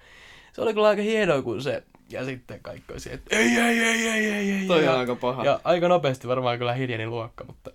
se 0.52 0.60
oli 0.62 0.74
kyllä 0.74 0.88
aika 0.88 1.02
hienoa, 1.02 1.42
kun 1.42 1.62
se, 1.62 1.82
ja 2.08 2.24
sitten 2.24 2.60
kaikki 2.60 2.92
oli 2.92 3.14
että 3.14 3.36
ei, 3.36 3.48
ei, 3.58 3.78
ei, 3.80 4.08
ei, 4.08 4.30
ei, 4.30 4.50
ei, 4.52 4.66
Toi 4.66 4.84
ja, 4.84 4.92
on 4.92 4.98
aika 5.00 5.14
paha. 5.14 5.44
ja 5.44 5.60
aika 5.64 5.88
nopeasti 5.88 6.28
varmaan 6.28 6.58
kyllä 6.58 6.72
hiljeni 6.72 7.06
luokka, 7.06 7.44
mutta 7.44 7.70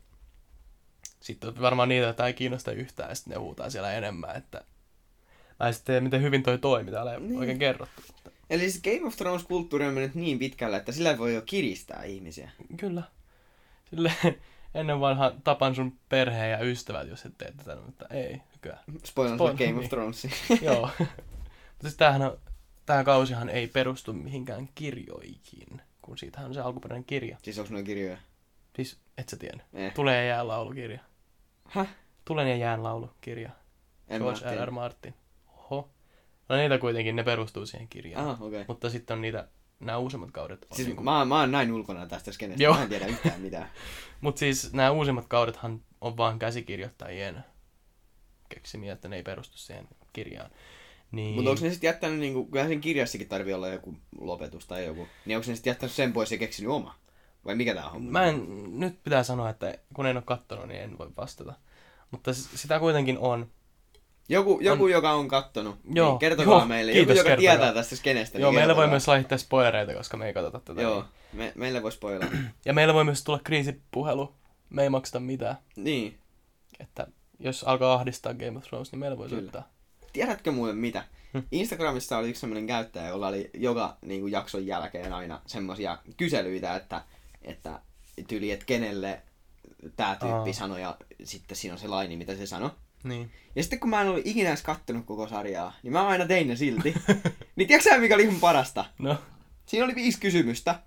sitten 1.19 1.49
on 1.49 1.61
varmaan 1.61 1.89
niitä, 1.89 2.09
että 2.09 2.27
ei 2.27 2.33
kiinnosta 2.33 2.71
yhtään, 2.71 3.09
ja 3.09 3.15
sitten 3.15 3.31
ne 3.33 3.39
huutaa 3.39 3.69
siellä 3.69 3.93
enemmän, 3.93 4.35
että 4.35 4.63
mä 5.59 5.67
en 5.67 5.73
sitten 5.73 6.03
miten 6.03 6.21
hyvin 6.21 6.43
toi 6.43 6.57
toimi, 6.57 6.91
täällä 6.91 7.13
ei 7.13 7.19
Niin. 7.19 7.39
oikein 7.39 7.59
kerrottu. 7.59 8.01
Mutta 8.13 8.29
Eli 8.49 8.61
siis 8.71 8.81
Game 8.83 9.07
of 9.07 9.15
Thrones-kulttuuri 9.15 9.85
on 9.87 9.93
mennyt 9.93 10.15
niin 10.15 10.39
pitkälle, 10.39 10.77
että 10.77 10.91
sillä 10.91 11.17
voi 11.17 11.33
jo 11.35 11.41
kiristää 11.41 12.03
ihmisiä. 12.03 12.51
kyllä. 12.77 13.03
Sille 13.89 14.11
ennen 14.75 14.99
vanha 14.99 15.31
tapan 15.43 15.75
sun 15.75 15.97
perheen 16.09 16.51
ja 16.51 16.59
ystävät, 16.65 17.07
jos 17.07 17.25
et 17.25 17.37
tee 17.37 17.53
tätä, 17.57 17.75
mutta 17.85 18.05
ei. 18.09 18.41
Spoilan 19.05 19.39
Spoil- 19.39 19.57
Game 19.57 19.73
of 19.73 19.79
niin. 19.79 19.89
Thrones. 19.89 20.27
Joo. 20.61 20.81
mutta 20.99 21.81
siis 21.81 21.95
tämähän 21.97 22.21
on, 22.21 22.37
tämä 22.89 23.03
kausihan 23.03 23.49
ei 23.49 23.67
perustu 23.67 24.13
mihinkään 24.13 24.69
kirjoihin, 24.75 25.81
kun 26.01 26.17
siitähän 26.17 26.47
on 26.47 26.53
se 26.53 26.61
alkuperäinen 26.61 27.05
kirja. 27.05 27.37
siis 27.43 27.59
onko 27.59 27.73
noin 27.73 27.85
kirjoja? 27.85 28.17
Siis, 28.75 28.97
et 29.17 29.29
sä 29.29 29.37
tiennyt. 29.37 29.65
Eh. 29.73 29.93
Tulee 29.93 30.17
ja 30.17 30.23
jään 30.23 30.47
laulukirja. 30.47 30.99
Häh? 31.65 31.95
Tulen 32.25 32.49
ja 32.49 32.55
jään 32.55 32.83
laulukirja. 32.83 33.49
En 34.07 34.21
George 34.21 34.45
mä 34.45 34.51
R. 34.51 34.53
R. 34.53 34.57
tiedä. 34.57 34.71
Martin. 34.71 35.13
Oho. 35.47 35.89
No 36.49 36.55
niitä 36.55 36.77
kuitenkin, 36.77 37.15
ne 37.15 37.23
perustuu 37.23 37.65
siihen 37.65 37.87
kirjaan. 37.87 38.25
Aha, 38.25 38.45
okei. 38.45 38.47
Okay. 38.47 38.65
Mutta 38.67 38.89
sitten 38.89 39.13
on 39.13 39.21
niitä, 39.21 39.47
nämä 39.79 39.97
uusimmat 39.97 40.31
kaudet. 40.31 40.65
On 40.69 40.75
Siis 40.75 40.87
niinku, 40.87 41.03
mä, 41.03 41.25
mä 41.25 41.39
oon 41.39 41.51
näin 41.51 41.71
ulkona 41.71 42.07
tästä 42.07 42.31
skenestä. 42.31 42.63
Joo. 42.63 42.75
Mä 42.75 42.83
en 42.83 42.89
tiedä 42.89 43.05
yhtään 43.05 43.41
mitään. 43.41 43.69
Mutta 44.21 44.39
siis 44.39 44.73
nämä 44.73 44.91
uusimmat 44.91 45.25
kaudethan 45.27 45.81
on 46.01 46.17
vaan 46.17 46.39
käsikirjoittajien 46.39 47.43
keksimiä, 48.49 48.93
että 48.93 49.07
ne 49.07 49.15
ei 49.15 49.23
perustu 49.23 49.57
siihen 49.57 49.87
kirjaan. 50.13 50.51
Niin, 51.11 51.35
Mutta 51.35 51.51
onko 51.51 51.63
ne 51.63 51.69
sitten 51.71 51.87
jättänyt, 51.87 52.19
niinku, 52.19 52.45
kyllähän 52.45 52.71
sen 52.71 52.81
kirjassakin 52.81 53.27
tarvii 53.27 53.53
olla 53.53 53.67
joku 53.67 53.95
lopetus 54.21 54.67
tai 54.67 54.85
joku. 54.85 55.07
Niin 55.25 55.37
onko 55.37 55.49
ne 55.49 55.55
sitten 55.55 55.71
jättänyt 55.71 55.93
sen 55.95 56.13
pois 56.13 56.31
ja 56.31 56.37
keksinyt 56.37 56.71
oma? 56.71 56.95
Vai 57.45 57.55
mikä 57.55 57.73
tää 57.75 57.89
on? 57.89 58.03
Mä 58.03 58.25
en, 58.25 58.45
nyt 58.79 59.03
pitää 59.03 59.23
sanoa, 59.23 59.49
että 59.49 59.77
kun 59.93 60.05
en 60.05 60.17
ole 60.17 60.23
kattonut, 60.25 60.67
niin 60.67 60.81
en 60.81 60.97
voi 60.97 61.09
vastata. 61.17 61.53
Mutta 62.11 62.33
sitä 62.33 62.79
kuitenkin 62.79 63.17
on. 63.17 63.47
Joku, 64.29 64.59
joku 64.61 64.87
joka 64.87 65.11
on 65.11 65.27
kattonut. 65.27 65.75
Joo, 65.93 66.09
niin 66.09 66.19
kertokaa 66.19 66.57
joo, 66.59 66.65
meille. 66.65 66.91
kiitos, 66.91 67.17
joku, 67.17 67.29
joka 67.29 67.29
kertokaa. 67.29 67.55
tietää 67.55 67.73
tästä 67.73 67.95
skenestä. 67.95 68.39
Joo, 68.39 68.51
niin 68.51 68.59
meillä 68.59 68.75
voi 68.75 68.87
myös 68.87 69.07
laittaa 69.07 69.37
spoilereita, 69.37 69.93
koska 69.93 70.17
me 70.17 70.27
ei 70.27 70.33
katsota 70.33 70.59
tätä. 70.59 70.81
Joo, 70.81 71.05
me, 71.33 71.51
meille 71.55 71.83
voi 71.83 71.91
spoilaa. 71.91 72.29
Ja 72.65 72.73
meillä 72.73 72.93
voi 72.93 73.03
myös 73.03 73.23
tulla 73.23 73.39
kriisipuhelu. 73.43 74.33
Me 74.69 74.83
ei 74.83 74.89
makseta 74.89 75.19
mitään. 75.19 75.55
niin. 75.75 76.17
Että 76.79 77.07
jos 77.39 77.63
alkaa 77.63 77.93
ahdistaa 77.93 78.33
Game 78.33 78.57
of 78.57 78.63
Thrones, 78.63 78.91
niin 78.91 78.99
meillä 78.99 79.17
voi 79.17 79.29
Kyllä. 79.29 79.41
soittaa. 79.41 79.69
Tiedätkö 80.13 80.51
muuten 80.51 80.77
mitä? 80.77 81.03
Hm. 81.33 81.39
Instagramissa 81.51 82.17
oli 82.17 82.29
yksi 82.29 82.39
semmoinen 82.39 82.67
käyttäjä, 82.67 83.07
jolla 83.07 83.27
oli 83.27 83.49
joka 83.53 83.97
niin 84.01 84.21
kuin, 84.21 84.31
jakson 84.31 84.65
jälkeen 84.65 85.13
aina 85.13 85.41
semmoisia 85.47 85.97
kyselyitä, 86.17 86.75
että, 86.75 87.01
että 87.41 87.79
tyli, 88.27 88.51
että 88.51 88.65
kenelle 88.65 89.21
tämä 89.95 90.15
tyyppi 90.15 90.49
Aa. 90.49 90.53
sanoi 90.53 90.81
ja 90.81 90.97
sitten 91.23 91.57
siinä 91.57 91.73
on 91.73 91.79
se 91.79 91.87
laini, 91.87 92.17
mitä 92.17 92.35
se 92.35 92.45
sanoi. 92.45 92.69
Niin. 93.03 93.31
Ja 93.55 93.63
sitten 93.63 93.79
kun 93.79 93.89
mä 93.89 94.01
en 94.01 94.07
ollut 94.07 94.27
ikinä 94.27 94.49
edes 94.49 94.61
kattonut 94.61 95.05
koko 95.05 95.27
sarjaa, 95.27 95.73
niin 95.83 95.93
mä 95.93 96.07
aina 96.07 96.25
tein 96.25 96.47
ne 96.47 96.55
silti. 96.55 96.93
niin 97.55 97.67
tiedätkö 97.67 97.97
mikä 97.99 98.15
oli 98.15 98.23
ihan 98.23 98.39
parasta? 98.39 98.85
No, 98.99 99.17
Siinä 99.65 99.85
oli 99.85 99.95
viisi 99.95 100.19
kysymystä. 100.19 100.79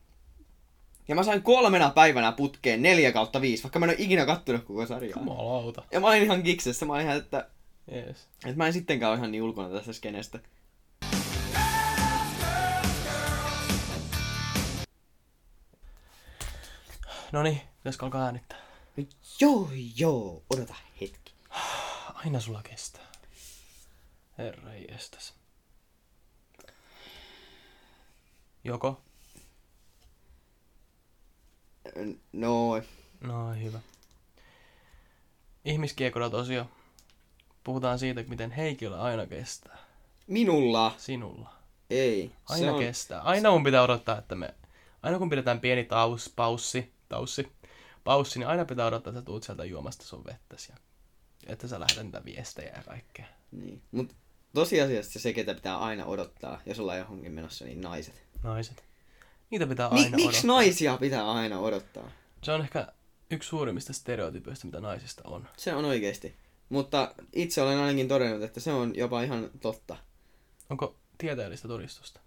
Ja 1.08 1.14
mä 1.14 1.22
sain 1.22 1.42
kolmena 1.42 1.90
päivänä 1.90 2.32
putkeen 2.32 2.82
neljä 2.82 3.12
kautta 3.12 3.40
viisi, 3.40 3.62
vaikka 3.62 3.78
mä 3.78 3.86
en 3.86 3.90
ole 3.90 3.96
ikinä 3.98 4.26
kattonut 4.26 4.64
koko 4.64 4.86
sarjaa. 4.86 5.18
jumalauta. 5.18 5.82
Ja 5.92 6.00
mä 6.00 6.06
olin 6.06 6.22
ihan 6.22 6.42
kiksessä, 6.42 6.86
mä 6.86 6.92
olin 6.92 7.04
ihan, 7.04 7.16
että, 7.16 7.48
Jees. 7.90 8.28
että 8.44 8.56
mä 8.56 8.66
en 8.66 8.72
sittenkään 8.72 9.10
ole 9.10 9.18
ihan 9.18 9.30
niin 9.30 9.42
ulkona 9.42 9.68
tästä 9.68 9.92
skenestä. 9.92 10.38
No 17.32 17.42
niin, 17.42 17.60
pitäisikö 17.78 18.04
alkaa 18.04 18.24
äänittää? 18.24 18.58
No, 18.96 19.04
joo, 19.40 19.68
joo, 19.96 20.42
odota 20.50 20.74
hetki. 21.00 21.34
Aina 22.14 22.40
sulla 22.40 22.62
kestää. 22.62 23.06
Herra 24.38 24.74
jestas. 24.74 25.34
Joko? 28.64 29.00
No, 32.32 32.82
No 33.20 33.54
hyvä. 33.54 33.80
Ihmiskiekorat 35.64 36.34
osio. 36.34 36.66
Puhutaan 37.64 37.98
siitä, 37.98 38.24
miten 38.28 38.50
Heikillä 38.50 39.02
aina 39.02 39.26
kestää. 39.26 39.78
minulla 40.26 40.94
Sinulla. 40.98 41.52
ei. 41.90 42.32
Aina 42.48 42.66
se 42.66 42.70
on, 42.72 42.80
kestää. 42.80 43.20
Aina 43.20 43.50
mun 43.50 43.64
pitää 43.64 43.82
odottaa, 43.82 44.18
että 44.18 44.34
me... 44.34 44.54
Aina 45.02 45.18
kun 45.18 45.30
pidetään 45.30 45.60
pieni 45.60 45.84
taus, 45.84 46.32
paussi, 46.36 46.92
taussi, 47.08 47.52
paussi, 48.04 48.38
niin 48.38 48.48
aina 48.48 48.64
pitää 48.64 48.86
odottaa, 48.86 49.10
että 49.10 49.20
sä 49.20 49.24
tuut 49.24 49.42
sieltä 49.42 49.64
juomasta 49.64 50.04
sun 50.04 50.24
vettäsi 50.24 50.72
ja 50.72 50.76
että 51.46 51.68
sä 51.68 51.80
lähetät 51.80 52.04
niitä 52.04 52.24
viestejä 52.24 52.72
ja 52.76 52.82
kaikkea. 52.82 53.26
Niin. 53.52 53.82
Mut 53.92 54.14
tosiasiassa 54.54 55.18
se, 55.18 55.32
ketä 55.32 55.54
pitää 55.54 55.78
aina 55.78 56.04
odottaa, 56.04 56.60
jos 56.66 56.78
ollaan 56.80 56.98
johonkin 56.98 57.32
menossa, 57.32 57.64
niin 57.64 57.80
naiset. 57.80 58.22
Naiset. 58.42 58.84
Niitä 59.50 59.66
pitää 59.66 59.88
aina 59.88 60.16
miksi 60.16 60.28
odottaa. 60.28 60.56
naisia 60.56 60.96
pitää 60.96 61.32
aina 61.32 61.58
odottaa? 61.58 62.10
Se 62.42 62.52
on 62.52 62.60
ehkä 62.60 62.92
yksi 63.30 63.48
suurimmista 63.48 63.92
stereotypioista, 63.92 64.66
mitä 64.66 64.80
naisista 64.80 65.22
on. 65.24 65.48
Se 65.56 65.74
on 65.74 65.84
oikeesti. 65.84 66.34
Mutta 66.72 67.14
itse 67.32 67.62
olen 67.62 67.78
ainakin 67.78 68.08
todennut, 68.08 68.42
että 68.42 68.60
se 68.60 68.72
on 68.72 68.96
jopa 68.96 69.22
ihan 69.22 69.50
totta. 69.60 69.96
Onko 70.70 70.96
tieteellistä 71.18 71.68
todistusta? 71.68 72.20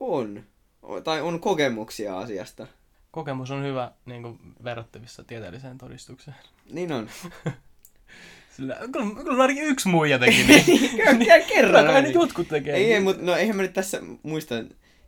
On. 0.00 0.44
O- 0.82 1.00
Tai 1.00 1.22
on 1.22 1.40
kokemuksia 1.40 2.18
asiasta. 2.18 2.66
Kokemus 3.10 3.50
on 3.50 3.64
hyvä 3.64 3.92
niin 4.06 4.22
kuin, 4.22 4.38
verrattavissa 4.64 5.24
tieteelliseen 5.24 5.78
todistukseen. 5.78 6.36
Niin 6.72 6.92
on. 6.92 7.10
Sillä, 8.56 8.78
kyllä, 8.92 9.24
kyllä 9.24 9.42
ainakin 9.42 9.64
yksi 9.64 9.88
muija 9.88 10.18
teki 10.18 10.44
niin. 10.44 10.64
Kerran 11.48 11.84
Kyllä 11.84 11.92
kai 11.92 12.02
nyt 12.02 12.14
jotkut 12.14 12.48
tekee. 12.48 12.76
Ei, 12.76 12.92
ei, 12.94 13.00
mutta 13.00 13.22
no 13.22 13.36
eihän 13.36 13.56
mä 13.56 13.62
nyt 13.62 13.72
tässä 13.72 14.00
muista 14.22 14.54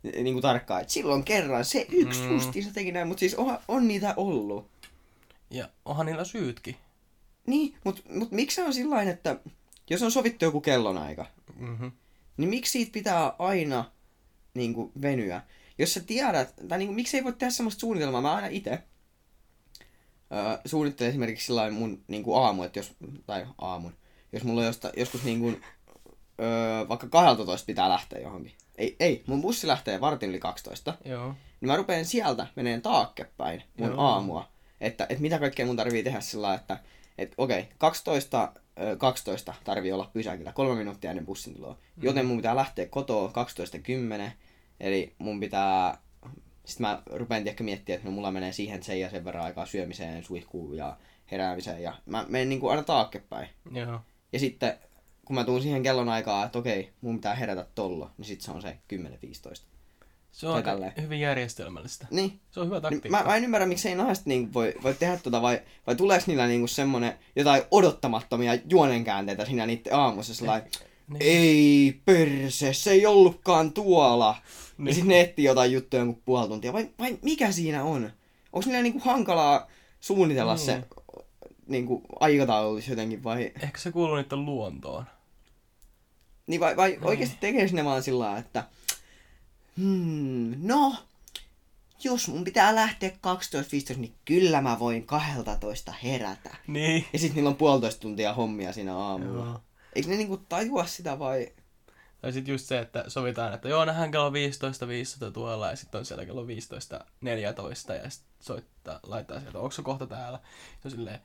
niin 0.03 0.35
kuin 0.35 0.43
tarkkaan, 0.43 0.81
että 0.81 0.93
silloin 0.93 1.25
kerran 1.25 1.65
se 1.65 1.87
yksi 1.91 2.23
mm. 2.23 2.33
justiinsa 2.33 2.75
teki 2.75 2.93
näin, 2.93 3.09
mutta 3.09 3.21
siis 3.21 3.35
on, 3.35 3.59
on 3.69 3.89
niitä 3.89 4.15
ollut. 4.17 4.71
Ja 5.51 5.69
onhan 5.85 6.07
niillä 6.07 6.25
syytkin. 6.25 6.77
Niin, 7.47 7.75
mutta 7.85 8.03
mut 8.15 8.31
miksi 8.31 8.55
se 8.55 8.65
on 8.65 8.75
sillä 8.75 9.03
että 9.03 9.37
jos 9.91 10.03
on 10.03 10.11
sovittu 10.13 10.45
joku 10.45 10.61
kellonaika, 10.61 11.27
Mhm. 11.57 11.87
niin 12.37 12.49
miksi 12.51 12.73
siitä 12.73 12.93
pitää 12.93 13.33
aina 13.39 13.85
niin 14.55 14.75
kuin, 14.75 14.93
venyä? 15.03 15.43
Jos 15.79 15.95
sä 15.95 16.01
tiedät, 16.01 16.55
tai 16.69 16.79
niin 16.79 16.89
kuin, 16.89 16.97
miksi 16.97 17.17
ei 17.17 17.25
voi 17.25 17.33
tehdä 17.33 17.51
semmoista 17.51 17.81
suunnitelmaa, 17.81 18.21
mä 18.21 18.35
aina 18.35 18.47
itse 18.47 18.71
öö, 20.33 20.59
suunnittelen 20.65 21.09
esimerkiksi 21.11 21.47
sillä 21.47 21.71
mun 21.71 22.05
niin 22.09 22.23
kuin 22.23 22.45
aamu, 22.45 22.63
että 22.63 22.79
jos, 22.79 22.93
tai 23.27 23.47
aamun, 23.59 23.93
jos 24.33 24.45
mulla 24.45 24.61
on 24.61 24.67
josta, 24.67 24.91
joskus 24.97 25.23
niin 25.25 25.41
kuin, 25.41 25.63
öö, 26.41 26.89
vaikka 26.89 27.09
12 27.09 27.67
pitää 27.67 27.89
lähteä 27.89 28.21
johonkin. 28.21 28.53
Ei, 28.79 28.97
ei, 29.01 29.23
mun 29.27 29.43
bussi 29.43 29.67
lähtee 29.67 30.01
vartin 30.01 30.31
yli 30.31 30.39
12, 30.41 30.95
Joo. 31.05 31.35
niin 31.61 31.67
mä 31.67 31.77
rupean 31.77 32.05
sieltä 32.05 32.47
meneen 32.57 32.83
taakkepäin 32.83 33.63
mun 33.79 33.89
Joo. 33.89 34.01
Aamua. 34.01 34.49
Että, 34.81 35.07
että 35.09 35.23
mitä 35.23 35.39
kaikkea 35.39 35.67
mun 35.67 35.77
tarvii 35.77 36.03
tehdä 36.03 36.21
sillä 36.21 36.47
lailla, 36.47 36.77
että 37.19 37.33
et, 37.33 37.35
okei, 37.39 37.69
12, 37.79 38.53
ö, 38.81 38.97
12 38.97 39.55
tarvii 39.65 39.93
olla 39.93 40.11
pysäkillä, 40.13 40.53
kolme 40.53 40.75
minuuttia 40.75 41.11
ennen 41.11 41.27
bussin 41.27 41.55
tuloa. 41.55 41.73
Mm. 41.73 42.03
Joten 42.03 42.27
mun 42.27 42.37
pitää 42.37 42.57
lähteä 42.57 42.87
kotoa 42.87 43.33
12.10, 44.27 44.31
eli 44.81 45.15
mun 45.19 45.41
pitää... 45.41 45.99
Sitten 46.65 46.87
mä 46.87 47.03
rupean 47.11 47.49
ehkä 47.49 47.65
miettimään, 47.65 47.97
että 47.97 48.09
no 48.09 48.15
mulla 48.15 48.31
menee 48.31 48.53
siihen 48.53 48.83
sen 48.83 49.01
ja 49.01 49.11
sen 49.11 49.25
verran 49.25 49.45
aikaa 49.45 49.67
syömiseen, 49.67 50.25
suihkuun 50.25 50.77
ja 50.77 50.97
heräämiseen. 51.31 51.83
Ja 51.83 51.95
mä 52.07 52.27
menen 52.29 52.49
niin 52.49 52.61
kuin 52.61 52.71
aina 52.71 52.83
taakkepäin. 52.83 53.49
Joo. 53.73 54.01
Ja 54.33 54.39
sitten 54.39 54.79
kun 55.25 55.35
mä 55.35 55.45
tuun 55.45 55.63
siihen 55.63 55.83
kellon 55.83 56.09
aikaa, 56.09 56.45
että 56.45 56.59
okei, 56.59 56.93
mun 57.01 57.17
pitää 57.17 57.35
herätä 57.35 57.67
tollo, 57.75 58.11
niin 58.19 58.27
sit 58.27 58.41
se 58.41 58.51
on 58.51 58.63
se 58.63 58.79
10-15. 58.95 58.97
Se 60.33 60.49
on 60.49 60.55
aika 60.55 60.71
hyvin 61.01 61.21
järjestelmällistä. 61.21 62.07
Niin, 62.11 62.41
Se 62.51 62.61
on 62.61 62.67
hyvä 62.67 62.77
niin 62.77 62.83
taktiikka. 62.83 63.09
mä, 63.09 63.23
mä 63.25 63.37
en 63.37 63.45
ymmärrä, 63.45 63.67
miksei 63.67 63.95
naiset 63.95 64.27
niin 64.27 64.53
voi, 64.55 64.75
voi 64.83 64.95
tehdä 64.95 65.17
tota, 65.17 65.43
vai, 65.43 65.61
vai 65.87 65.97
tuleeko 65.97 66.25
niillä 66.27 66.47
niin 66.47 66.69
semmonen 66.69 67.19
jotain 67.37 67.63
odottamattomia 67.71 68.59
juonenkäänteitä 68.71 69.45
siinä 69.45 69.67
niiden 69.67 69.95
aamussa, 69.95 70.35
sellainen, 70.35 70.71
Niin. 71.09 71.19
ei 71.23 72.01
perse, 72.05 72.73
se 72.75 72.91
ei 72.91 73.07
ollutkaan 73.07 73.73
tuolla. 73.73 74.37
Niin. 74.79 74.87
Ja 74.87 74.95
sitten 74.95 75.09
ne 75.09 75.21
etsii 75.21 75.45
jotain 75.45 75.73
juttuja 75.73 76.01
jonkun 76.01 76.23
puoli 76.25 76.49
tuntia, 76.49 76.73
vai, 76.73 76.89
vai 76.99 77.19
mikä 77.23 77.53
siinä 77.53 77.85
on? 77.85 78.11
Onko 78.53 78.67
niillä 78.67 78.83
niinku 78.83 79.01
hankalaa 79.05 79.67
suunnitella 80.01 80.55
Niin. 80.55 80.65
se 80.67 80.83
niinku 81.67 82.03
aikataulutus 82.21 82.89
jotenkin, 82.89 83.25
vai, 83.25 83.53
Ehkä 83.63 83.79
se 83.79 83.93
kuuluu 83.93 84.17
niiden 84.17 84.45
luontoon. 84.45 85.05
niin 86.47 86.61
vai, 86.61 86.77
vai 86.77 86.99
oikeasti 87.03 87.37
tekee 87.41 87.67
ne 87.73 87.85
vaan 87.85 88.03
sillä 88.03 88.39
että 88.39 88.65
hmm, 89.79 90.55
no, 90.63 90.97
jos 92.05 92.29
mun 92.29 92.45
pitää 92.45 92.75
lähteä 92.75 93.09
12.15, 93.93 93.99
niin 93.99 94.15
kyllä 94.25 94.61
mä 94.61 94.79
voin 94.79 95.07
12 95.07 95.93
herätä. 96.03 96.57
Niin. 96.67 97.05
Ja 97.13 97.19
sitten 97.19 97.37
niillä 97.37 97.51
on 97.51 97.57
puolitoista 97.57 98.01
tuntia 98.01 98.35
hommia 98.35 98.73
siinä 98.73 98.97
aamulla. 98.97 99.45
Joo. 99.45 99.61
Eikö 99.95 100.09
ne 100.09 100.17
niinku 100.17 100.37
tajua 100.37 100.87
sitä 100.87 101.19
vai? 101.19 101.53
Tai 102.21 102.33
sitten 102.33 102.53
just 102.53 102.67
se, 102.67 102.79
että 102.79 103.05
sovitaan, 103.09 103.55
että 103.55 103.69
joo, 103.69 103.85
nähdään 103.85 104.11
kello 104.11 104.31
15.15 104.31 105.33
tuolla 105.33 105.71
ja 105.71 105.77
sitten 105.77 105.99
on 105.99 106.05
siellä 106.05 106.27
kello 106.27 106.45
15.14 106.45 106.49
ja 108.05 108.11
sitten 108.11 108.33
soittaa, 108.41 109.01
laittaa 109.03 109.41
sieltä, 109.41 109.59
onko 109.59 109.71
se 109.71 109.83
kohta 109.83 110.07
täällä? 110.07 110.41
Ja 110.85 110.91
silleen, 110.91 111.17
"E- 111.17 111.21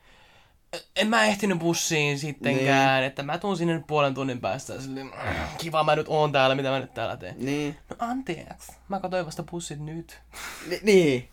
en 0.96 1.08
mä 1.08 1.24
ehtinyt 1.24 1.58
bussiin 1.58 2.18
sittenkään, 2.18 3.04
että 3.04 3.22
mä 3.22 3.38
tuun 3.38 3.56
sinne 3.56 3.84
puolen 3.86 4.14
tunnin 4.14 4.40
päästä. 4.40 4.80
Silleen, 4.80 5.06
"Mm, 5.06 5.12
kiva 5.58 5.84
mä 5.84 5.96
nyt 5.96 6.06
oon 6.08 6.32
täällä, 6.32 6.54
mitä 6.54 6.70
mä 6.70 6.78
nyt 6.80 6.94
täällä 6.94 7.16
teen. 7.16 7.34
Niin. 7.38 7.76
No 7.90 7.96
anteeksi, 7.98 8.72
mä 8.88 9.00
katsoin 9.00 9.26
vasta 9.26 9.42
bussit 9.42 9.80
nyt. 9.80 10.18
Ni- 10.66 10.80
niin. 10.82 11.28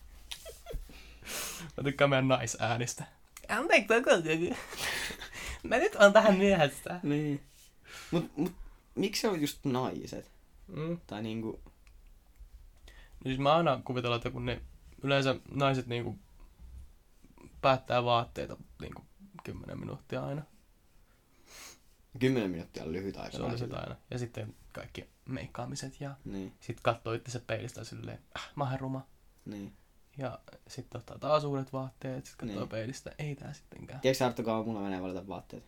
Mä 1.78 1.84
tykkään 1.84 2.10
meidän 2.10 2.28
naisäänistä. 2.28 3.04
Anteeksi, 3.50 3.94
mä 5.64 5.78
nyt 5.78 5.96
on 5.96 6.14
tähän 6.14 6.38
myöhässä. 6.38 7.00
Niin. 7.04 7.42
Mut, 8.12 8.38
mut 8.38 8.54
miksi 8.96 9.22
se 9.22 9.28
on 9.28 9.42
just 9.42 9.60
naiset? 9.66 10.32
Mm. 10.68 10.98
Tai 11.08 11.24
niinku... 11.24 11.60
No 13.26 13.30
siis 13.30 13.40
mä 13.40 13.56
aina 13.56 13.82
kuvitellaan, 13.86 14.18
että 14.18 14.32
kun 14.32 14.46
ne 14.46 14.62
yleensä 15.04 15.36
naiset 15.52 15.88
niinku 15.88 16.20
päättää 17.62 18.04
vaatteita 18.04 18.58
niinku 18.82 19.02
10 19.46 19.80
minuuttia 19.80 20.26
aina. 20.26 20.42
10 22.20 22.52
minuuttia 22.52 22.84
on 22.84 22.92
lyhyt 22.94 23.18
aika. 23.18 23.38
Se 23.38 23.44
oli 23.44 23.58
sitä 23.58 23.78
aina. 23.80 23.96
Ja 24.12 24.20
sitten 24.20 24.56
kaikki 24.74 25.10
meikkaamiset 25.26 26.02
ja 26.02 26.16
Niin, 26.26 26.54
sit 26.60 26.80
katsoo 26.82 27.14
itse 27.14 27.40
peilistä 27.40 27.84
silleen, 27.84 28.20
äh, 28.38 28.50
mä 28.56 28.70
oon 28.70 28.80
ruma. 28.80 29.08
niin. 29.46 29.74
Ja 30.18 30.40
sitten 30.68 31.00
ottaa 31.00 31.18
taas 31.20 31.44
uudet 31.44 31.74
vaatteet, 31.74 32.26
sit 32.26 32.36
katsoo 32.36 32.60
Niin. 32.60 32.70
peilistä, 32.70 33.12
ei 33.20 33.36
tää 33.36 33.54
sittenkään. 33.54 34.00
Tiedätkö 34.00 34.18
sä, 34.18 34.26
Arttu, 34.26 34.44
kauan 34.44 34.66
mulla 34.68 34.82
menee 34.82 35.02
valita 35.02 35.28
vaatteet? 35.28 35.64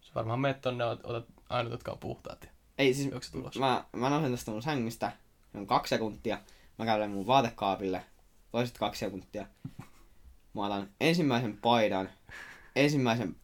Se 0.00 0.10
varmaan 0.14 0.40
meet 0.40 0.60
tonne, 0.60 0.84
ot- 0.84 1.00
otat 1.02 1.26
ainut, 1.48 1.70
jotka 1.72 1.92
on 1.92 1.98
puhtaat. 1.98 2.48
Ei 2.78 2.94
siis, 2.94 3.10
mä, 3.58 3.84
mä 3.96 4.10
nousen 4.10 4.30
tästä 4.30 4.50
mun 4.50 4.62
sängystä, 4.62 5.12
on 5.54 5.66
kaksi 5.66 5.90
sekuntia. 5.90 6.38
Mä 6.78 6.84
kävelen 6.84 7.10
mun 7.10 7.26
vaatekaapille, 7.26 8.04
toiset 8.52 8.78
kaksi 8.78 8.98
sekuntia. 9.00 9.46
Mä 10.54 10.66
otan 10.66 10.88
ensimmäisen 11.00 11.56
paidan, 11.56 12.08
ensimmäisen, 12.76 13.36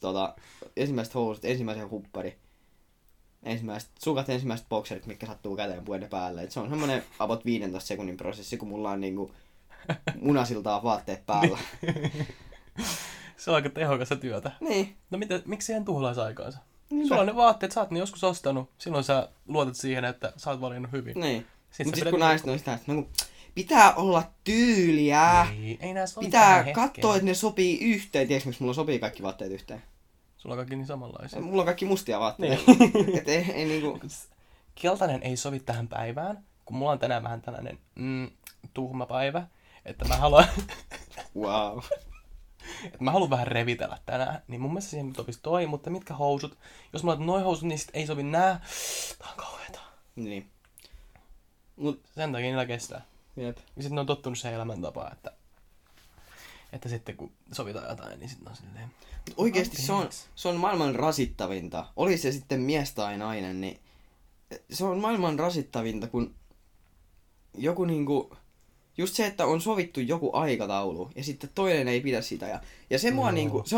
tota, 0.00 0.34
ensimmäiset 0.76 1.14
housut, 1.14 1.44
ensimmäisen 1.44 1.90
huppari, 1.90 2.38
ensimmäiset 3.42 3.90
sukat, 3.98 4.28
ensimmäiset 4.28 4.68
bokserit, 4.68 5.06
mitkä 5.06 5.26
sattuu 5.26 5.56
käteen 5.56 5.84
puen 5.84 6.00
ne 6.00 6.08
päälle. 6.08 6.42
Et 6.42 6.50
se 6.50 6.60
on 6.60 6.70
semmonen 6.70 7.02
about 7.18 7.44
15 7.44 7.88
sekunnin 7.88 8.16
prosessi, 8.16 8.56
kun 8.56 8.68
mulla 8.68 8.90
on 8.90 9.00
niinku 9.00 9.34
munasiltaan 10.20 10.82
vaatteet 10.82 11.26
päällä. 11.26 11.58
Se 13.36 13.50
on 13.50 13.54
aika 13.54 13.70
tehokasta 13.70 14.16
työtä. 14.16 14.52
niin. 14.60 14.96
No 15.10 15.18
mitä, 15.18 15.42
miksi 15.46 15.66
siihen 15.66 15.84
tuhlaisi 15.84 16.20
aikaansa? 16.20 16.58
Niinpä. 16.90 17.08
Sulla 17.08 17.20
on 17.20 17.26
ne 17.26 17.36
vaatteet, 17.36 17.72
sä 17.72 17.80
oot 17.80 17.90
ne 17.90 17.98
joskus 17.98 18.24
ostanut. 18.24 18.70
Silloin 18.78 19.04
sä 19.04 19.28
luotat 19.48 19.76
siihen, 19.76 20.04
että 20.04 20.32
sä 20.36 20.50
oot 20.50 20.60
valinnut 20.60 20.92
hyvin. 20.92 21.20
Niin. 21.20 21.46
Sit 21.70 21.86
Mut 21.86 21.94
sit 21.94 22.04
kun 22.04 22.12
niinku- 22.12 22.24
naiset 22.26 22.48
on 22.48 22.58
sitä, 22.58 22.72
että 22.74 22.92
no, 22.92 23.06
pitää 23.54 23.94
olla 23.94 24.22
tyyliä. 24.44 25.46
Ei, 25.62 25.78
ei 25.80 25.94
nää 25.94 26.06
sovi 26.06 26.26
Pitää 26.26 26.72
katsoa, 26.72 27.14
että 27.14 27.26
ne 27.26 27.34
sopii 27.34 27.80
yhteen. 27.80 28.28
Tiedätkö, 28.28 28.48
miksi 28.48 28.62
mulla 28.62 28.74
sopii 28.74 28.98
kaikki 28.98 29.22
vaatteet 29.22 29.52
yhteen? 29.52 29.82
Sulla 30.36 30.52
on 30.52 30.58
kaikki 30.58 30.76
niin 30.76 30.86
samanlaisia. 30.86 31.40
Mulla 31.40 31.62
on 31.62 31.66
kaikki 31.66 31.84
mustia 31.84 32.20
vaatteita. 32.20 32.62
Niin. 32.66 33.18
Et 33.18 33.28
ei, 33.28 33.52
ei 33.54 33.64
niinku... 33.64 34.00
Keltainen 34.74 35.22
ei 35.22 35.36
sovi 35.36 35.60
tähän 35.60 35.88
päivään, 35.88 36.44
kun 36.64 36.76
mulla 36.76 36.92
on 36.92 36.98
tänään 36.98 37.22
vähän 37.22 37.42
tällainen 37.42 37.78
mm, 37.94 38.30
tuhma 38.74 39.06
päivä. 39.06 39.46
Että 39.84 40.04
mä 40.04 40.16
haluan, 40.16 40.44
Wow. 41.40 41.78
että 42.84 43.04
mä 43.04 43.10
haluan 43.10 43.30
vähän 43.30 43.46
revitellä 43.46 43.98
tänään. 44.06 44.42
Niin 44.48 44.60
mun 44.60 44.70
mielestä 44.70 44.90
siihen 44.90 45.14
sopisi 45.16 45.40
toi, 45.42 45.66
mutta 45.66 45.90
mitkä 45.90 46.14
housut? 46.14 46.58
Jos 46.92 47.04
mä 47.04 47.08
laitan 47.08 47.26
noi 47.26 47.42
housut, 47.42 47.68
niin 47.68 47.78
sit 47.78 47.90
ei 47.92 48.06
sovi 48.06 48.22
nää. 48.22 48.60
Tää 49.18 49.30
on 49.30 49.36
kauheeta. 49.36 49.80
Niin. 50.16 50.50
Mut, 51.76 52.00
Sen 52.14 52.32
takia 52.32 52.46
niillä 52.46 52.66
kestää. 52.66 53.02
Jep. 53.36 53.56
Ja 53.56 53.82
sitten 53.82 53.94
ne 53.94 54.00
on 54.00 54.06
tottunut 54.06 54.38
siihen 54.38 54.54
elämäntapaan, 54.56 55.12
että, 55.12 55.32
että 56.72 56.88
sitten 56.88 57.16
kun 57.16 57.32
sovitaan 57.52 57.88
jotain, 57.90 58.20
niin 58.20 58.28
sitten 58.30 58.48
on 58.48 58.56
silleen... 58.56 58.90
Mut 59.28 59.34
oikeesti 59.36 59.82
se 59.82 59.92
on, 59.92 60.08
se 60.34 60.48
on 60.48 60.56
maailman 60.56 60.94
rasittavinta. 60.94 61.86
Oli 61.96 62.18
se 62.18 62.32
sitten 62.32 62.60
mies 62.60 62.92
tai 62.94 63.18
nainen, 63.18 63.60
niin 63.60 63.80
se 64.70 64.84
on 64.84 64.98
maailman 64.98 65.38
rasittavinta, 65.38 66.06
kun 66.06 66.34
joku 67.58 67.84
niinku... 67.84 68.36
Just 68.98 69.14
se, 69.14 69.26
että 69.26 69.46
on 69.46 69.60
sovittu 69.60 70.00
joku 70.00 70.30
aikataulu 70.32 71.10
ja 71.16 71.24
sitten 71.24 71.50
toinen 71.54 71.88
ei 71.88 72.00
pidä 72.00 72.20
sitä. 72.22 72.46
Ja, 72.48 72.60
ja 72.90 72.98
se 72.98 73.10
mua 73.10 73.26
Joo. 73.26 73.32
niinku, 73.32 73.62
se, 73.66 73.76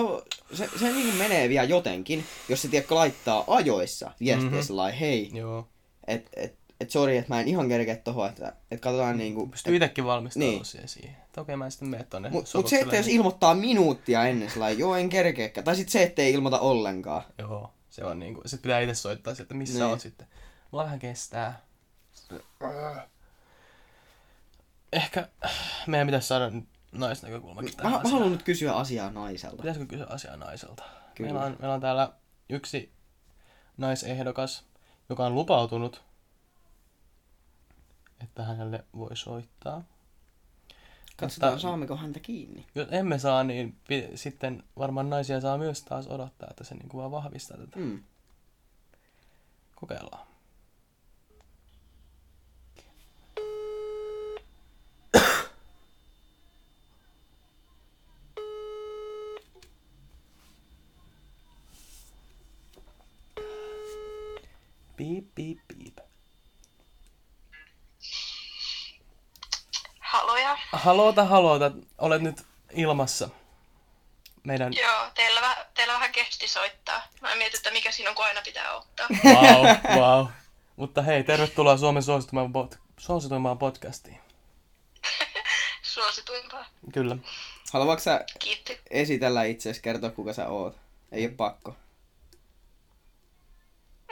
se, 0.56 0.68
se 0.78 0.92
niinku 0.92 1.16
menee 1.16 1.48
vielä 1.48 1.64
jotenkin, 1.68 2.24
jos 2.48 2.62
se 2.62 2.68
tiedätkö 2.68 2.94
laittaa 2.94 3.44
ajoissa 3.46 4.10
viestiä 4.20 4.36
Mhm. 4.36 4.54
mm-hmm. 4.54 4.66
sellainen, 4.66 4.98
hei, 4.98 5.30
Joo. 5.34 5.68
et, 6.06 6.28
et, 6.36 6.58
et 6.82 6.90
sori, 6.90 7.16
että 7.16 7.34
mä 7.34 7.40
en 7.40 7.48
ihan 7.48 7.68
kerkeä 7.68 7.96
tohon, 7.96 8.28
että 8.28 8.52
et 8.70 8.80
katsotaan 8.80 9.18
niinku... 9.18 9.46
Pystyy 9.46 9.76
itsekin 9.76 10.04
valmistautumaan 10.04 10.54
Niin. 10.56 10.64
siihen 10.64 10.88
siihen. 10.88 11.16
Että 11.24 11.40
okei, 11.40 11.56
mä 11.56 11.64
en 11.64 11.70
sitten 11.70 11.88
mene 11.88 12.04
tonne 12.04 12.30
Mut, 12.30 12.44
mut 12.54 12.68
se, 12.68 12.78
että 12.80 12.96
jos 12.96 13.06
niin- 13.06 13.16
ilmoittaa 13.16 13.54
minuuttia 13.54 14.24
ennen 14.26 14.50
sellainen, 14.50 14.78
joo 14.78 14.94
en 14.96 15.08
kerkeäkään. 15.08 15.64
Tai 15.64 15.76
sitten 15.76 15.92
se, 15.92 16.02
että 16.02 16.22
ei 16.22 16.32
ilmoita 16.32 16.58
ollenkaan. 16.60 17.22
Joo, 17.38 17.72
se 17.90 18.04
on 18.04 18.18
niinku... 18.18 18.40
Sitten 18.44 18.62
pitää 18.62 18.80
itse 18.80 18.94
soittaa 18.94 19.34
sieltä, 19.34 19.54
missä 19.54 19.78
Niin. 19.78 19.84
oot 19.90 20.00
sitten. 20.00 20.26
Mulla 20.70 20.84
vähän 20.84 20.98
kestää. 20.98 21.60
Ehkä 24.92 25.28
meidän 25.86 26.06
pitäisi 26.06 26.28
saada 26.28 26.52
naisnäkökulmakin 26.92 27.70
Mä, 27.70 27.76
tähän 27.76 27.92
mä 27.92 27.98
asiaan. 27.98 28.12
haluan 28.12 28.32
nyt 28.32 28.42
kysyä 28.42 28.72
asiaa 28.72 29.10
naiselta. 29.10 29.56
Pitäisikö 29.56 29.86
kysyä 29.86 30.06
asiaa 30.08 30.36
naiselta? 30.36 30.82
Kyllä. 31.14 31.32
Meillä 31.32 31.46
on, 31.46 31.56
meillä 31.58 31.74
on 31.74 31.80
täällä 31.80 32.12
yksi 32.48 32.92
naisehdokas, 33.76 34.64
joka 35.08 35.26
on 35.26 35.34
lupautunut, 35.34 36.02
että 38.22 38.42
hänelle 38.42 38.84
voi 38.96 39.16
soittaa. 39.16 39.82
Katsotaan, 41.16 41.52
Mutta- 41.52 41.62
saammeko 41.62 41.96
häntä 41.96 42.20
kiinni. 42.20 42.66
Jos 42.74 42.88
emme 42.90 43.18
saa, 43.18 43.44
niin 43.44 43.76
pi- 43.88 44.10
sitten 44.14 44.62
varmaan 44.78 45.10
naisia 45.10 45.40
saa 45.40 45.58
myös 45.58 45.82
taas 45.82 46.06
odottaa, 46.06 46.48
että 46.50 46.64
se 46.64 46.74
niinku 46.74 46.96
vaan 46.98 47.10
vahvistaa 47.10 47.56
tätä. 47.58 47.78
Mm. 47.78 48.02
Kokeillaan. 49.74 50.26
Haloja. 70.82 71.02
Haloota, 71.12 71.24
haloota. 71.24 71.70
Olet 71.98 72.22
nyt 72.22 72.42
ilmassa. 72.70 73.28
Meidän... 74.44 74.72
Joo, 74.72 75.10
teillä, 75.14 75.40
väh- 75.40 75.64
teillä 75.74 75.94
vähän 75.94 76.12
kesti 76.12 76.48
soittaa. 76.48 77.02
Mä 77.20 77.34
mietin, 77.34 77.56
että 77.58 77.70
mikä 77.70 77.92
siinä 77.92 78.10
on, 78.10 78.16
kun 78.16 78.24
aina 78.24 78.42
pitää 78.44 78.72
ottaa. 78.74 79.06
Wow, 79.24 79.66
wow. 79.98 80.26
Mutta 80.76 81.02
hei, 81.02 81.24
tervetuloa 81.24 81.76
Suomen 81.76 82.02
suosituimaan, 82.02 82.52
pod- 82.52 82.78
suosituimaan 82.98 83.58
podcastiin. 83.58 84.20
Suosituimpaa. 85.82 86.66
Kyllä. 86.92 87.16
Haluatko 87.72 88.02
sä 88.02 88.24
Kiitti. 88.38 88.80
esitellä 88.90 89.44
itseäsi, 89.44 89.82
kertoa 89.82 90.10
kuka 90.10 90.32
sä 90.32 90.48
oot? 90.48 90.76
Ei 91.12 91.24
ole 91.26 91.32
pakko. 91.34 91.76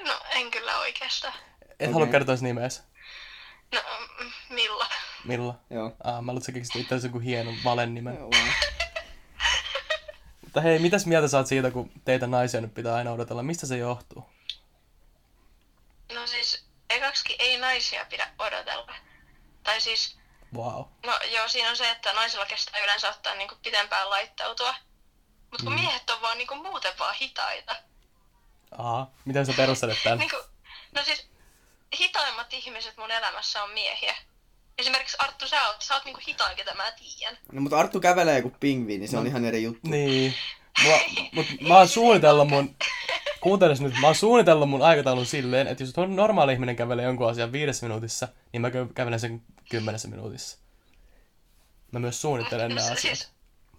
No, 0.07 0.21
en 0.31 0.51
kyllä 0.51 0.79
oikeastaan. 0.79 1.35
Et 1.63 1.71
Okei. 1.75 1.93
halua 1.93 2.07
kertoa 2.07 2.33
edes 2.33 2.43
nimeäsi. 2.43 2.83
No, 3.75 3.81
mm, 4.21 4.31
Milla. 4.51 4.87
Milla? 5.25 5.55
Joo. 5.71 5.93
Ah, 6.05 6.15
mä 6.15 6.33
luulen, 6.33 6.37
että 6.37 6.47
sä 6.47 6.53
keksit 6.53 6.77
itse 6.77 7.07
joku 7.07 7.19
hienon 7.19 7.55
valen 7.65 7.95
nimen. 7.95 8.15
Joo. 8.17 8.31
Mutta 10.43 10.61
hei, 10.61 10.79
mitäs 10.79 11.07
mieltä 11.07 11.29
saat 11.29 11.47
siitä, 11.47 11.71
kun 11.71 11.91
teitä 12.05 12.27
naisia 12.27 12.61
nyt 12.61 12.75
pitää 12.75 12.95
aina 12.95 13.13
odotella? 13.13 13.43
Mistä 13.43 13.67
se 13.67 13.77
johtuu? 13.77 14.31
No 16.15 16.27
siis, 16.27 16.65
ekaksikin 16.91 17.37
ei 17.39 17.59
naisia 17.59 18.05
pidä 18.11 18.29
odotella. 18.39 18.95
Tai 19.63 19.81
siis, 19.81 20.17
Wow. 20.57 20.85
no 21.07 21.19
joo, 21.35 21.49
siinä 21.49 21.71
on 21.71 21.77
se, 21.77 21.91
että 21.91 22.13
naisilla 22.13 22.47
kestää 22.47 22.81
yleensä 22.81 23.09
ottaa 23.11 23.35
niinku 23.35 23.55
pitempään 23.63 24.11
laittautua. 24.11 24.75
Mutta 25.51 25.65
kun 25.65 25.73
Mm. 25.73 25.81
miehet 25.81 26.11
on 26.11 26.23
vaan 26.23 26.39
niinku 26.39 26.55
muuten 26.55 26.93
vaan 26.99 27.15
hitaita. 27.15 27.77
Aha, 28.79 29.07
miten 29.25 29.47
sä 29.47 29.53
perustelet 29.57 29.99
tän? 30.05 30.19
Niinku, 30.19 30.37
no 30.93 31.05
siis, 31.05 31.29
hitaimmat 32.01 32.53
ihmiset 32.53 32.97
mun 32.97 33.11
elämässä 33.11 33.63
on 33.63 33.71
miehiä. 33.71 34.17
Esimerkiksi 34.81 35.17
Arttu, 35.21 35.49
sä 35.49 35.67
oot, 35.69 35.77
sä 35.83 35.95
oot 35.95 36.05
niinku 36.05 36.21
hitain, 36.27 36.57
ketä 36.57 36.75
mä 36.75 36.93
tiedän. 36.93 37.39
No 37.53 37.61
mutta 37.61 37.79
Arttu 37.79 38.01
kävelee 38.01 38.43
kuin 38.43 38.57
pingviini, 38.61 39.09
se 39.09 39.19
on 39.19 39.27
ihan 39.27 39.45
eri 39.45 39.63
juttu. 39.63 39.89
Niin. 39.91 40.35
Mua, 40.85 41.01
mut 41.33 41.47
mä 41.61 41.77
oon 41.77 41.89
suunnitellut 41.89 42.49
mun... 42.49 42.77
Kuunteles 43.41 43.81
nyt, 43.81 43.95
mä 44.01 44.07
oon 44.07 44.15
suunnitellut 44.15 44.69
mun 44.71 44.83
aikataulun 44.83 45.27
silleen, 45.27 45.67
että 45.67 45.83
jos 45.85 45.93
normaali 46.09 46.53
ihminen 46.53 46.77
kävelee 46.77 47.05
jonkun 47.05 47.31
asian 47.31 47.53
viidessä 47.53 47.87
minuutissa, 47.87 48.29
niin 48.53 48.61
mä 48.61 48.69
kä- 48.69 48.93
kävelen 48.95 49.21
sen 49.21 49.43
kymmenessä 49.71 50.09
minuutissa. 50.09 50.59
Mä 51.93 51.99
myös 51.99 52.21
suunnittelen 52.23 52.69
ne 52.69 52.75
No, 52.75 52.81
asiat. 52.83 52.99
siis, 52.99 53.29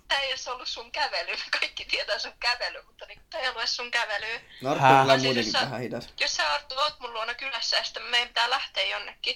tää 0.08 0.20
ei 0.20 0.30
edes 0.30 0.48
ollut 0.48 0.68
sun 0.68 0.92
kävely. 0.92 1.32
Kaikki 1.60 1.86
tietää 1.86 2.20
sun 2.20 2.34
kävely, 2.40 2.82
mutta 2.88 3.06
niinku, 3.06 3.24
tää 3.30 3.42
ei 3.42 3.48
edes 3.48 3.76
sun 3.76 3.92
kävelyä. 3.92 4.40
No 4.62 4.72
Arttu 4.72 4.86
on 4.86 5.20
Siis 5.20 5.24
muutenkin 5.24 5.38
jos 5.38 5.52
sä- 5.52 5.62
vähän 5.62 5.82
hidas. 5.82 6.10
Jos 6.20 6.36
sä 6.36 6.54
Arttu 6.54 6.76
oot 6.76 7.00
mun 7.00 7.14
luona 7.14 7.34
kylässä 7.34 7.78
ja 7.78 7.84
sitten 7.84 8.04
meidän 8.04 8.28
pitää 8.28 8.50
lähteä 8.50 8.84
jonnekin, 8.86 9.36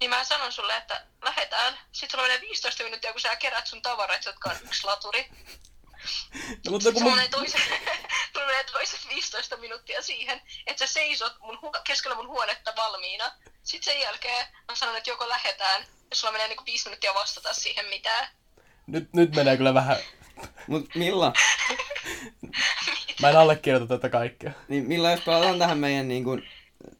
niin 0.00 0.10
mä 0.10 0.24
sanon 0.24 0.52
sulle, 0.52 0.76
että 0.76 1.06
lähetään. 1.22 1.78
Sitten 1.92 2.10
sulla 2.10 2.22
menee 2.28 2.40
15 2.40 2.84
minuuttia, 2.84 3.12
kun 3.12 3.20
sä 3.20 3.36
kerät 3.36 3.66
sun 3.66 3.82
tavarat, 3.82 4.24
jotka 4.24 4.50
on 4.50 4.56
yksi 4.64 4.84
laturi. 4.86 5.28
No, 6.64 6.70
mutta 6.70 6.92
kun 6.92 7.00
Sulla 7.00 7.04
mun... 7.04 7.14
menee, 7.14 7.28
toiset, 7.28 7.60
sulla 8.32 8.46
menee 8.46 8.64
toiset 8.64 9.00
15 9.14 9.56
minuuttia 9.56 10.02
siihen, 10.02 10.40
että 10.66 10.86
sä 10.86 10.92
seisot 10.92 11.38
mun 11.40 11.58
hu- 11.62 11.80
keskellä 11.84 12.16
mun 12.16 12.28
huonetta 12.28 12.72
valmiina. 12.76 13.32
Sitten 13.62 13.92
sen 13.94 14.00
jälkeen 14.02 14.46
mä 14.68 14.74
sanon, 14.74 14.96
että 14.96 15.10
joko 15.10 15.28
lähetään, 15.28 15.82
ja 16.10 16.16
sulla 16.16 16.32
menee 16.32 16.48
niinku 16.48 16.64
5 16.66 16.84
minuuttia 16.84 17.14
vastata 17.14 17.52
siihen 17.54 17.86
mitään. 17.86 18.28
Nyt, 18.86 19.12
nyt 19.12 19.34
menee 19.34 19.56
kyllä 19.56 19.74
vähän... 19.74 19.96
Mut 20.66 20.94
Milla, 20.94 21.32
Mä 23.20 23.28
en 23.30 23.36
allekirjoita 23.36 23.86
tätä 23.86 24.08
kaikkea. 24.08 24.52
niin 24.68 24.84
Milla, 24.84 25.10
jos 25.10 25.20
palataan 25.20 25.58
tähän 25.58 25.78
meidän 25.78 26.08
niin 26.08 26.24
kuin, 26.24 26.48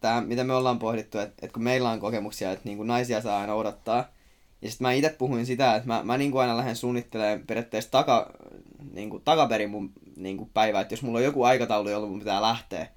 tää, 0.01 0.20
mitä 0.20 0.45
me 0.45 0.55
ollaan 0.55 0.78
pohdittu, 0.78 1.18
että, 1.18 1.35
että 1.43 1.55
kun 1.55 1.62
meillä 1.62 1.91
on 1.91 2.01
kokemuksia, 2.01 2.53
että 2.53 2.64
niin 2.64 2.76
kuin 2.76 2.87
naisia 2.87 3.20
saa 3.20 3.41
aina 3.41 3.55
odottaa. 3.55 4.09
Ja 4.62 4.70
sitten 4.70 4.85
mä 4.85 4.93
itse 4.93 5.14
puhuin 5.18 5.47
sitä, 5.47 5.74
että 5.74 5.89
mä, 5.89 6.03
mä 6.03 6.18
niin 6.18 6.30
kuin 6.30 6.43
aina 6.43 6.57
lähden 6.57 6.76
suunnittelemaan 6.76 7.47
periaatteessa 7.47 7.91
taka, 7.91 8.30
niin 8.93 9.11
kuin, 9.11 9.22
takaperin 9.24 9.70
mun 9.70 9.93
niin 10.16 10.37
kuin 10.37 10.51
päivää. 10.55 10.80
Että 10.80 10.95
jos 10.95 11.03
mulla 11.03 11.18
on 11.18 11.24
joku 11.24 11.45
aikataulu, 11.45 11.89
jolloin 11.89 12.12
mun 12.12 12.18
pitää 12.18 12.43
lähteä, 12.43 12.89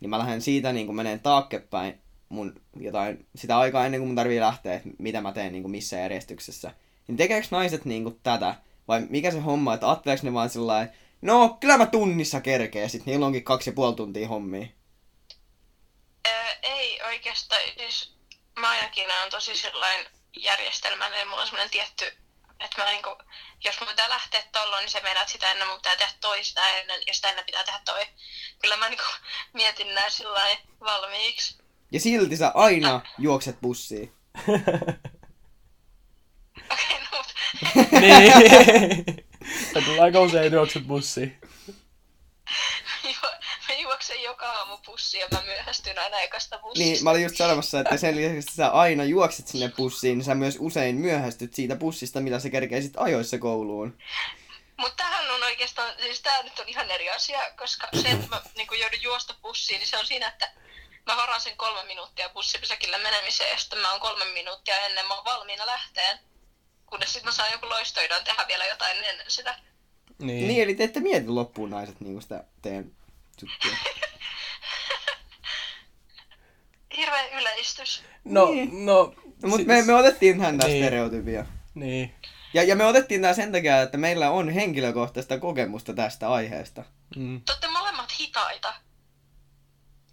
niin 0.00 0.10
mä 0.10 0.18
lähden 0.18 0.40
siitä 0.40 0.72
niin 0.72 0.86
kuin 0.86 0.96
meneen 0.96 1.20
taaksepäin 1.20 1.94
mun 2.28 2.54
jotain, 2.80 3.26
sitä 3.34 3.58
aikaa 3.58 3.84
ennen 3.86 4.00
kuin 4.00 4.08
mun 4.08 4.16
tarvii 4.16 4.40
lähteä, 4.40 4.74
että 4.74 4.88
mitä 4.98 5.20
mä 5.20 5.32
teen 5.32 5.52
niin 5.52 5.62
kuin 5.62 5.70
missä 5.70 5.96
järjestyksessä. 5.96 6.70
Niin 7.08 7.16
tekeekö 7.16 7.46
naiset 7.50 7.84
niin 7.84 8.02
kuin 8.02 8.20
tätä? 8.22 8.54
Vai 8.88 9.06
mikä 9.10 9.30
se 9.30 9.40
homma, 9.40 9.74
että 9.74 9.88
ajatteleeko 9.88 10.26
ne 10.26 10.32
vaan 10.32 10.50
sillä 10.50 10.88
no 11.22 11.56
kyllä 11.60 11.78
mä 11.78 11.86
tunnissa 11.86 12.40
kerkeen, 12.40 12.90
sit 12.90 13.06
niillä 13.06 13.26
onkin 13.26 13.44
kaksi 13.44 13.70
ja 13.70 13.74
puoli 13.74 13.94
tuntia 13.94 14.28
hommia. 14.28 14.66
Öö, 16.26 16.44
ei 16.62 17.00
oikeastaan, 17.02 17.62
siis 17.76 18.14
mä 18.58 18.68
ainakin 18.68 19.10
on 19.24 19.30
tosi 19.30 19.56
sellainen 19.56 20.06
järjestelmällinen, 20.36 21.28
mulla 21.28 21.40
on 21.40 21.46
semmoinen 21.46 21.70
tietty, 21.70 22.04
että 22.60 22.84
mä 22.84 22.90
niinku, 22.90 23.16
jos 23.64 23.80
mun 23.80 23.88
pitää 23.88 24.08
lähteä 24.08 24.42
tolloin, 24.52 24.80
niin 24.80 24.90
se 24.90 25.00
meinaa, 25.00 25.22
että 25.22 25.32
sitä 25.32 25.52
ennen 25.52 25.68
mun 25.68 25.76
pitää 25.76 25.96
tehdä 25.96 26.12
toi, 26.20 26.44
sitä 26.44 26.68
ennen, 26.68 27.00
ja 27.06 27.14
sitä 27.14 27.28
ennen 27.28 27.44
pitää 27.44 27.64
tehdä 27.64 27.80
toi. 27.84 28.06
Kyllä 28.58 28.76
mä 28.76 28.88
niinku 28.88 29.04
mietin 29.52 29.94
nää 29.94 30.10
sillä 30.10 30.56
valmiiksi. 30.80 31.58
Ja 31.92 32.00
silti 32.00 32.36
sä 32.36 32.52
aina 32.54 33.00
juokset 33.18 33.60
bussiin. 33.60 34.14
Okei, 36.70 36.98
no 37.00 37.06
mut, 37.16 37.34
niin. 38.00 38.32
Sä 39.74 39.80
kyllä 39.80 40.02
aika 40.02 40.20
usein 40.20 40.52
juokset 40.52 40.86
bussiin. 40.86 41.40
Juoksen 43.84 44.22
joka 44.22 44.52
aamu 44.52 44.78
bussiin 44.86 45.20
ja 45.20 45.28
mä 45.32 45.42
myöhästyn 45.42 45.98
aina 45.98 46.20
ekasta 46.20 46.58
bussista. 46.58 46.84
Niin, 46.84 47.04
mä 47.04 47.10
olin 47.10 47.22
just 47.22 47.36
sanomassa, 47.36 47.80
että 47.80 47.96
sen 47.96 48.16
lisäksi, 48.16 48.38
että 48.38 48.52
sä 48.52 48.68
aina 48.68 49.04
juokset 49.04 49.48
sinne 49.48 49.68
bussiin, 49.68 50.18
niin 50.18 50.24
sä 50.24 50.34
myös 50.34 50.56
usein 50.58 50.96
myöhästyt 50.96 51.54
siitä 51.54 51.76
bussista, 51.76 52.20
mitä 52.20 52.38
sä 52.38 52.50
kerkeisit 52.50 52.92
ajoissa 52.96 53.38
kouluun. 53.38 53.98
Mutta 54.76 54.96
tämähän 54.96 55.30
on 55.30 55.42
oikeastaan, 55.42 55.94
siis 56.02 56.20
tää 56.20 56.42
nyt 56.42 56.58
on 56.58 56.68
ihan 56.68 56.90
eri 56.90 57.10
asia, 57.10 57.38
koska 57.58 57.88
se, 58.02 58.08
että 58.08 58.26
mä 58.30 58.42
niin 58.56 58.80
joudun 58.80 59.02
juosta 59.02 59.34
bussiin, 59.42 59.78
niin 59.78 59.88
se 59.88 59.98
on 59.98 60.06
siinä, 60.06 60.28
että 60.28 60.50
mä 61.06 61.16
varaan 61.16 61.40
sen 61.40 61.56
kolme 61.56 61.84
minuuttia 61.84 62.28
bussipysäkille 62.28 62.98
menemiseen 62.98 63.50
ja 63.50 63.58
sitten 63.58 63.78
mä 63.78 63.90
oon 63.90 64.00
kolme 64.00 64.24
minuuttia 64.24 64.78
ennen 64.78 65.06
mä 65.06 65.14
oon 65.14 65.24
valmiina 65.24 65.66
lähteen. 65.66 66.18
Kunnes 66.86 67.12
sitten 67.12 67.28
mä 67.28 67.32
saan 67.32 67.52
joku 67.52 67.68
loistoidon 67.68 68.24
tehdä 68.24 68.44
vielä 68.48 68.66
jotain 68.66 68.96
ennen 68.96 69.30
sitä. 69.30 69.58
Niin. 70.18 70.48
Niin, 70.48 70.62
eli 70.62 70.74
te 70.74 70.84
ette 70.84 71.00
mieti 71.00 71.28
loppuun 71.28 71.70
naiset 71.70 72.00
niin 72.00 72.22
sitä 72.22 72.44
teidän 72.62 72.90
juttua. 73.42 73.70
Hirveä 76.96 77.28
yleistys. 77.40 78.02
No, 78.24 78.46
Niin. 78.50 78.86
no... 78.86 78.94
No, 78.94 79.14
mutta 79.50 79.56
siis- 79.56 79.66
me, 79.66 79.82
me 79.82 79.94
otettiin 79.94 80.38
tähän 80.38 80.58
tästä 80.58 80.70
Niin. 80.72 80.84
stereotypia. 80.84 81.46
Niin. 81.74 82.14
Ja, 82.54 82.62
ja 82.62 82.76
me 82.76 82.84
otettiin 82.84 83.22
tää 83.22 83.34
sen 83.34 83.52
takia, 83.52 83.82
että 83.82 83.98
meillä 83.98 84.30
on 84.30 84.48
henkilökohtaista 84.50 85.38
kokemusta 85.38 85.94
tästä 85.94 86.28
aiheesta. 86.32 86.84
Mm. 87.16 87.40
Te 87.46 87.52
olette 87.52 87.68
molemmat 87.68 88.12
hitaita. 88.20 88.74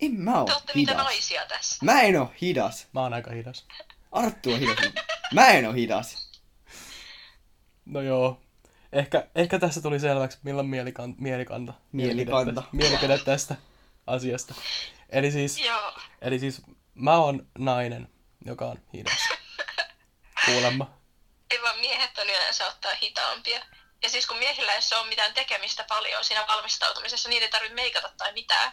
En 0.01 0.11
mä 0.19 0.31
Te 0.31 0.37
oo 0.37 0.43
olette 0.43 0.73
niitä 0.75 0.91
hidas. 0.91 1.05
naisia 1.05 1.45
tässä. 1.45 1.85
Mä 1.85 2.01
en 2.01 2.21
oo 2.21 2.33
hidas. 2.41 2.87
Mä 2.93 3.01
oon 3.01 3.13
aika 3.13 3.31
hidas. 3.31 3.65
Arttu 4.11 4.53
on 4.53 4.59
hidas. 4.59 4.77
Mä 5.33 5.47
en 5.47 5.65
oo 5.67 5.73
hidas. 5.73 6.31
No 7.85 8.01
joo. 8.01 8.41
Ehkä, 8.93 9.27
ehkä 9.35 9.59
tässä 9.59 9.81
tuli 9.81 9.99
selväksi, 9.99 10.37
milloin 10.43 10.67
mielikanta, 10.67 11.21
mielikanta, 11.21 11.73
Mielikanta. 11.91 12.63
mielipide, 12.71 13.17
tästä 13.17 13.55
asiasta. 14.07 14.53
Eli 15.09 15.31
siis, 15.31 15.59
Joo. 15.59 15.93
eli 16.21 16.39
siis 16.39 16.61
mä 16.93 17.17
oon 17.17 17.47
nainen, 17.57 18.09
joka 18.45 18.65
on 18.65 18.79
hidas. 18.93 19.19
Kuulemma. 20.45 20.97
Ei 21.51 21.61
vaan 21.61 21.79
miehet 21.79 22.17
on 22.17 22.23
yleensä 22.29 22.67
ottaa 22.67 22.91
hitaampia. 23.01 23.59
Ja 24.03 24.09
siis 24.09 24.27
kun 24.27 24.37
miehillä 24.37 24.73
ei 24.73 24.79
ole 24.99 25.07
mitään 25.09 25.33
tekemistä 25.33 25.85
paljon 25.89 26.23
siinä 26.25 26.45
valmistautumisessa, 26.47 27.29
niin 27.29 27.43
ei 27.43 27.49
tarvitse 27.49 27.75
meikata 27.75 28.11
tai 28.17 28.33
mitään. 28.33 28.71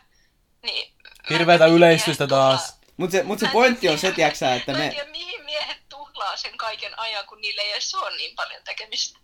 Niin, 0.63 0.95
Hirveätä 1.31 1.65
tiedä, 1.65 1.65
mihin 1.65 1.77
yleistystä 1.77 2.25
tuhlaa- 2.27 2.57
taas. 2.57 2.79
Mut 2.97 3.11
se, 3.11 3.23
mut 3.23 3.39
se 3.39 3.49
pointti 3.53 3.89
on 3.89 3.99
se, 3.99 4.13
tiiäksä, 4.13 4.55
että 4.55 4.73
Mä 4.73 4.79
en 4.79 4.85
me... 4.85 4.91
tiedä, 4.91 5.11
mihin 5.11 5.45
miehet 5.45 5.89
tuhlaa 5.89 6.37
sen 6.37 6.57
kaiken 6.59 6.99
ajan, 6.99 7.27
kun 7.27 7.41
niille 7.41 7.61
ei 7.63 7.73
edes 7.73 7.95
ole 7.95 8.17
niin 8.17 8.37
paljon 8.37 8.63
tekemistä. 8.65 9.19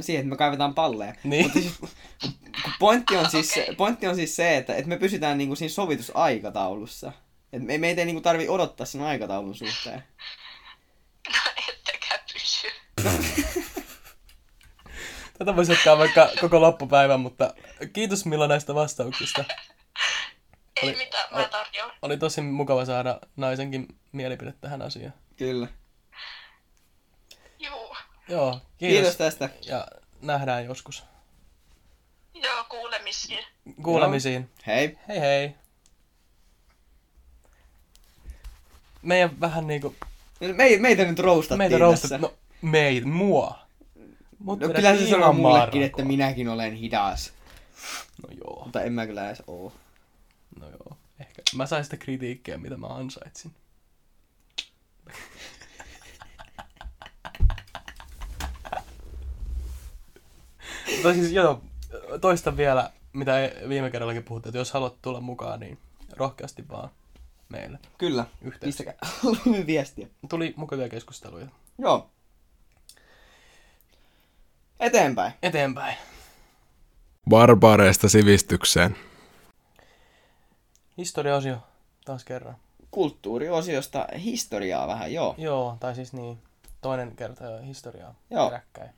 Siihen, 0.00 0.20
että 0.20 0.30
me 0.30 0.36
kaivetaan 0.36 0.74
palleja. 0.74 1.14
Niin. 1.24 1.44
Mutta 1.44 1.60
siis, 1.60 1.74
pointti, 2.78 3.16
on 3.16 3.30
siis, 3.30 3.50
Okei. 3.50 3.74
pointti 3.74 4.06
on 4.06 4.14
siis 4.14 4.36
se, 4.36 4.56
että, 4.56 4.74
että 4.74 4.88
me 4.88 4.96
pysytään 4.96 5.38
niinku 5.38 5.56
siinä 5.56 5.72
sovitusaikataulussa. 5.74 7.12
Et 7.52 7.62
me, 7.62 7.78
meitä 7.78 8.00
ei 8.00 8.06
niinku 8.06 8.20
tarvi 8.20 8.48
odottaa 8.48 8.86
sen 8.86 9.02
aikataulun 9.02 9.54
suhteen. 9.54 10.04
No 11.28 11.40
ettekä 11.68 12.18
pysy. 12.32 12.66
Tätä 15.38 15.56
voisi 15.56 15.72
jatkaa 15.72 15.98
vaikka 15.98 16.28
koko 16.40 16.60
loppupäivän, 16.60 17.20
mutta 17.20 17.54
kiitos 17.92 18.26
Milla 18.26 18.48
näistä 18.48 18.74
vastauksista. 18.74 19.44
Ei 20.82 20.88
Oli- 20.88 20.96
mitään, 20.96 21.28
mä 21.32 21.48
tarjoan. 21.48 21.92
Oli 22.02 22.16
tosi 22.16 22.40
mukava 22.40 22.84
saada 22.84 23.20
naisenkin 23.36 23.86
mielipide 24.12 24.54
tähän 24.60 24.82
asiaan. 24.82 25.14
Kyllä. 25.36 25.68
Juu. 27.58 27.95
Joo, 28.28 28.60
Kiitos, 28.78 28.96
kiitos. 28.98 29.16
Tästä. 29.16 29.48
Ja 29.66 29.86
nähdään 30.22 30.64
joskus. 30.64 31.04
Joo, 32.34 32.64
kuulemisiin. 32.68 33.44
Kuulemisiin. 33.82 34.50
Hei. 34.66 34.98
Hei 35.08 35.20
hei. 35.20 35.54
meidän 39.02 39.40
vähän 39.40 39.66
niinku, 39.66 39.94
Me, 40.40 40.76
meitä 40.78 41.04
nyt 41.04 41.18
roustattiin 41.18 41.58
meitä 41.58 41.72
tässä. 41.72 41.84
roustat, 41.84 42.20
no 42.20 42.34
meitä, 42.62 43.06
mua. 43.06 43.58
Mut 44.38 44.60
No 44.60 44.68
kyllä 44.68 44.96
se 44.96 45.10
sanoo 45.10 45.32
mullekin, 45.32 45.82
että 45.82 46.04
minäkin 46.04 46.48
olen 46.48 46.74
hidas. 46.74 47.32
No 48.22 48.28
joo, 48.44 48.64
Mutta 48.64 48.82
en 48.82 48.92
mä 48.92 49.06
kyllä 49.06 49.26
edes 49.26 49.42
oo. 49.46 49.72
no 50.60 50.68
joo. 50.68 50.96
Ehkä 51.20 51.42
mä 51.56 51.66
sain 51.66 51.84
sitä 51.84 51.96
kritiikkiä, 51.96 52.58
mitä 52.58 52.76
mä 52.76 52.86
ansaitsin. 52.86 53.52
Mutta 60.96 61.14
siis 61.14 61.32
joo, 61.32 61.62
toista 62.20 62.56
vielä, 62.56 62.90
mitä 63.12 63.32
viime 63.68 63.90
kerrallakin 63.90 64.22
puhuttiin, 64.22 64.50
että 64.50 64.58
jos 64.58 64.72
haluat 64.72 65.02
tulla 65.02 65.20
mukaan, 65.20 65.60
niin 65.60 65.78
rohkeasti 66.12 66.68
vaan 66.68 66.90
meille 67.48 67.78
Kyllä. 67.98 68.26
yhteyttä. 68.42 68.66
Pistäkää 68.66 68.94
viestiä. 69.66 70.06
Tuli 70.28 70.54
mukavia 70.56 70.88
keskusteluja. 70.88 71.46
Joo. 71.78 72.10
Eteenpäin. 74.80 75.32
Eteenpäin. 75.42 75.96
Barbaareista 77.30 78.08
sivistykseen. 78.08 78.96
Historiaosio 80.98 81.56
taas 82.04 82.24
kerran. 82.24 82.56
Kulttuuriosiosta 82.90 84.06
historiaa 84.18 84.88
vähän, 84.88 85.12
joo. 85.12 85.34
Joo, 85.38 85.76
tai 85.80 85.94
siis 85.94 86.12
niin, 86.12 86.38
toinen 86.80 87.16
kerta 87.16 87.44
jo 87.44 87.62
historiaa 87.62 88.14
Joo. 88.30 88.48
peräkkäin. 88.50 88.90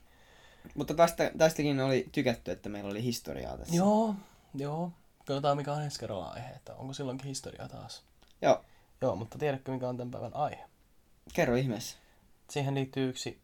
Mutta 0.75 0.93
tästä, 0.93 1.31
tästäkin 1.37 1.79
oli 1.79 2.09
tykätty, 2.11 2.51
että 2.51 2.69
meillä 2.69 2.89
oli 2.89 3.03
historiaa 3.03 3.57
tässä. 3.57 3.75
Joo, 3.75 4.15
joo. 4.55 4.91
Katsotaan 5.25 5.57
mikä 5.57 5.73
on 5.73 5.81
ensi 5.81 5.99
kerralla 5.99 6.27
aihe, 6.27 6.49
että 6.49 6.75
onko 6.75 6.93
silloinkin 6.93 7.27
historiaa 7.27 7.67
taas. 7.69 8.03
Joo. 8.41 8.65
Joo, 9.01 9.15
mutta 9.15 9.37
tiedätkö 9.37 9.71
mikä 9.71 9.89
on 9.89 9.97
tämän 9.97 10.11
päivän 10.11 10.35
aihe? 10.35 10.63
Kerro 11.33 11.55
ihmeessä. 11.55 11.97
Siihen 12.49 12.75
liittyy 12.75 13.09
yksi 13.09 13.41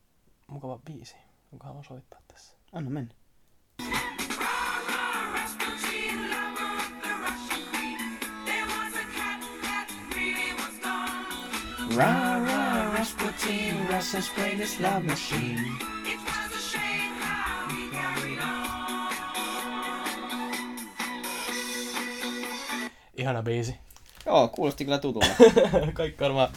mukava 0.47 0.79
biisi, 0.85 1.15
jonka 1.51 1.67
haluan 1.67 1.83
soittaa 1.83 2.19
tässä. 2.27 2.53
Anna 2.73 2.89
mennä. 2.89 3.13
Ra, 11.95 12.39
ra, 12.45 12.93
Rasputin, 12.97 13.87
Russia's 13.89 14.35
greatest 14.35 14.79
love 14.79 14.99
machine. 14.99 15.94
Ihana 23.25 23.43
biisi. 23.43 23.75
Joo, 24.25 24.47
kuulosti 24.47 24.85
kyllä 24.85 24.97
tutulta. 24.97 25.27
Kaikki 25.93 26.23
varmaan 26.23 26.49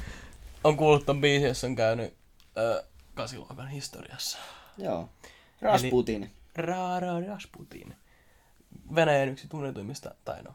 on 0.65 0.77
kuullut 0.77 1.07
ton 1.07 1.21
biisin, 1.21 1.49
jos 1.49 1.65
on 1.65 1.77
käynyt 1.77 2.15
ö, 2.57 2.85
kasiluokan 3.15 3.69
historiassa. 3.69 4.39
Joo. 4.79 5.09
Rasputin. 5.61 6.33
Rara 6.57 7.21
Rasputin. 7.27 7.97
Venäjän 8.95 9.29
yksi 9.29 9.49
tunnetuimmista, 9.49 10.15
tai 10.25 10.43
no, 10.43 10.55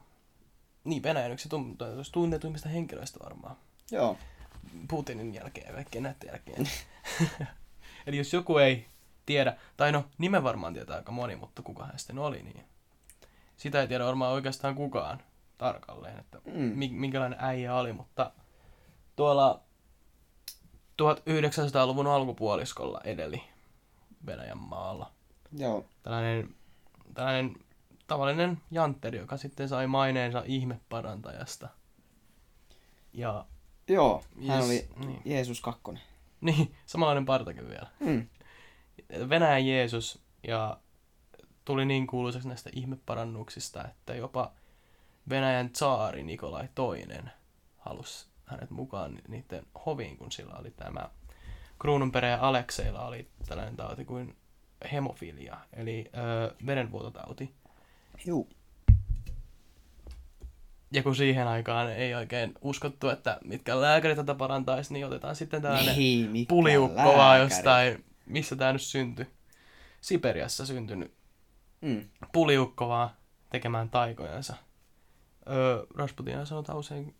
niin 0.84 1.02
Venäjän 1.02 1.32
yksi 1.32 1.48
tunnetuimmista, 1.48 2.12
tunnetuimmista 2.12 2.68
henkilöistä 2.68 3.18
varmaan. 3.24 3.56
Joo. 3.90 4.18
Putinin 4.88 5.34
jälkeen 5.34 5.66
ja 5.66 5.74
kaikkien 5.74 6.02
näiden 6.02 6.28
jälkeen. 6.28 6.68
Eli 8.06 8.16
jos 8.16 8.32
joku 8.32 8.58
ei 8.58 8.86
tiedä, 9.26 9.56
tai 9.76 9.92
no 9.92 10.04
nimen 10.18 10.42
varmaan 10.42 10.74
tietää 10.74 10.96
aika 10.96 11.12
moni, 11.12 11.36
mutta 11.36 11.62
kuka 11.62 11.86
hän 11.86 11.98
sitten 11.98 12.18
oli, 12.18 12.42
niin 12.42 12.64
sitä 13.56 13.80
ei 13.80 13.88
tiedä 13.88 14.04
varmaan 14.04 14.32
oikeastaan 14.32 14.74
kukaan 14.74 15.22
tarkalleen, 15.64 16.18
että 16.18 16.38
Mm. 16.46 16.52
mi- 16.62 16.88
minkälainen 16.92 17.38
äijä 17.42 17.74
oli, 17.74 17.92
mutta 17.92 18.32
tuolla 19.16 19.60
1900-luvun 21.02 22.06
alkupuoliskolla 22.06 23.00
edeli 23.04 23.42
Venäjän 24.26 24.58
maalla. 24.58 25.10
Joo. 25.58 25.84
Tällainen, 26.02 26.54
tällainen 27.14 27.56
tavallinen 28.06 28.60
jantteri, 28.70 29.18
joka 29.18 29.36
sitten 29.36 29.68
sai 29.68 29.86
maineensa 29.86 30.42
ihmeparantajasta. 30.46 31.68
Ja 33.12 33.44
Joo. 33.88 34.22
Hän 34.48 34.58
Yes, 34.58 34.64
oli 34.66 34.88
niin. 35.06 35.22
Jeesus 35.24 35.60
kakkonen. 35.60 36.02
niin, 36.40 36.74
samanlainen 36.86 37.26
partakin 37.26 37.68
vielä. 37.68 37.86
Mm. 38.00 38.26
Venäjän 39.28 39.66
Jeesus 39.66 40.18
ja 40.48 40.76
tuli 41.64 41.84
niin 41.84 42.06
kuuluisaksi 42.06 42.48
näistä 42.48 42.70
ihmeparannuksista, 42.72 43.84
että 43.88 44.14
jopa 44.14 44.52
Venäjän 45.28 45.70
tsaari 45.70 46.22
Nikolai 46.22 46.68
II 46.78 47.18
halusi 47.78 48.26
hänet 48.46 48.70
mukaan 48.70 49.18
niiden 49.28 49.66
hoviin, 49.86 50.16
kun 50.16 50.32
sillä 50.32 50.54
oli 50.54 50.70
tämä 50.70 51.08
kruununperä 51.80 52.36
Alekseilla 52.36 53.06
oli 53.06 53.28
tällainen 53.46 53.76
tauti 53.76 54.04
kuin 54.04 54.36
hemofilia, 54.92 55.56
eli 55.72 56.10
ö, 56.16 56.54
verenvuototauti. 56.66 57.54
Juu. 58.26 58.48
Ja 60.92 61.02
kun 61.02 61.16
siihen 61.16 61.48
aikaan 61.48 61.92
ei 61.92 62.14
oikein 62.14 62.54
uskottu, 62.60 63.08
että 63.08 63.38
mitkä 63.44 63.80
lääkärit 63.80 64.16
tätä 64.16 64.34
parantaisi, 64.34 64.92
niin 64.92 65.06
otetaan 65.06 65.36
sitten 65.36 65.62
tällainen 65.62 66.30
mikä 66.30 66.48
puliukko 66.48 67.14
vaan 67.16 67.40
jostain, 67.40 68.04
missä 68.26 68.56
tämä 68.56 68.72
nyt 68.72 68.82
syntyi. 68.82 69.26
Siperiassa 70.00 70.66
syntynyt 70.66 71.14
Mm. 71.80 72.08
puliukko 72.32 72.88
vaan 72.88 73.10
tekemään 73.50 73.90
taikojansa. 73.90 74.54
Öö, 75.50 75.86
Rasputina 75.94 76.44
sanotaan 76.44 76.78
usein 76.78 77.14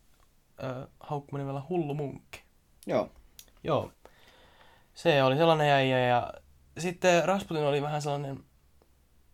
öö, 0.62 0.87
haukkumanimellä 1.01 1.62
hullu 1.68 1.95
munkki. 1.95 2.41
Joo. 2.87 3.11
Joo. 3.64 3.91
Se 4.95 5.22
oli 5.22 5.37
sellainen 5.37 5.70
äijä 5.70 5.99
ja 6.07 6.33
sitten 6.79 7.25
Rasputin 7.25 7.62
oli 7.64 7.83
vähän 7.83 8.03
sellainen, 8.03 8.41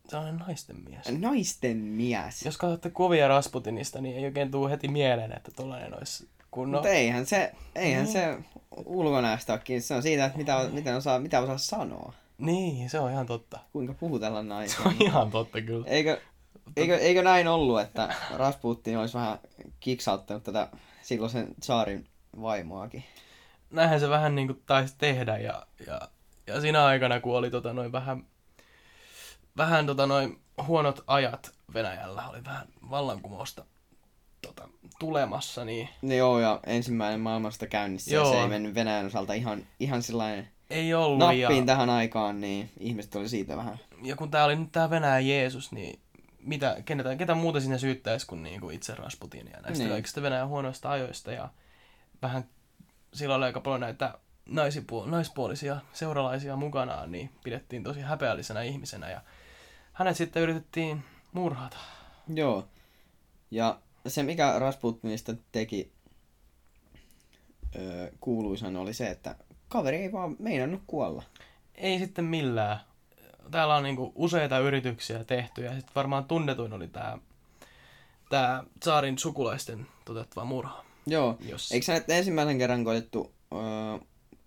sellainen 0.09 0.37
naisten 0.37 0.77
mies. 0.89 1.19
Naisten 1.21 1.77
mies. 1.77 2.45
Jos 2.45 2.57
katsotte 2.57 2.91
kuvia 2.91 3.29
Rasputinista, 3.29 4.01
niin 4.01 4.17
ei 4.17 4.25
oikein 4.25 4.51
tule 4.51 4.71
heti 4.71 4.89
mieleen, 4.89 5.33
että 5.37 5.51
tollainen 5.57 5.99
olisi 5.99 6.29
kunnon... 6.51 6.79
Mutta 6.79 6.89
eihän 6.89 7.27
se, 7.27 7.53
eihän 7.75 8.05
Niin. 8.05 8.13
se 8.13 8.39
ulkonäöstä 8.85 9.53
ole. 9.53 9.81
Se 9.81 9.95
on 9.95 10.03
siitä, 10.03 10.25
että 10.25 10.39
mitä, 10.39 10.69
miten 10.73 10.97
osaa, 10.97 11.19
mitä 11.19 11.41
osaa 11.41 11.59
sanoa. 11.59 12.13
Niin, 12.39 12.91
se 12.91 12.99
on 13.01 13.11
ihan 13.11 13.27
totta. 13.27 13.59
Kuinka 13.73 13.95
puhutella 13.95 14.43
Se 14.43 14.47
naisia. 14.49 14.81
on 14.87 14.95
ihan 15.01 15.31
totta 15.31 15.61
kyllä. 15.61 15.87
Eikö, 15.87 16.21
eikö, 16.77 16.99
eikö 16.99 17.23
näin 17.23 17.49
ollut, 17.49 17.81
että 17.81 18.15
Rasputin 18.37 18.99
olisi 18.99 19.15
vähän 19.15 19.39
kiksauttanut 19.81 20.45
tätä 20.45 20.69
silloisen 21.03 21.49
saarin 21.63 22.07
vaimoakin? 22.41 23.05
näinhän 23.71 24.01
se 24.01 24.09
vähän 24.09 24.35
niin 24.35 24.47
kuin 24.47 24.63
taisi 24.67 24.95
tehdä 24.99 25.39
ja, 25.39 25.67
ja, 25.87 26.01
ja 26.47 26.61
siinä 26.61 26.85
aikana, 26.85 27.21
kun 27.21 27.37
oli 27.37 27.51
tota 27.51 27.73
noin 27.73 27.93
vähän, 27.93 28.25
vähän 29.57 29.87
tota 29.87 30.07
noin 30.07 30.41
huonot 30.67 31.05
ajat 31.07 31.53
Venäjällä, 31.75 32.29
oli 32.29 32.45
vähän 32.45 32.69
vallankumousta 32.91 33.65
tota, 34.43 34.69
tulemassa, 34.99 35.65
niin 35.65 35.89
No 36.03 36.15
joo, 36.15 36.41
ja 36.41 36.61
ensimmäinen 36.67 37.21
maailmasta 37.21 37.67
käynnissä. 37.67 38.15
Joo. 38.15 38.25
Ja 38.25 38.33
se 38.33 38.41
ei 38.41 38.49
mennyt 38.49 38.75
Venäjän 38.75 39.07
osalta 39.07 39.33
ihan, 39.33 39.67
ihan 39.81 40.03
sellainen 40.03 40.49
ei 40.71 40.95
ollut. 40.95 41.19
nappiin 41.19 41.63
Ja, 41.63 41.67
tähän 41.67 41.91
aikaan, 41.91 42.41
niin 42.41 42.71
ihmiset 42.81 43.15
oli 43.15 43.29
siitä 43.29 43.57
vähän. 43.57 43.79
ja 44.03 44.17
kun 44.17 44.31
tää 44.31 44.45
oli 44.45 44.57
nyt 44.57 44.73
tää 44.73 44.91
Venäjän 44.91 45.29
Jeesus, 45.29 45.73
niin 45.73 46.01
mitä, 46.43 46.77
kenetä, 46.85 47.17
ketä 47.17 47.35
muuta 47.35 47.61
sinne 47.61 47.79
syyttäisi 47.79 48.27
kuin, 48.27 48.43
niin 48.43 48.61
kuin 48.61 48.77
itse 48.77 48.95
Rasputinia 48.95 49.61
näistä 49.61 49.85
niin. 49.85 49.91
kaikista 49.91 50.23
Venäjän 50.23 50.49
huonoista 50.49 50.91
ajoista 50.91 51.33
ja 51.33 51.49
vähän 52.23 52.45
sillä 53.15 53.35
oli 53.35 53.45
aika 53.45 53.61
paljon 53.61 53.81
näitä 53.81 54.19
naisipuol- 54.51 55.07
naispuolisia 55.11 55.81
seuralaisia 55.93 56.57
mukanaan, 56.57 57.13
niin 57.13 57.31
pidettiin 57.45 57.85
tosi 57.85 58.01
häpeällisenä 58.01 58.63
ihmisenä 58.63 59.11
ja 59.11 59.21
hänet 59.93 60.17
sitten 60.17 60.43
yritettiin 60.43 61.05
murhata. 61.33 61.77
Joo. 62.35 62.69
Ja 63.51 63.81
se, 64.07 64.23
mikä 64.23 64.59
Rasputinista 64.59 65.35
teki 65.53 65.93
öö, 67.77 68.11
kuuluisan, 68.21 68.77
oli 68.77 68.95
se, 68.95 69.11
että 69.11 69.37
kaveri 69.69 69.97
ei 69.97 70.13
vaan 70.13 70.37
meinannut 70.39 70.83
kuolla. 70.87 71.23
Ei 71.75 71.99
sitten 71.99 72.25
millään. 72.25 72.81
Täällä 73.51 73.77
on 73.77 73.83
niinku 73.83 74.13
useita 74.15 74.59
yrityksiä 74.59 75.25
tehty 75.25 75.65
ja 75.65 75.71
sitten 75.71 75.95
varmaan 75.95 76.25
tunnetuin 76.25 76.73
oli 76.73 76.89
tämä 76.89 77.19
tää 78.29 78.65
tsaarin 78.81 79.19
sukulaisten 79.19 79.87
toteuttava 80.05 80.45
murha. 80.45 80.85
Joo. 81.07 81.37
Jos... 81.41 81.73
Eikö 81.73 81.87
sä 81.87 82.05
ensimmäisen 82.09 82.59
kerran 82.59 82.85
koitettu 82.85 83.35
öö, 83.53 83.61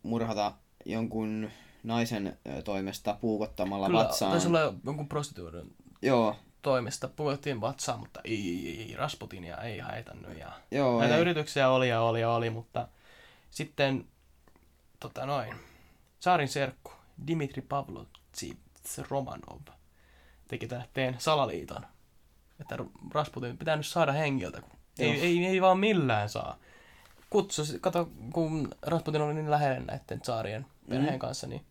murhata 0.03 0.53
jonkun 0.85 1.49
naisen 1.83 2.37
toimesta 2.63 3.17
puukottamalla 3.21 3.87
Kyllä, 3.87 3.99
vatsaan? 3.99 4.31
taisi 4.31 4.47
olla 4.47 4.73
jonkun 4.85 5.09
prostituoidun 5.09 5.71
Joo, 6.01 6.35
toimesta 6.61 7.07
puhuttiin 7.07 7.61
vatsaan, 7.61 7.99
mutta 7.99 8.21
ei, 8.23 8.67
ei, 8.67 8.81
ei 8.81 8.95
Rasputinia 8.95 9.57
ei 9.57 9.79
haitannut. 9.79 10.37
Ja 10.37 10.51
joo, 10.71 10.99
näitä 10.99 11.15
ei. 11.15 11.21
yrityksiä 11.21 11.69
oli 11.69 11.89
ja 11.89 12.01
oli 12.01 12.21
ja 12.21 12.31
oli, 12.31 12.49
mutta 12.49 12.87
sitten 13.51 14.05
tota 14.99 15.25
noin, 15.25 15.55
saarin 16.19 16.47
serkku 16.47 16.91
Dimitri 17.27 17.61
Pavlovitsits 18.83 19.09
Romanov 19.11 19.61
teki 20.47 20.67
tähteen 20.67 21.15
salaliiton, 21.19 21.85
että 22.61 22.77
Rasputin 23.13 23.57
pitää 23.57 23.75
nyt 23.75 23.85
saada 23.85 24.11
hengiltä, 24.11 24.61
kun 24.61 24.71
ei, 24.99 25.11
ei, 25.21 25.45
ei, 25.45 25.61
vaan 25.61 25.79
millään 25.79 26.29
saa. 26.29 26.57
kutsus, 27.29 27.77
kato, 27.81 28.09
kun 28.33 28.69
Rasputin 28.81 29.21
oli 29.21 29.33
niin 29.33 29.51
lähellä 29.51 29.79
näiden 29.85 30.21
tsaarien 30.21 30.65
perheen 30.89 31.13
Mm. 31.13 31.19
kanssa, 31.19 31.47
niin 31.47 31.65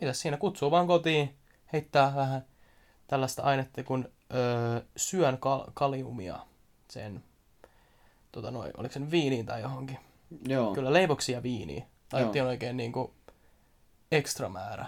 mitäs 0.00 0.20
siinä 0.20 0.36
kutsuu 0.36 0.70
vaan 0.70 0.86
kotiin, 0.86 1.34
heittää 1.72 2.12
vähän 2.14 2.44
tällaista 3.06 3.42
ainetta 3.42 3.82
kuin 3.84 4.08
öö, 4.34 4.80
syön 4.96 5.34
kal- 5.38 5.70
kaliumia 5.74 6.38
sen, 6.88 7.24
tota 8.32 8.50
noin, 8.50 8.72
oliko 8.76 8.92
se 8.92 9.00
nyt 9.00 9.10
viiniin 9.10 9.46
tai 9.46 9.60
johonkin. 9.60 9.98
Joo. 10.48 10.74
Kyllä 10.74 10.92
leivoksia 10.92 11.42
viiniä. 11.42 11.84
Laitettiin 12.12 12.44
oikein 12.44 12.76
niinku 12.76 13.14
ekstra 14.12 14.48
määrä. 14.48 14.86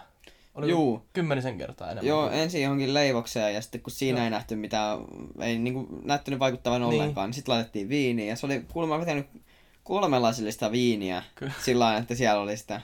Oli 0.54 0.70
Juu. 0.70 1.02
kymmenisen 1.12 1.58
kertaa 1.58 1.86
enemmän. 1.90 2.06
Joo, 2.08 2.28
kuin- 2.28 2.38
ensin 2.40 2.62
johonkin 2.62 2.94
leivokseen 2.94 3.54
ja 3.54 3.62
sitten 3.62 3.80
kun 3.80 3.90
siinä 3.92 4.18
Joo. 4.18 4.24
ei 4.24 4.30
nähty 4.30 4.56
mitään, 4.56 4.98
ei 5.40 5.58
niinku 5.58 5.88
näyttänyt 6.04 6.40
vaikuttavan 6.40 6.80
Niin. 6.80 6.88
ollenkaan, 6.92 7.28
niin 7.28 7.34
sitten 7.34 7.54
laitettiin 7.54 7.88
viiniä 7.88 8.26
ja 8.26 8.36
se 8.36 8.46
oli 8.46 8.64
kuulemma 8.72 9.00
vetänyt 9.00 9.26
kolme 9.84 10.18
lasillista 10.18 10.72
viiniä 10.72 11.22
Kyllä. 11.34 11.52
sillä 11.64 11.84
lailla, 11.84 12.00
että 12.00 12.14
siellä 12.14 12.40
oli 12.42 12.56
sitä, 12.56 12.80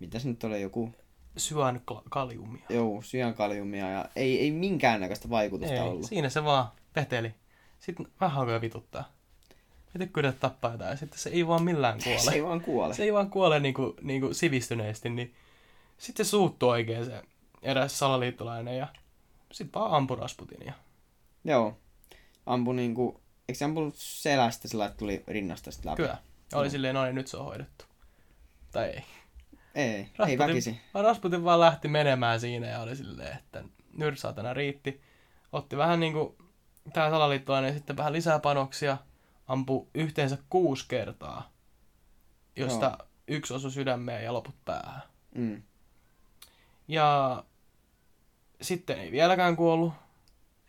mitä 0.00 0.18
se 0.18 0.28
nyt 0.28 0.44
oli, 0.44 0.62
joku, 0.62 0.92
Syön 1.36 1.80
kal- 1.84 2.02
kaliumia. 2.10 2.62
joo, 2.68 3.02
syankaliumia 3.02 3.90
ja 3.90 4.04
ei, 4.16 4.40
ei 4.40 4.50
minkäännäköistä 4.50 5.30
vaikutusta 5.30 5.74
Ei, 5.74 5.80
ollut. 5.80 6.04
siinä 6.06 6.28
se 6.28 6.44
vaan 6.44 6.66
veteli. 6.96 7.34
Sitten 7.80 8.06
vähän 8.20 8.38
alkoi 8.40 8.60
vituttaa. 8.60 9.12
Miten 9.94 10.08
kyllä 10.08 10.32
tappaa 10.32 10.72
jotain, 10.72 10.98
sitten 10.98 11.18
se 11.18 11.30
ei 11.30 11.46
vaan 11.46 11.62
millään 11.62 11.98
kuole. 12.04 12.18
Se 12.18 12.30
ei 12.32 12.44
vaan 12.44 12.60
kuole. 12.60 12.94
se 12.94 13.02
ei 13.02 13.12
vaan 13.12 13.30
kuole 13.30 13.60
niinku, 13.60 13.94
niinku 14.02 14.34
sivistyneesti, 14.34 15.10
niin 15.10 15.34
sitten 15.98 16.26
se 16.26 16.30
suuttuu 16.30 16.68
oikein 16.68 17.04
se 17.04 17.22
eräs 17.62 17.98
salaliittolainen 17.98 18.78
ja 18.78 18.88
sitten 19.52 19.80
vaan 19.80 19.92
ampui 19.92 20.16
Rasputinia. 20.16 20.72
Joo. 21.44 21.78
Ampu 22.46 22.72
niinku, 22.72 23.20
eikö 23.48 23.58
se 23.58 23.64
ampunut 23.64 23.94
selästä 23.96 24.68
sillä, 24.68 24.86
että 24.86 24.98
tuli 24.98 25.24
rinnasta 25.28 25.70
sitten 25.70 25.90
läpi? 25.90 26.02
Kyllä. 26.02 26.18
Ja 26.52 26.58
oli 26.58 26.66
Joo. 26.66 26.70
silleen, 26.70 26.94
no 26.94 27.04
niin, 27.04 27.14
nyt 27.14 27.26
se 27.26 27.36
on 27.36 27.44
hoidettu. 27.44 27.84
Tai 28.72 28.86
ei. 28.88 29.04
Ei, 29.74 29.88
ei 29.94 30.08
Rasputin- 30.18 30.38
väkisi. 30.38 30.80
Vaan 30.94 31.04
Rasputin 31.04 31.44
vaan 31.44 31.60
lähti 31.60 31.88
menemään 31.88 32.40
siinä 32.40 32.66
ja 32.66 32.80
oli 32.80 32.96
silleen, 32.96 33.36
että 33.38 33.64
nyt 33.92 34.18
saatana 34.18 34.54
riitti. 34.54 35.00
Otti 35.52 35.76
vähän 35.76 36.00
niinku 36.00 36.36
tää 36.92 37.10
salaliittolainen 37.10 37.74
sitten 37.74 37.96
vähän 37.96 38.12
lisää 38.12 38.38
panoksia. 38.38 38.96
Ampu 39.46 39.88
yhteensä 39.94 40.38
kuusi 40.50 40.84
kertaa. 40.88 41.52
Josta 42.56 42.86
Joo. 42.98 43.08
yksi 43.28 43.54
osui 43.54 43.70
sydämeen 43.70 44.24
ja 44.24 44.32
loput 44.32 44.54
päähän. 44.64 45.02
Mm. 45.34 45.62
Ja 46.88 47.44
sitten 48.60 48.98
ei 48.98 49.12
vieläkään 49.12 49.56
kuollut. 49.56 49.92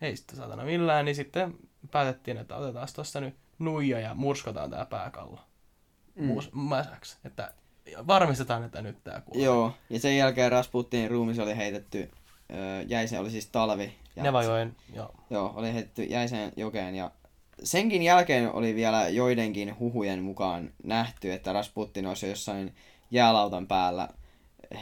Ei 0.00 0.16
sitten 0.16 0.36
saatana 0.36 0.64
millään, 0.64 1.04
niin 1.04 1.14
sitten 1.14 1.54
päätettiin, 1.90 2.36
että 2.36 2.56
otetaan 2.56 2.88
tosta 2.94 3.20
nyt 3.20 3.34
nuija 3.58 4.00
ja 4.00 4.14
murskataan 4.14 4.70
tää 4.70 4.86
pääkallo. 4.86 5.40
Mm. 6.14 6.36
Mäsäksi. 6.52 7.16
Että 7.24 7.52
varmistetaan, 8.06 8.64
että 8.64 8.82
nyt 8.82 9.04
tää 9.04 9.20
kuolee. 9.20 9.44
Joo, 9.44 9.72
ja 9.90 10.00
sen 10.00 10.16
jälkeen 10.16 10.52
Rasputinin 10.52 11.10
ruumis 11.10 11.38
oli 11.38 11.56
heitetty, 11.56 12.10
öö, 12.54 12.82
jäisen 12.82 13.20
oli 13.20 13.30
siis 13.30 13.46
talvi. 13.46 13.94
Ja 14.16 14.22
Nevajoen, 14.22 14.76
joo. 14.94 15.14
Joo, 15.30 15.52
oli 15.56 15.74
heitetty 15.74 16.02
jäiseen 16.02 16.52
jokeen 16.56 16.94
ja 16.94 17.10
senkin 17.62 18.02
jälkeen 18.02 18.52
oli 18.52 18.74
vielä 18.74 19.08
joidenkin 19.08 19.78
huhujen 19.78 20.22
mukaan 20.22 20.72
nähty, 20.84 21.32
että 21.32 21.52
Rasputin 21.52 22.06
olisi 22.06 22.28
jossain 22.28 22.74
jäälautan 23.10 23.66
päällä 23.66 24.08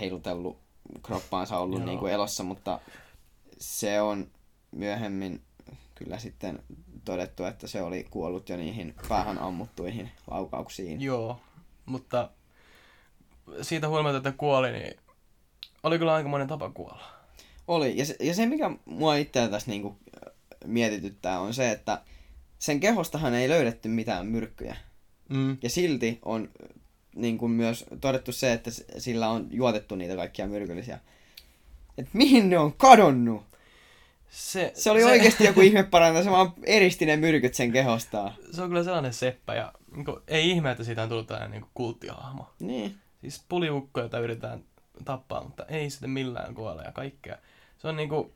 heilutellut 0.00 0.58
kroppaansa 1.02 1.58
ollut 1.58 1.84
niin 1.84 1.98
kuin 1.98 2.12
elossa, 2.12 2.44
mutta 2.44 2.80
se 3.58 4.00
on 4.00 4.26
myöhemmin 4.70 5.42
kyllä 5.94 6.18
sitten 6.18 6.62
todettu, 7.04 7.44
että 7.44 7.66
se 7.66 7.82
oli 7.82 8.06
kuollut 8.10 8.48
jo 8.48 8.56
niihin 8.56 8.94
päähän 9.08 9.38
ammuttuihin 9.38 10.10
laukauksiin. 10.30 11.00
Joo, 11.00 11.40
mutta 11.86 12.30
siitä 13.62 13.88
huolimatta, 13.88 14.16
että 14.16 14.32
kuoli, 14.32 14.72
niin 14.72 14.96
oli 15.82 15.98
kyllä 15.98 16.14
aikamoinen 16.14 16.48
tapa 16.48 16.70
kuolla. 16.70 17.18
Oli, 17.68 17.98
ja 17.98 18.06
se, 18.06 18.16
ja 18.20 18.34
se 18.34 18.46
mikä 18.46 18.70
mua 18.84 19.16
itseä 19.16 19.48
tässä 19.48 19.70
niinku 19.70 19.96
mietityttää 20.64 21.40
on 21.40 21.54
se, 21.54 21.70
että 21.70 22.02
sen 22.58 22.80
kehostahan 22.80 23.34
ei 23.34 23.48
löydetty 23.48 23.88
mitään 23.88 24.26
myrkkyjä. 24.26 24.76
Mm. 25.28 25.58
Ja 25.62 25.70
silti 25.70 26.18
on 26.22 26.50
niin 27.18 27.38
kuin 27.38 27.52
myös 27.52 27.84
todettu 28.00 28.32
se, 28.32 28.52
että 28.52 28.70
sillä 28.98 29.28
on 29.28 29.48
juotettu 29.50 29.94
niitä 29.94 30.16
kaikkia 30.16 30.46
myrkyllisiä. 30.46 30.98
Et 31.98 32.06
mihin 32.12 32.50
ne 32.50 32.58
on 32.58 32.72
kadonnut? 32.72 33.42
Se, 34.28 34.72
Se 34.74 34.90
oli 34.90 35.00
se... 35.00 35.06
oikeasti 35.06 35.44
joku 35.44 35.60
ihme 35.60 35.82
parantaa, 35.82 36.22
se 36.22 36.30
vaan 36.30 36.52
eristi 36.62 37.06
ne 37.06 37.16
myrkyt 37.16 37.54
sen 37.54 37.72
kehostaan. 37.72 38.32
Se 38.50 38.62
on 38.62 38.68
kyllä 38.68 38.84
sellainen 38.84 39.14
seppä, 39.14 39.54
ja 39.54 39.72
niin 39.94 40.04
kuin, 40.04 40.16
ei 40.28 40.50
ihme, 40.50 40.70
että 40.70 40.84
siitä 40.84 41.02
on 41.02 41.08
tullut 41.08 41.26
tällainen 41.26 41.50
niin 41.50 41.60
kuin 41.60 41.70
kulttihahmo. 41.74 42.50
Niin. 42.60 42.98
Siis 43.20 43.44
puliukko, 43.48 44.00
jota 44.00 44.18
yritetään 44.18 44.64
tappaa, 45.04 45.44
mutta 45.44 45.64
ei 45.64 45.90
sitten 45.90 46.10
millään 46.10 46.54
kuole 46.54 46.82
ja 46.82 46.92
kaikkea. 46.92 47.38
Se 47.78 47.88
on 47.88 47.96
niinku, 47.96 48.32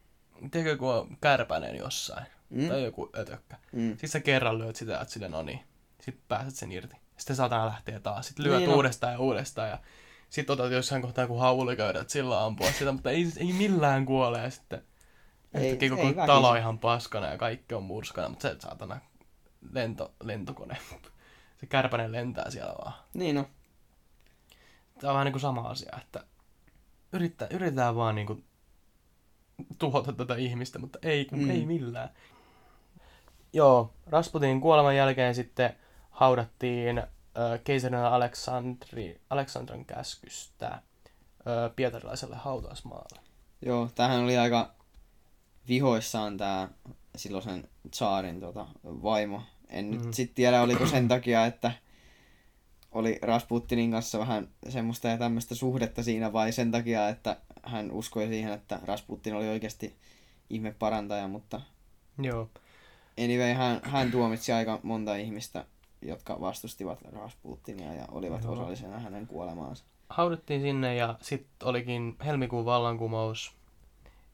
tiedätkö, 0.50 0.76
kun 0.76 0.94
on 0.94 1.16
kärpänen 1.20 1.76
jossain, 1.76 2.26
Mm. 2.50 2.62
mm. 2.62 2.68
tai 2.68 2.84
joku 2.84 3.10
ötökkä. 3.18 3.56
Mm. 3.72 3.90
Sitten 3.90 4.10
sä 4.10 4.20
kerran 4.20 4.58
lyöt 4.58 4.76
sitä, 4.76 5.00
että 5.00 5.14
sille 5.14 5.28
no 5.28 5.42
niin. 5.42 5.60
Sitten 6.00 6.24
pääset 6.28 6.54
sen 6.54 6.72
irti. 6.72 6.96
Sitten 7.16 7.36
saatana 7.36 7.66
lähtee 7.66 8.00
taas. 8.00 8.26
Sitten 8.26 8.46
lyöt 8.46 8.58
Niin 8.58 8.74
uudestaan 8.74 9.12
ja 9.12 9.18
uudestaan. 9.18 9.68
Ja 9.68 9.78
sitten 10.30 10.52
otat 10.52 10.72
jossain 10.72 11.02
kohtaa 11.02 11.24
joku 11.24 11.36
hauliköydä, 11.36 12.00
että 12.00 12.12
sillä 12.12 12.44
ampua 12.44 12.72
sitä, 12.72 12.92
mutta 12.92 13.10
ei, 13.10 13.26
ei 13.36 13.52
millään 13.52 14.06
kuole. 14.06 14.38
Ja 14.38 14.50
sitten 14.50 14.82
Ei- 15.54 15.64
yhtäkkiä 15.64 15.90
koko 15.90 16.02
ei 16.02 16.14
talo 16.14 16.36
on 16.36 16.42
väkisin. 16.42 16.60
ihan 16.60 16.78
paskana 16.78 17.26
ja 17.26 17.38
kaikki 17.38 17.74
on 17.74 17.82
murskana, 17.82 18.28
mutta 18.28 18.48
se 18.48 18.56
saatana 18.58 19.00
lento, 19.72 20.14
lentokone. 20.22 20.76
Se 21.60 21.66
kärpänen 21.66 22.12
lentää 22.12 22.50
siellä 22.50 22.74
vaan. 22.84 22.92
Niin 23.14 23.34
no. 23.34 23.46
Tämä 25.00 25.10
on 25.10 25.14
vähän 25.14 25.24
niin 25.24 25.32
kuin 25.32 25.40
sama 25.40 25.60
asia, 25.60 25.98
että 26.02 26.24
yrittää, 27.12 27.48
yritetään 27.50 27.96
vaan 27.96 28.14
niin 28.14 28.26
kuin 28.26 28.44
tuhota 29.78 30.12
tätä 30.12 30.36
ihmistä, 30.36 30.78
mutta 30.78 30.98
ei, 31.02 31.24
kun 31.24 31.38
mm. 31.38 31.50
ei 31.50 31.66
millään. 31.66 32.10
Joo, 33.52 33.94
Rasputin 34.06 34.60
kuoleman 34.60 34.96
jälkeen 34.96 35.34
sitten 35.34 35.76
haudattiin 36.12 36.98
ö, 36.98 37.04
keisarina 37.64 38.08
Aleksandri, 38.08 39.20
Aleksandran 39.30 39.84
käskystä 39.84 40.82
ö, 41.46 41.70
pietarilaiselle 41.76 42.36
hautausmaalle. 42.36 43.20
Joo, 43.62 43.88
tämähän 43.94 44.20
oli 44.24 44.38
aika 44.38 44.74
vihoissaan 45.68 46.36
tää 46.36 46.68
silloisen 47.16 47.68
tsaarin 47.90 48.40
tota, 48.40 48.66
vaimo. 48.84 49.42
En 49.68 49.90
nyt 49.90 50.04
Mm. 50.04 50.12
sit 50.12 50.34
tiedä, 50.34 50.62
oliko 50.62 50.86
sen 50.86 51.08
takia, 51.08 51.46
että 51.46 51.72
oli 52.92 53.18
Rasputinin 53.22 53.90
kanssa 53.90 54.18
vähän 54.18 54.48
semmoista 54.68 55.08
ja 55.08 55.18
tämmöistä 55.18 55.54
suhdetta 55.54 56.02
siinä, 56.02 56.32
vai 56.32 56.52
sen 56.52 56.70
takia, 56.70 57.08
että 57.08 57.36
hän 57.62 57.90
uskoi 57.92 58.26
siihen, 58.26 58.52
että 58.52 58.80
Rasputin 58.84 59.34
oli 59.34 59.48
oikeasti 59.48 59.96
ihme 60.50 60.74
parantaja, 60.78 61.28
mutta 61.28 61.60
Joo, 62.22 62.50
anyway, 63.24 63.52
hän, 63.54 63.80
hän 63.82 64.10
tuomitsi 64.10 64.52
aika 64.52 64.80
monta 64.82 65.16
ihmistä, 65.16 65.64
jotka 66.02 66.40
vastustivat 66.40 67.02
Rasputinia 67.02 67.94
ja 67.94 68.04
olivat 68.10 68.44
Joo. 68.44 68.52
osallisena 68.52 68.98
hänen 68.98 69.26
kuolemaansa. 69.26 69.84
haudattiin 70.08 70.60
sinne 70.60 70.94
ja 70.94 71.18
sitten 71.22 71.68
olikin 71.68 72.16
helmikuun 72.24 72.64
vallankumous. 72.64 73.52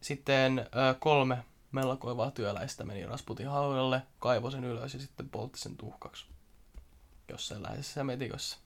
Sitten 0.00 0.58
ö, 0.58 0.94
kolme 0.98 1.38
mellakoivaa 1.72 2.30
työläistä 2.30 2.84
meni 2.84 3.06
Rasputin 3.06 3.48
haudalle, 3.48 4.02
kaivoi 4.18 4.52
sen 4.52 4.64
ylös 4.64 4.94
ja 4.94 5.00
sitten 5.00 5.28
poltti 5.28 5.58
sen 5.58 5.76
tuhkaksi 5.76 6.26
jossain 7.28 7.62
läheisessä 7.62 8.04
metikossa. 8.04 8.58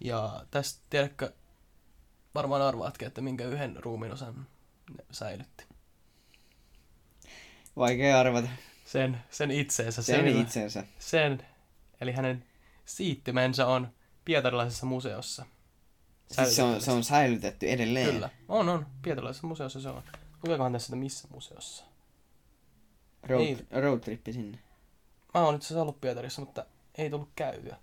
Ja 0.00 0.44
tästä 0.50 0.80
tiedätkö, 0.90 1.32
varmaan 2.34 2.62
arvaatkin, 2.62 3.08
että 3.08 3.20
minkä 3.20 3.44
yhden 3.44 3.76
ruumiin 3.84 4.12
osan 4.12 4.46
ne 4.98 5.04
säilytti. 5.10 5.64
Vaikea 7.76 8.18
arvata 8.20 8.48
Sen, 8.86 9.18
sen 9.30 9.50
itseensä. 9.50 10.02
sen 10.02 10.16
sen, 10.16 10.40
itsensä. 10.40 10.84
sen, 10.98 11.46
eli 12.00 12.12
hänen 12.12 12.44
siittimensä 12.84 13.66
on 13.66 13.88
pietarilaisessa 14.24 14.86
museossa. 14.86 15.46
Siis 16.30 16.56
se 16.56 16.62
on, 16.62 16.80
se 16.80 16.90
on 16.90 17.04
säilytetty 17.04 17.70
edelleen. 17.70 18.10
Kyllä, 18.14 18.30
on, 18.48 18.68
on. 18.68 18.86
Pietarilaisessa 19.02 19.46
museossa 19.46 19.80
se 19.80 19.88
on. 19.88 20.02
Lukeekohan 20.42 20.72
tässä, 20.72 20.86
että 20.86 20.96
missä 20.96 21.28
museossa? 21.30 21.84
Road, 23.22 23.42
Ei. 23.42 23.66
roadtrippi 23.70 24.32
sinne. 24.32 24.58
Mä 25.34 25.40
oon 25.44 25.54
itse 25.54 25.66
asiassa 25.66 25.82
ollut 25.82 26.00
Pietarissa, 26.00 26.40
mutta 26.40 26.64
ei 26.98 27.10
tullut 27.10 27.28
käytyä. 27.36 27.76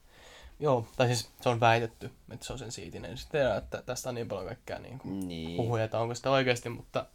Joo, 0.59 0.87
tai 0.97 1.07
siis 1.07 1.29
se 1.41 1.49
on 1.49 1.59
väitetty, 1.59 2.11
että 2.31 2.45
se 2.45 2.53
on 2.53 2.59
sen 2.59 2.71
siitinen. 2.71 3.17
Sitten 3.17 3.57
että 3.57 3.81
tästä 3.81 4.09
on 4.09 4.15
niin 4.15 4.27
paljon 4.27 4.45
kaikkea 4.47 4.79
niin 4.79 4.99
kuin 4.99 5.27
Niin. 5.27 5.57
huhuja, 5.57 5.83
että 5.83 5.99
onko 5.99 6.15
sitä 6.15 6.31
oikeasti, 6.31 6.69
mutta 6.69 7.05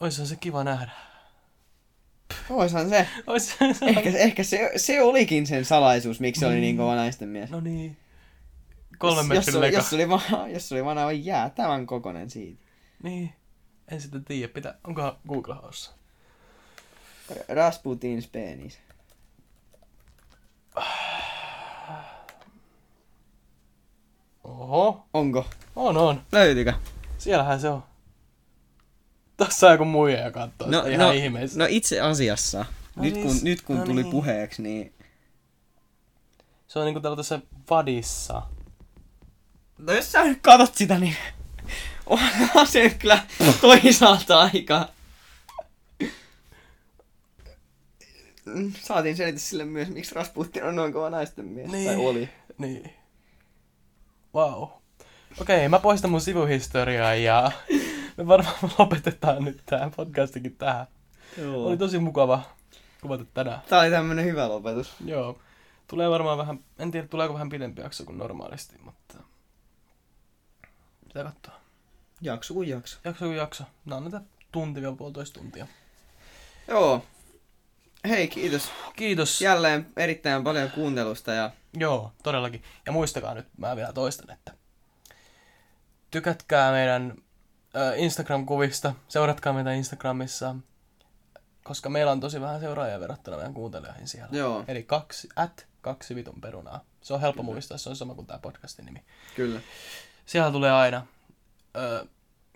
oishan 0.00 0.26
se 0.26 0.36
kiva 0.36 0.64
nähdä. 0.64 0.90
Oishan 2.50 2.88
se. 2.88 3.08
Ois 3.26 3.56
Ehkä, 3.86 4.10
ehkä 4.10 4.44
se, 4.44 4.72
se 4.76 5.02
olikin 5.02 5.46
sen 5.46 5.64
salaisuus, 5.64 6.20
miksi 6.20 6.40
se 6.40 6.46
oli 6.46 6.60
niin 6.60 6.76
kova 6.76 6.94
naisten 6.94 7.28
mies. 7.28 7.50
No 7.50 7.60
niin. 7.60 7.96
Kolmen 8.98 9.24
jos, 9.24 9.34
jos, 9.34 9.46
metrin 9.46 9.60
leka. 9.60 9.76
jos, 9.76 9.92
oli 9.92 10.08
vaan, 10.08 10.52
jos 10.52 10.72
oli 10.72 10.84
vaan 10.84 10.98
aivan 10.98 11.24
jäätävän 11.24 11.86
kokonen 11.86 12.30
siitä. 12.30 12.62
Niin. 13.02 13.32
En 13.88 14.00
sitten 14.00 14.24
tiedä, 14.24 14.52
pitää. 14.52 14.74
Onkohan 14.84 15.16
Google 15.28 15.54
haussa? 15.54 15.92
Rasputin's 17.30 18.28
penis. 18.32 18.78
Oho, 24.44 25.06
Onko? 25.14 25.46
on 25.76 25.96
on. 25.96 26.22
Löytyykö? 26.32 26.72
Siellähän 27.18 27.60
se 27.60 27.68
on. 27.68 27.91
On 29.42 29.72
joku 29.72 29.84
muija 29.84 30.18
ja 30.18 30.30
kattoo 30.30 30.68
No, 30.68 30.78
sitä 30.78 30.90
ihan 30.90 31.06
no, 31.06 31.12
ihmeessä. 31.12 31.58
no 31.58 31.66
itse 31.68 32.00
asiassa, 32.00 32.64
No 32.96 33.02
nyt, 33.02 33.14
niin, 33.14 33.26
kun, 33.26 33.36
nyt 33.42 33.62
kun 33.62 33.76
no 33.76 33.84
tuli 33.84 34.02
niin. 34.02 34.10
puheeksi, 34.10 34.62
niin... 34.62 34.94
Se 36.66 36.78
on 36.78 36.84
niinku 36.84 37.00
tällaisessa 37.00 37.40
vadissa. 37.70 38.42
No 39.78 39.92
jos 39.92 40.12
sä 40.12 40.24
nyt 40.24 40.38
katot 40.42 40.74
sitä, 40.74 40.98
niin 40.98 41.16
onhan 42.06 42.66
se 42.66 42.90
kyllä 42.90 43.22
toisaalta 43.60 44.40
aika... 44.40 44.88
Saatiin 48.82 49.16
selitys 49.16 49.48
sille 49.48 49.64
myös, 49.64 49.88
miksi 49.88 50.14
Rasputin 50.14 50.64
on 50.64 50.76
noin 50.76 50.92
kova 50.92 51.10
naisten 51.10 51.44
mies. 51.44 51.70
Niin. 51.70 51.86
Tai 51.86 51.96
oli. 51.96 52.28
Niin. 52.58 52.92
Wow. 54.34 54.68
Okei, 55.40 55.68
mä 55.68 55.78
poistan 55.78 56.10
mun 56.10 56.20
sivuhistoriaa 56.20 57.14
ja 57.14 57.52
me 58.16 58.26
varmaan 58.26 58.56
lopetetaan 58.78 59.44
nyt 59.44 59.62
tää 59.66 59.90
podcastikin 59.96 60.56
tähän. 60.56 60.86
Joo. 61.38 61.66
Oli 61.66 61.76
tosi 61.76 61.98
mukava 61.98 62.42
kuvata 63.00 63.24
tänään. 63.34 63.62
Tää 63.68 63.80
oli 63.80 63.90
tämmönen 63.90 64.24
hyvä 64.24 64.48
lopetus. 64.48 64.94
Joo. 65.04 65.38
Tulee 65.88 66.10
varmaan 66.10 66.38
vähän, 66.38 66.58
en 66.78 66.90
tiedä 66.90 67.08
tuleeko 67.08 67.34
vähän 67.34 67.48
pidempi 67.48 67.82
jakso 67.82 68.04
kuin 68.04 68.18
normaalisti, 68.18 68.78
mutta... 68.78 69.18
Pitää 71.08 71.24
katsoa. 71.24 71.60
Jakso 72.20 72.54
kuin 72.54 72.68
jakso. 72.68 72.98
Jakso 73.04 73.24
kuin 73.24 73.36
jakso. 73.36 73.64
Nää 73.84 73.96
on 73.98 74.04
näitä 74.04 74.20
tunti 74.52 74.80
vielä 74.80 74.96
puolitoista 74.96 75.40
tuntia. 75.40 75.66
Joo. 76.68 77.04
Hei, 78.08 78.28
kiitos 78.28 78.70
Kiitos. 78.96 79.40
jälleen 79.40 79.86
erittäin 79.96 80.44
paljon 80.44 80.70
kuuntelusta 80.70 81.32
ja 81.32 81.50
Joo, 81.74 82.12
todellakin. 82.22 82.62
Ja 82.86 82.92
muistakaa 82.92 83.34
nyt, 83.34 83.46
mä 83.56 83.76
vielä 83.76 83.92
toistan, 83.92 84.30
että 84.30 84.52
tykätkää 86.10 86.72
meidän 86.72 87.14
Instagram-kuvista, 87.96 88.94
seuratkaa 89.08 89.52
meitä 89.52 89.72
Instagramissa, 89.72 90.54
koska 91.64 91.88
meillä 91.90 92.12
on 92.12 92.20
tosi 92.20 92.40
vähän 92.40 92.60
seuraajia 92.60 93.00
verrattuna 93.00 93.36
meidän 93.36 93.54
kuuntelijoihin 93.54 94.08
siellä. 94.08 94.28
Joo. 94.32 94.64
Eli 94.68 94.82
kaksi, 94.82 95.28
at 95.36 95.66
kaksi 95.80 96.14
vitun 96.14 96.40
perunaa. 96.40 96.84
Se 97.00 97.14
on 97.14 97.20
helppo 97.20 97.42
muistaa, 97.42 97.78
se 97.78 97.88
on 97.88 97.96
sama 97.96 98.14
kuin 98.14 98.26
tämä 98.26 98.38
podcastin 98.38 98.84
nimi. 98.84 99.04
kyllä. 99.36 99.60
Siellä 100.26 100.52
tulee 100.52 100.72
aina, 100.72 101.06
ö, 101.76 102.06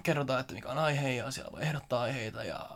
kerrotaan, 0.02 0.40
että 0.40 0.54
mikä 0.54 0.68
on 0.68 0.78
aihe 0.78 1.12
ja 1.12 1.30
siellä 1.30 1.52
voi 1.52 1.62
ehdottaa 1.62 2.02
aiheita 2.02 2.44
ja 2.44 2.70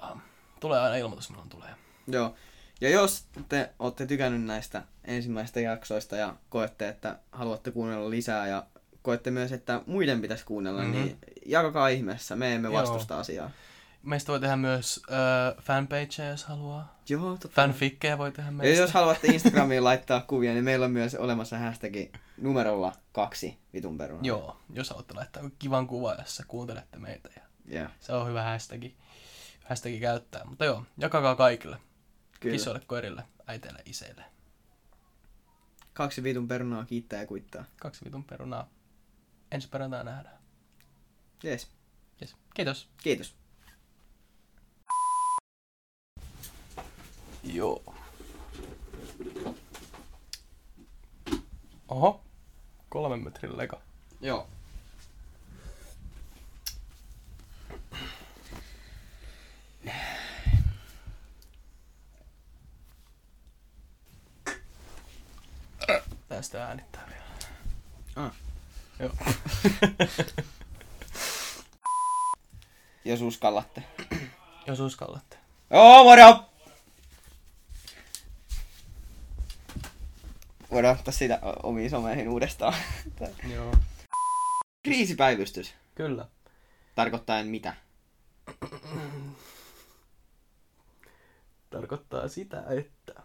tulee 0.60 0.80
aina 0.80 0.96
ilmoitus, 0.96 1.30
milloin 1.30 1.48
tulee. 1.48 1.70
Joo. 2.06 2.34
Ja 2.80 2.90
jos 2.90 3.24
te 3.48 3.70
olette 3.78 4.06
tykännyt 4.06 4.42
näistä 4.42 4.82
ensimmäistä 5.04 5.60
jaksoista 5.60 6.16
ja 6.16 6.36
koette, 6.48 6.88
että 6.88 7.18
haluatte 7.32 7.70
kuunnella 7.70 8.10
lisää 8.10 8.46
ja 8.46 8.66
koette 9.02 9.30
myös, 9.30 9.52
että 9.52 9.80
muiden 9.86 10.20
pitäisi 10.20 10.44
kuunnella, 10.44 10.82
Mhm. 10.82 10.90
mm-hmm. 10.90 11.04
niin 11.04 11.18
jakakaa 11.50 11.88
ihmeessä. 11.88 12.36
Me 12.36 12.54
emme 12.54 12.68
Joo. 12.68 12.74
vastusta 12.82 13.18
asiaa. 13.18 13.50
Meistä 14.02 14.32
voi 14.32 14.40
tehdä 14.40 14.56
myös 14.56 15.00
ö, 15.10 15.60
fanpageja, 15.62 16.28
jos 16.30 16.44
haluaa. 16.44 17.00
Joo, 17.08 17.30
totta. 17.30 17.48
Fanfikkejä 17.62 18.18
voi 18.18 18.32
tehdä 18.32 18.48
Ja 18.48 18.52
meistä. 18.52 18.82
jos 18.82 18.92
haluatte 18.92 19.26
Instagramiin 19.28 19.84
laittaa 19.90 20.20
kuvia, 20.20 20.52
niin 20.52 20.64
meillä 20.64 20.84
on 20.84 20.90
myös 20.92 21.14
olemassa 21.14 21.58
hashtagi 21.58 22.12
numerolla 22.36 22.92
kaksi 23.12 23.58
vitun 23.72 23.98
perunaa. 23.98 24.22
Joo, 24.24 24.56
jos 24.72 24.90
haluatte 24.90 25.14
laittaa 25.14 25.50
kivan 25.58 25.86
kuva, 25.86 26.14
jossa 26.14 26.44
kuuntelette 26.48 26.98
meitä. 26.98 27.28
Ja 27.36 27.42
Yeah, 27.72 27.92
se 28.00 28.12
on 28.12 28.28
hyvä 28.28 28.42
hashtagi, 28.42 28.96
hashtagi 29.64 30.00
käyttää. 30.00 30.44
Mutta 30.44 30.64
joo, 30.64 30.84
jakakaa 30.98 31.34
kaikille. 31.36 31.76
kyllä. 32.40 32.52
Kisoille, 32.56 32.80
koirille, 32.86 33.22
äiteille, 33.46 33.82
iseille. 33.84 34.24
Kaksi 35.92 36.22
vitun 36.22 36.48
perunaa 36.48 36.84
kiittää 36.84 37.20
ja 37.20 37.26
kuittaa. 37.26 37.64
Kaksi 37.80 38.04
vitun 38.04 38.24
perunaa. 38.24 38.68
Ensi 39.52 39.68
perjantaina 39.68 40.10
nähdään. 40.10 40.38
Jees. 41.42 41.68
Yes. 42.22 42.36
Kiitos. 42.54 42.88
Kiitos. 43.02 43.34
Joo. 47.42 47.94
Oho. 51.88 52.20
Kolmen 52.88 53.24
metrin 53.24 53.56
lega. 53.56 53.80
Joo. 54.20 54.48
Tästä 66.28 66.66
äänittää 66.66 67.06
vielä. 67.08 67.24
Ah. 68.16 68.32
Joo. 68.98 69.12
Jos 73.04 73.20
uskallatte. 73.20 73.82
Jos 74.66 74.80
uskallatte. 74.80 75.38
Joo, 75.70 76.04
moro! 76.04 76.44
Voidaan 80.70 80.98
ottaa 80.98 81.12
sitä 81.12 81.38
omiin 81.62 81.90
someihin 81.90 82.28
uudestaan. 82.28 82.74
Joo. 83.52 83.74
Kriisipäivystys. 84.82 85.74
Kyllä. 85.94 86.28
Tarkoittaen 86.94 87.46
mitä? 87.46 87.76
Tarkoittaa 91.70 92.28
sitä, 92.28 92.64
että... 92.68 93.22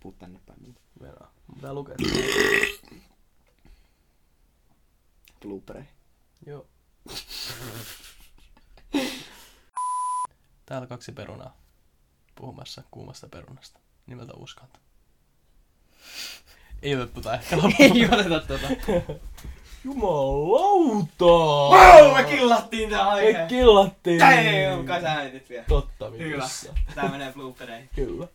Puu 0.00 0.12
tänne 0.12 0.40
päin. 0.46 0.76
Meidän 1.00 1.18
pitää 1.54 1.74
lukea. 1.74 1.96
Bloopereihin. 5.40 5.92
Joo. 6.46 6.66
Täällä 10.66 10.86
kaksi 10.86 11.12
perunaa 11.12 11.56
puhumassa 12.34 12.82
kuumasta 12.90 13.28
perunasta 13.28 13.80
nimeltä 14.06 14.32
Uskanta. 14.36 14.78
Ei 16.82 16.94
otettu 16.96 17.20
tää 17.20 17.34
ehkä 17.34 17.56
loppuun. 17.56 17.74
Ei 17.96 18.04
oteta 18.06 18.40
tota. 18.40 18.68
Jumalauta! 19.84 21.24
Wow, 21.24 22.16
me 22.16 22.24
killattiin 22.24 22.90
tää 22.90 23.04
Me 23.04 23.10
aihe. 23.10 23.46
killattiin! 23.48 24.20
Damn, 24.20 24.86
kai 24.86 25.00
sä 25.00 25.12
äänitit 25.12 25.48
vielä. 25.48 25.64
Totta 25.68 26.10
Hyvä. 26.10 26.36
vitussa. 26.36 26.74
Tää 26.94 27.08
menee 27.08 27.32
bloopereihin. 27.32 27.88
Kyllä. 27.94 28.28